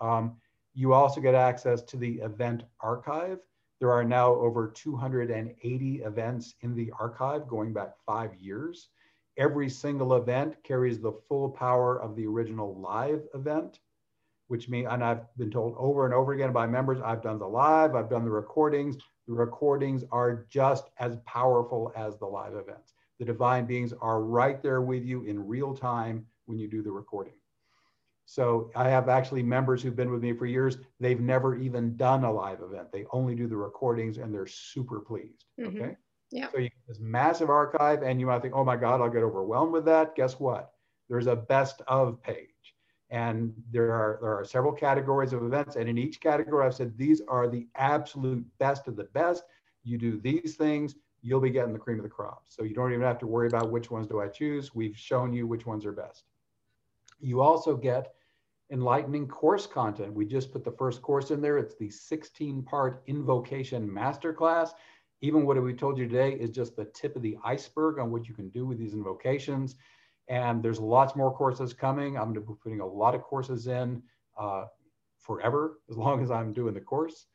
[0.00, 0.36] Um,
[0.74, 3.40] you also get access to the event archive.
[3.80, 8.88] There are now over 280 events in the archive going back five years.
[9.36, 13.78] Every single event carries the full power of the original live event,
[14.48, 17.46] which means, and I've been told over and over again by members, I've done the
[17.46, 18.96] live, I've done the recordings.
[19.28, 22.94] The recordings are just as powerful as the live events.
[23.18, 26.92] The divine beings are right there with you in real time when you do the
[26.92, 27.34] recording.
[28.26, 30.76] So I have actually members who've been with me for years.
[31.00, 32.92] They've never even done a live event.
[32.92, 35.46] They only do the recordings and they're super pleased.
[35.58, 35.82] Mm-hmm.
[35.82, 35.96] Okay.
[36.30, 36.50] Yeah.
[36.52, 39.22] So you get this massive archive, and you might think, oh my God, I'll get
[39.22, 40.14] overwhelmed with that.
[40.14, 40.72] Guess what?
[41.08, 42.48] There's a best of page.
[43.08, 45.76] And there are there are several categories of events.
[45.76, 49.44] And in each category, I've said these are the absolute best of the best.
[49.84, 52.44] You do these things, you'll be getting the cream of the crop.
[52.48, 54.74] So you don't even have to worry about which ones do I choose.
[54.74, 56.24] We've shown you which ones are best.
[57.20, 58.14] You also get
[58.70, 60.12] enlightening course content.
[60.12, 61.58] We just put the first course in there.
[61.58, 64.70] It's the 16 part invocation masterclass
[65.20, 68.28] even what we told you today is just the tip of the iceberg on what
[68.28, 69.74] you can do with these invocations.
[70.28, 72.16] And there's lots more courses coming.
[72.16, 74.02] I'm going to be putting a lot of courses in
[74.38, 74.66] uh,
[75.18, 77.26] forever, as long as I'm doing the course.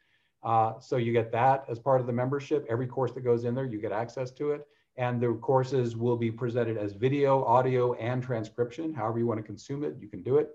[0.44, 2.66] Uh, so you get that as part of the membership.
[2.70, 4.68] Every course that goes in there, you get access to it.
[4.98, 8.94] And the courses will be presented as video, audio, and transcription.
[8.94, 10.50] However you want to consume it, you can do it.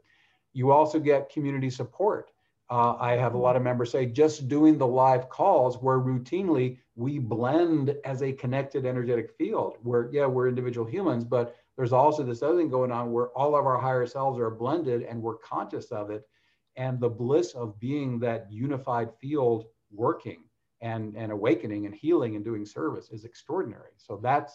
[0.53, 2.31] You also get community support.
[2.71, 6.79] Uh, I have a lot of members say just doing the live calls where routinely
[6.97, 12.23] we blend as a connected energetic field where, yeah, we're individual humans, but there's also
[12.23, 15.39] this other thing going on where all of our higher selves are blended and we're
[15.39, 16.29] conscious of it.
[16.77, 20.45] And the bliss of being that unified field working
[20.81, 23.91] and, and awakening and healing and doing service is extraordinary.
[23.97, 24.55] So that's,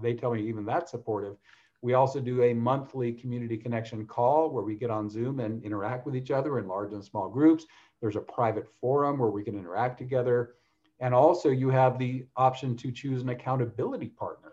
[0.00, 1.36] they tell me even that's supportive.
[1.80, 6.06] We also do a monthly community connection call where we get on Zoom and interact
[6.06, 7.66] with each other in large and small groups.
[8.00, 10.54] There's a private forum where we can interact together.
[11.00, 14.52] And also you have the option to choose an accountability partner.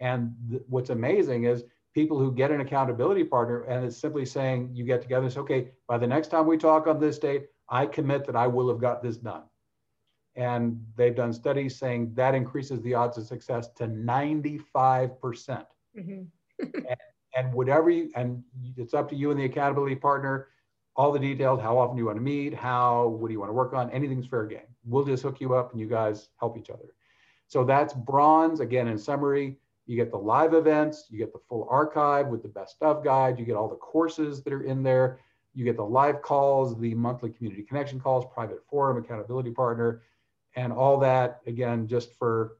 [0.00, 4.70] And th- what's amazing is people who get an accountability partner and it's simply saying
[4.74, 7.46] you get together and say, okay, by the next time we talk on this date,
[7.70, 9.44] I commit that I will have got this done.
[10.36, 15.20] And they've done studies saying that increases the odds of success to 95%.
[15.20, 16.22] percent mm hmm
[16.62, 16.96] and,
[17.36, 18.42] and whatever you, and
[18.78, 20.48] it's up to you and the accountability partner,
[20.96, 23.54] all the details, how often you want to meet, how, what do you want to
[23.54, 24.66] work on, anything's fair game.
[24.86, 26.94] We'll just hook you up and you guys help each other.
[27.46, 28.60] So that's bronze.
[28.60, 32.48] Again, in summary, you get the live events, you get the full archive with the
[32.48, 35.20] best of guide, you get all the courses that are in there,
[35.54, 40.02] you get the live calls, the monthly community connection calls, private forum, accountability partner,
[40.56, 42.56] and all that again, just for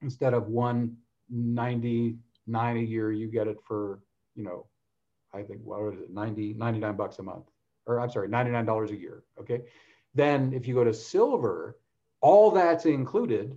[0.00, 2.16] instead of 190
[2.48, 4.00] nine a year, you get it for,
[4.34, 4.66] you know,
[5.32, 7.44] I think, what is it, 90, 99 bucks a month,
[7.86, 9.24] or I'm sorry, $99 a year.
[9.38, 9.62] Okay.
[10.14, 11.78] Then if you go to silver,
[12.20, 13.56] all that's included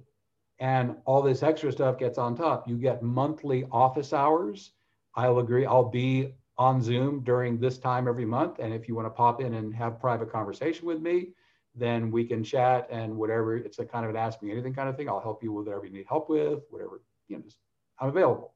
[0.59, 2.67] and all this extra stuff gets on top.
[2.67, 4.71] You get monthly office hours.
[5.15, 5.65] I'll agree.
[5.65, 8.59] I'll be on Zoom during this time every month.
[8.59, 11.29] And if you want to pop in and have private conversation with me,
[11.75, 13.57] then we can chat and whatever.
[13.57, 15.09] It's a kind of an ask me anything kind of thing.
[15.09, 17.43] I'll help you with whatever you need help with, whatever, you know,
[17.99, 18.53] I'm available.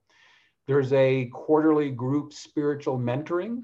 [0.67, 3.63] There's a quarterly group spiritual mentoring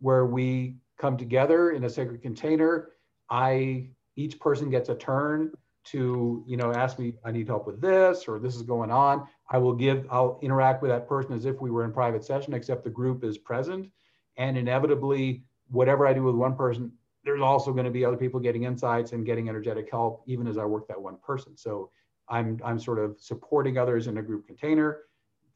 [0.00, 2.90] where we come together in a sacred container.
[3.30, 5.52] I each person gets a turn
[5.84, 9.26] to you know ask me I need help with this or this is going on.
[9.50, 12.54] I will give I'll interact with that person as if we were in private session,
[12.54, 13.90] except the group is present.
[14.38, 16.92] And inevitably, whatever I do with one person,
[17.24, 20.58] there's also going to be other people getting insights and getting energetic help, even as
[20.58, 21.56] I work that one person.
[21.56, 21.90] So
[22.28, 25.00] I'm I'm sort of supporting others in a group container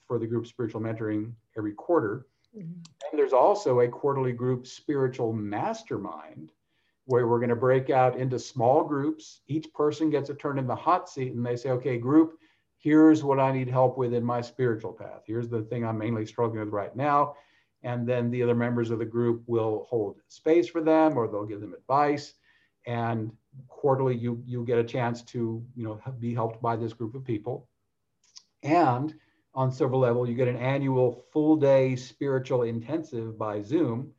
[0.06, 2.26] for the group spiritual mentoring every quarter.
[2.56, 2.80] Mm-hmm.
[3.10, 6.52] And there's also a quarterly group spiritual mastermind
[7.06, 9.40] where we're going to break out into small groups.
[9.46, 12.38] Each person gets a turn in the hot seat and they say, okay, group,
[12.78, 15.22] here's what I need help with in my spiritual path.
[15.24, 17.36] Here's the thing I'm mainly struggling with right now.
[17.82, 21.44] And then the other members of the group will hold space for them or they'll
[21.44, 22.34] give them advice.
[22.86, 23.32] And
[23.68, 27.24] quarterly you you get a chance to you know be helped by this group of
[27.24, 27.68] people.
[28.62, 29.14] And
[29.54, 34.12] on silver level you get an annual full day spiritual intensive by zoom.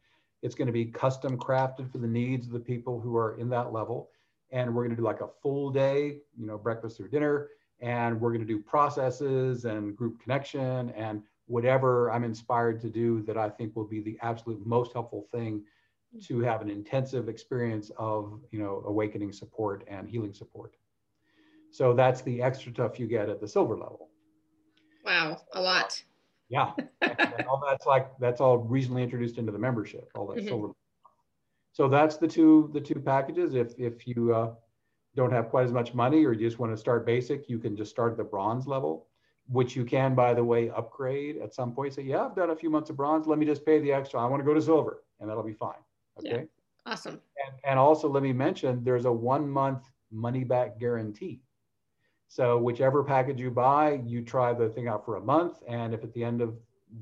[0.44, 3.50] It's going to be custom crafted for the needs of the people who are in
[3.50, 4.10] that level.
[4.52, 7.50] And we're going to do like a full day you know breakfast through dinner.
[7.80, 13.24] And we're going to do processes and group connection and whatever I'm inspired to do
[13.24, 15.64] that I think will be the absolute most helpful thing
[16.24, 20.76] to have an intensive experience of you know awakening support and healing support.
[21.72, 24.10] So that's the extra stuff you get at the silver level.
[25.06, 26.02] Wow, a lot.
[26.50, 26.72] Yeah,
[27.50, 30.10] all that's like that's all recently introduced into the membership.
[30.16, 30.48] All that mm-hmm.
[30.48, 30.70] silver.
[31.72, 33.54] So that's the two the two packages.
[33.54, 34.54] If if you uh,
[35.16, 37.76] don't have quite as much money or you just want to start basic, you can
[37.76, 39.07] just start at the bronze level
[39.50, 41.94] which you can, by the way, upgrade at some point.
[41.94, 43.28] Say, yeah, I've done a few months of bronze.
[43.28, 44.20] Let me just pay the extra.
[44.20, 45.80] I want to go to silver, and that'll be fine.
[46.20, 46.42] Okay.
[46.42, 46.92] Yeah.
[46.92, 47.22] Awesome.
[47.46, 51.42] And, and also, let me mention there's a one month money back guarantee.
[52.28, 55.60] So, whichever package you buy, you try the thing out for a month.
[55.68, 56.56] And if at the end of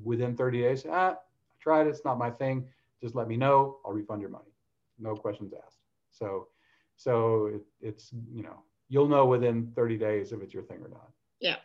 [0.04, 1.16] within 30 days, ah, I
[1.60, 2.68] tried it, it's not my thing,
[3.02, 3.78] just let me know.
[3.86, 4.52] I'll refund your money.
[5.00, 5.80] No questions asked.
[6.12, 6.48] So,
[6.96, 10.90] so it, it's, you know, you'll know within 30 days if it's your thing or
[10.90, 11.10] not.
[11.40, 11.58] Yeah.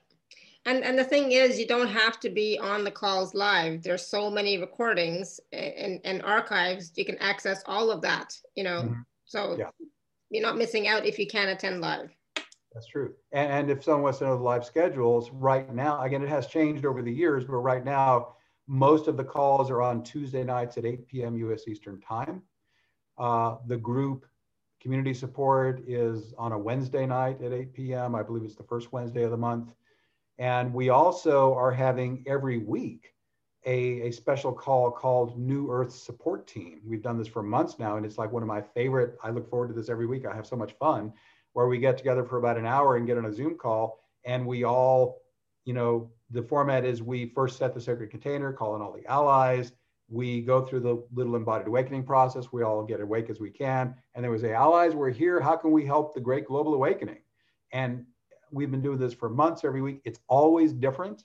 [0.66, 3.82] And and the thing is, you don't have to be on the calls live.
[3.82, 6.92] There's so many recordings and, and archives.
[6.96, 8.82] You can access all of that, you know.
[8.82, 9.00] Mm-hmm.
[9.24, 9.70] So yeah.
[10.30, 12.10] you're not missing out if you can't attend live.
[12.74, 13.14] That's true.
[13.32, 16.46] And, and if someone wants to know the live schedules, right now, again, it has
[16.46, 18.34] changed over the years, but right now,
[18.68, 21.36] most of the calls are on Tuesday nights at 8 p.m.
[21.36, 22.42] US Eastern Time.
[23.18, 24.26] Uh, the group
[24.80, 28.14] community support is on a Wednesday night at 8 p.m.
[28.14, 29.70] I believe it's the first Wednesday of the month.
[30.40, 33.12] And we also are having every week
[33.66, 36.80] a, a special call called New Earth Support Team.
[36.82, 39.18] We've done this for months now, and it's like one of my favorite.
[39.22, 40.24] I look forward to this every week.
[40.24, 41.12] I have so much fun
[41.52, 44.46] where we get together for about an hour and get on a Zoom call, and
[44.46, 45.20] we all,
[45.66, 49.06] you know, the format is we first set the sacred container, call in all the
[49.06, 49.72] allies.
[50.08, 52.50] We go through the little embodied awakening process.
[52.50, 53.94] We all get awake as we can.
[54.14, 55.38] And then we say, allies, we're here.
[55.38, 57.18] How can we help the great global awakening?
[57.72, 58.06] And
[58.50, 60.00] we've been doing this for months every week.
[60.04, 61.24] It's always different.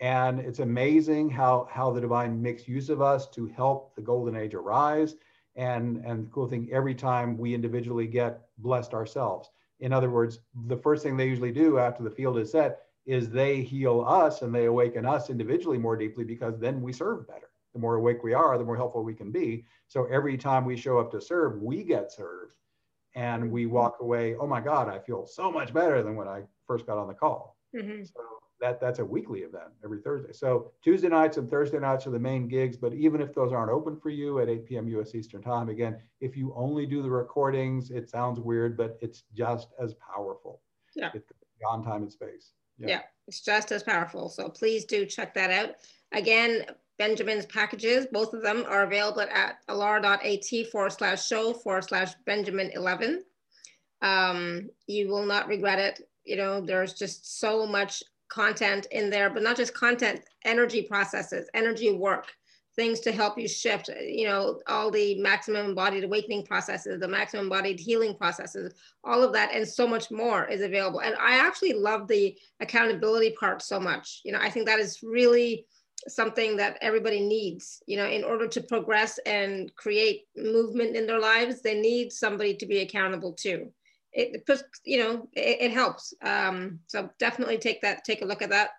[0.00, 4.36] And it's amazing how, how the divine makes use of us to help the golden
[4.36, 5.14] age arise.
[5.56, 9.50] And, and the cool thing, every time we individually get blessed ourselves.
[9.80, 13.28] In other words, the first thing they usually do after the field is set is
[13.28, 17.50] they heal us and they awaken us individually more deeply because then we serve better.
[17.72, 19.64] The more awake we are, the more helpful we can be.
[19.88, 22.56] So every time we show up to serve, we get served
[23.14, 23.74] and we mm-hmm.
[23.74, 26.98] walk away oh my god i feel so much better than when i first got
[26.98, 27.56] on the call.
[27.76, 28.04] Mm-hmm.
[28.04, 28.20] so
[28.60, 30.32] that that's a weekly event every thursday.
[30.32, 33.70] So tuesday nights and thursday nights are the main gigs but even if those aren't
[33.70, 37.10] open for you at 8 p.m us eastern time again if you only do the
[37.10, 40.60] recordings it sounds weird but it's just as powerful.
[40.94, 41.10] Yeah.
[41.14, 42.52] It's beyond time and space.
[42.78, 42.88] Yeah.
[42.88, 44.28] yeah it's just as powerful.
[44.28, 45.76] So please do check that out.
[46.12, 46.64] Again
[46.98, 48.06] Benjamin's packages.
[48.12, 53.24] Both of them are available at alara.at forward slash show forward slash Benjamin 11.
[54.02, 56.08] Um, you will not regret it.
[56.24, 61.48] You know, there's just so much content in there, but not just content, energy processes,
[61.54, 62.32] energy work,
[62.76, 67.44] things to help you shift, you know, all the maximum embodied awakening processes, the maximum
[67.44, 71.00] embodied healing processes, all of that and so much more is available.
[71.00, 74.20] And I actually love the accountability part so much.
[74.24, 75.66] You know, I think that is really
[76.08, 81.20] something that everybody needs you know in order to progress and create movement in their
[81.20, 83.70] lives they need somebody to be accountable to.
[84.12, 86.14] It puts you know it, it helps.
[86.22, 88.70] Um, so definitely take that take a look at that.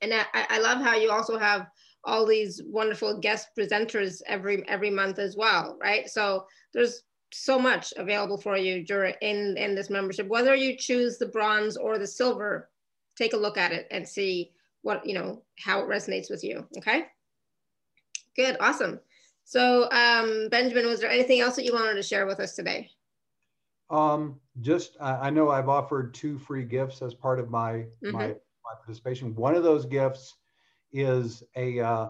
[0.00, 1.66] And I, I love how you also have
[2.04, 6.08] all these wonderful guest presenters every every month as well right?
[6.08, 7.02] So there's
[7.32, 10.26] so much available for you during in in this membership.
[10.28, 12.68] Whether you choose the bronze or the silver
[13.16, 14.52] take a look at it and see
[14.82, 16.66] what, you know, how it resonates with you.
[16.78, 17.06] Okay.
[18.36, 18.56] Good.
[18.60, 19.00] Awesome.
[19.44, 22.90] So, um, Benjamin, was there anything else that you wanted to share with us today?
[23.90, 28.12] Um, just, I know I've offered two free gifts as part of my, mm-hmm.
[28.12, 29.34] my, my, participation.
[29.34, 30.36] One of those gifts
[30.92, 32.08] is a, uh,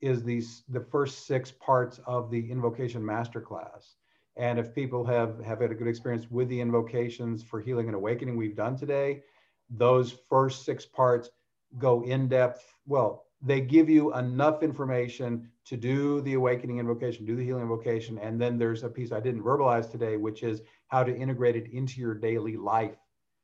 [0.00, 3.94] is these, the first six parts of the invocation masterclass.
[4.36, 7.94] And if people have, have had a good experience with the invocations for healing and
[7.94, 9.22] awakening we've done today,
[9.68, 11.30] those first six parts
[11.78, 12.64] go in depth.
[12.86, 18.18] Well, they give you enough information to do the awakening invocation, do the healing invocation.
[18.18, 21.70] And then there's a piece I didn't verbalize today, which is how to integrate it
[21.70, 22.96] into your daily life,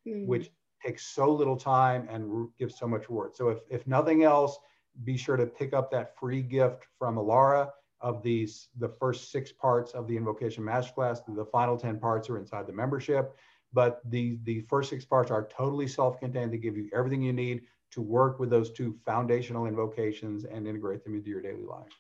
[0.07, 0.27] mm.
[0.27, 0.51] which
[0.85, 3.35] takes so little time and gives so much reward.
[3.35, 4.59] So if, if nothing else,
[5.05, 7.71] be sure to pick up that free gift from Alara
[8.01, 11.21] of these, the first six parts of the Invocation Masterclass.
[11.27, 13.37] The final 10 parts are inside the membership,
[13.73, 16.53] but the, the first six parts are totally self-contained.
[16.53, 17.63] They give you everything you need
[17.93, 21.93] to work with those two foundational invocations and integrate them into your daily life.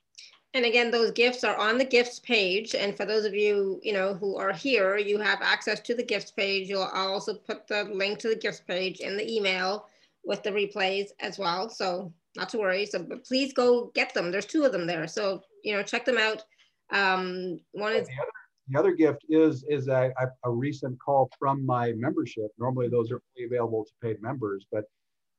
[0.54, 2.74] And again, those gifts are on the gifts page.
[2.74, 6.02] And for those of you, you know, who are here, you have access to the
[6.02, 6.68] gifts page.
[6.68, 9.86] You'll I'll also put the link to the gifts page in the email
[10.24, 11.68] with the replays as well.
[11.68, 12.86] So not to worry.
[12.86, 14.30] So but please go get them.
[14.30, 15.06] There's two of them there.
[15.06, 16.42] So, you know, check them out.
[16.90, 18.32] Um, one is the other,
[18.68, 20.10] the other gift is is a,
[20.44, 22.48] a recent call from my membership.
[22.58, 24.84] Normally those are only available to paid members, but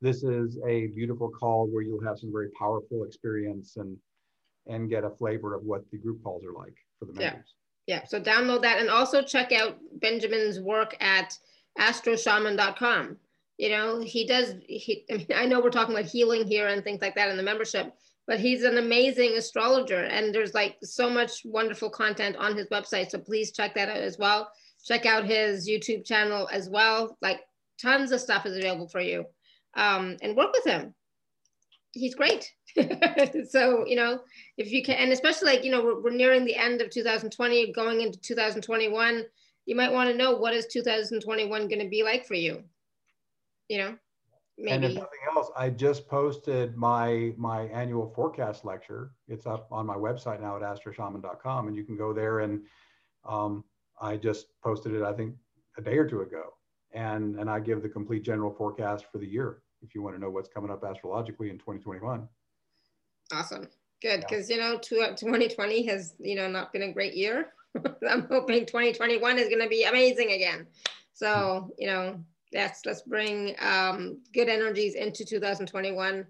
[0.01, 3.97] this is a beautiful call where you'll have some very powerful experience and
[4.67, 7.53] and get a flavor of what the group calls are like for the members.
[7.87, 7.99] Yeah.
[7.99, 8.05] yeah.
[8.05, 11.37] So download that and also check out Benjamin's work at
[11.79, 13.17] astroshaman.com
[13.57, 16.83] you know he does he I, mean, I know we're talking about healing here and
[16.83, 17.93] things like that in the membership
[18.25, 23.09] but he's an amazing astrologer and there's like so much wonderful content on his website
[23.09, 24.51] so please check that out as well
[24.85, 27.41] check out his youtube channel as well like
[27.81, 29.25] tons of stuff is available for you
[29.77, 30.93] um, and work with him.
[31.91, 32.51] He's great.
[33.49, 34.19] So you know
[34.57, 37.71] if you can and especially like you know we're, we're nearing the end of 2020
[37.71, 39.23] going into 2021
[39.65, 42.63] you might want to know what is 2021 going to be like for you?
[43.67, 43.95] You know
[44.57, 44.71] maybe.
[44.71, 49.11] and if nothing else i just posted my my annual forecast lecture.
[49.27, 52.61] It's up on my website now at astroshaman.com and you can go there and
[53.25, 53.63] um,
[53.99, 55.35] i just posted it i think
[55.77, 56.53] a day or two ago.
[56.93, 60.21] And and i give the complete general forecast for the year if you want to
[60.21, 62.27] know what's coming up astrologically in 2021
[63.33, 63.67] awesome
[64.01, 64.55] good because yeah.
[64.55, 67.53] you know 2020 has you know not been a great year
[68.09, 70.65] i'm hoping 2021 is going to be amazing again
[71.13, 71.71] so hmm.
[71.77, 72.19] you know
[72.53, 76.25] let's let's bring um, good energies into 2021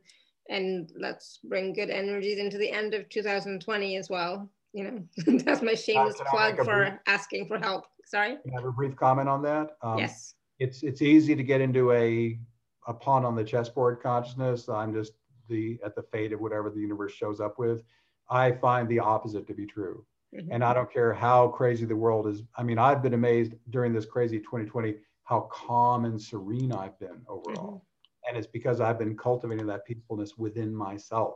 [0.49, 4.49] and let's bring good energies into the end of 2020 as well.
[4.73, 5.03] You know,
[5.43, 7.85] that's my shameless uh, plug for brief, asking for help.
[8.05, 8.37] Sorry.
[8.43, 9.71] Can I have a brief comment on that?
[9.81, 10.35] Um, yes.
[10.59, 12.39] It's it's easy to get into a
[12.87, 14.67] a pawn on the chessboard consciousness.
[14.69, 15.13] I'm just
[15.49, 17.83] the at the fate of whatever the universe shows up with.
[18.29, 20.05] I find the opposite to be true.
[20.35, 20.51] Mm-hmm.
[20.51, 22.43] And I don't care how crazy the world is.
[22.57, 27.21] I mean, I've been amazed during this crazy 2020 how calm and serene I've been
[27.27, 27.67] overall.
[27.67, 28.29] Mm-hmm.
[28.29, 31.35] And it's because I've been cultivating that peacefulness within myself.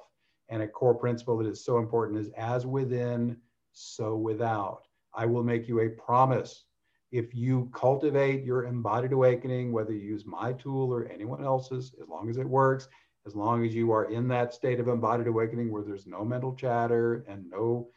[0.50, 3.38] And a core principle that is so important is as within,
[3.72, 4.84] so without.
[5.14, 6.66] I will make you a promise.
[7.12, 12.08] If you cultivate your embodied awakening, whether you use my tool or anyone else's, as
[12.08, 12.88] long as it works,
[13.26, 16.56] as long as you are in that state of embodied awakening where there's no mental
[16.56, 17.90] chatter and no,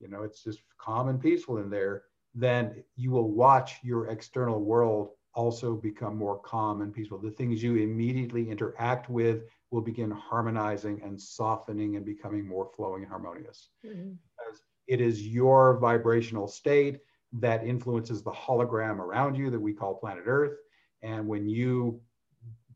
[0.00, 2.04] you know, it's just calm and peaceful in there,
[2.34, 7.18] then you will watch your external world also become more calm and peaceful.
[7.18, 13.02] The things you immediately interact with will begin harmonizing and softening and becoming more flowing
[13.02, 13.68] and harmonious.
[13.84, 14.12] Mm-hmm.
[14.12, 17.00] Because it is your vibrational state
[17.40, 20.58] that influences the hologram around you that we call planet Earth.
[21.02, 22.00] And when you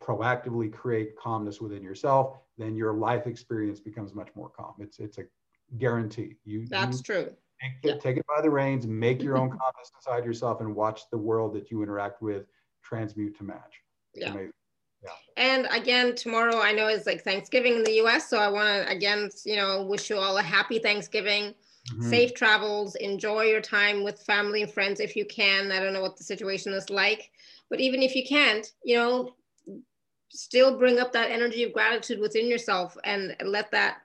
[0.01, 4.75] proactively create calmness within yourself, then your life experience becomes much more calm.
[4.79, 5.25] It's it's a
[5.79, 6.37] guarantee.
[6.45, 7.31] You that's you, true.
[7.63, 7.99] Take, yeah.
[7.99, 11.55] take it by the reins, make your own calmness inside yourself, and watch the world
[11.55, 12.47] that you interact with
[12.83, 13.83] transmute to match.
[14.15, 14.35] yeah.
[15.03, 15.11] Yeah.
[15.39, 18.29] And again, tomorrow I know is like Thanksgiving in the US.
[18.29, 21.55] So I want to again, you know, wish you all a happy Thanksgiving,
[21.91, 22.09] mm-hmm.
[22.09, 25.73] safe travels, enjoy your time with family and friends if you can.
[25.73, 27.31] I don't know what the situation is like,
[27.69, 29.35] but even if you can't, you know,
[30.31, 33.99] still bring up that energy of gratitude within yourself and let that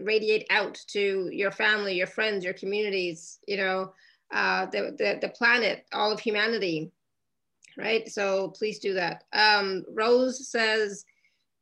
[0.00, 3.92] radiate out to your family, your friends, your communities, you know,
[4.32, 6.90] uh, the, the, the planet, all of humanity,
[7.76, 8.08] right?
[8.08, 9.24] So please do that.
[9.32, 11.04] Um, Rose says,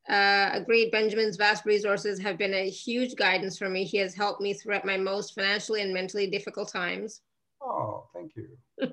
[0.08, 3.84] uh, agreed, Benjamin's vast resources have been a huge guidance for me.
[3.84, 7.22] He has helped me throughout my most financially and mentally difficult times.
[7.60, 8.48] Oh, thank you.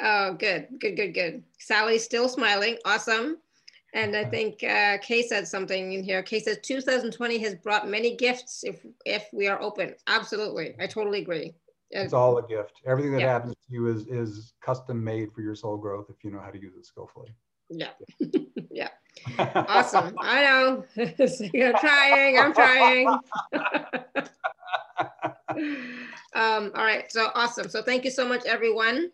[0.00, 1.42] oh, good, good, good, good.
[1.58, 2.78] Sally's still smiling.
[2.86, 3.36] Awesome.
[3.92, 6.22] And I think uh, Kay said something in here.
[6.22, 9.94] Kay says 2020 has brought many gifts if if we are open.
[10.06, 11.54] Absolutely, I totally agree.
[11.90, 12.80] It's all a gift.
[12.86, 13.32] Everything that yeah.
[13.32, 16.50] happens to you is is custom made for your soul growth if you know how
[16.50, 17.34] to use it skillfully.
[17.68, 17.90] Yeah,
[18.70, 18.90] yeah.
[19.38, 20.14] Awesome.
[20.18, 20.84] I know.
[21.52, 22.38] You're trying.
[22.38, 23.08] I'm trying.
[26.34, 27.10] um, all right.
[27.10, 27.68] So awesome.
[27.68, 29.10] So thank you so much, everyone.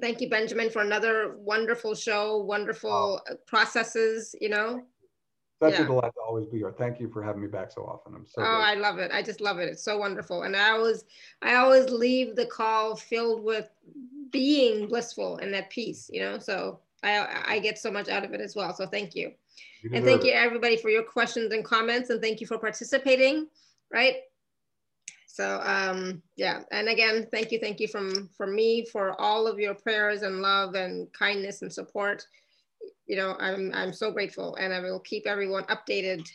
[0.00, 3.36] Thank you, Benjamin, for another wonderful show, wonderful wow.
[3.46, 4.82] processes, you know.
[5.62, 5.82] Such yeah.
[5.82, 6.74] a delight to always be here.
[6.76, 8.14] Thank you for having me back so often.
[8.14, 8.42] I'm so.
[8.42, 9.10] Oh, I love it.
[9.12, 9.68] I just love it.
[9.68, 11.04] It's so wonderful, and I always,
[11.40, 13.70] I always leave the call filled with
[14.30, 16.10] being blissful and at peace.
[16.12, 18.74] You know, so I, I get so much out of it as well.
[18.74, 19.32] So thank you.
[19.82, 23.48] you and thank you everybody for your questions and comments and thank you for participating,
[23.92, 24.16] right?
[25.26, 29.58] So um, yeah, and again, thank you, thank you from, from me for all of
[29.58, 32.26] your prayers and love and kindness and support.
[33.06, 36.26] You know, I'm, I'm so grateful and I will keep everyone updated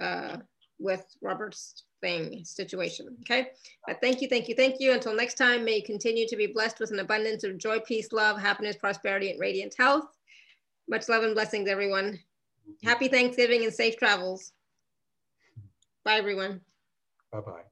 [0.00, 0.38] uh,
[0.78, 3.16] with Robert's thing situation.
[3.20, 3.48] Okay.
[3.86, 4.92] But thank you, thank you, thank you.
[4.92, 8.12] Until next time, may you continue to be blessed with an abundance of joy, peace,
[8.12, 10.06] love, happiness, prosperity, and radiant health.
[10.88, 12.18] Much love and blessings, everyone.
[12.84, 14.52] Happy Thanksgiving and safe travels.
[16.04, 16.60] Bye, everyone.
[17.32, 17.67] Bye bye.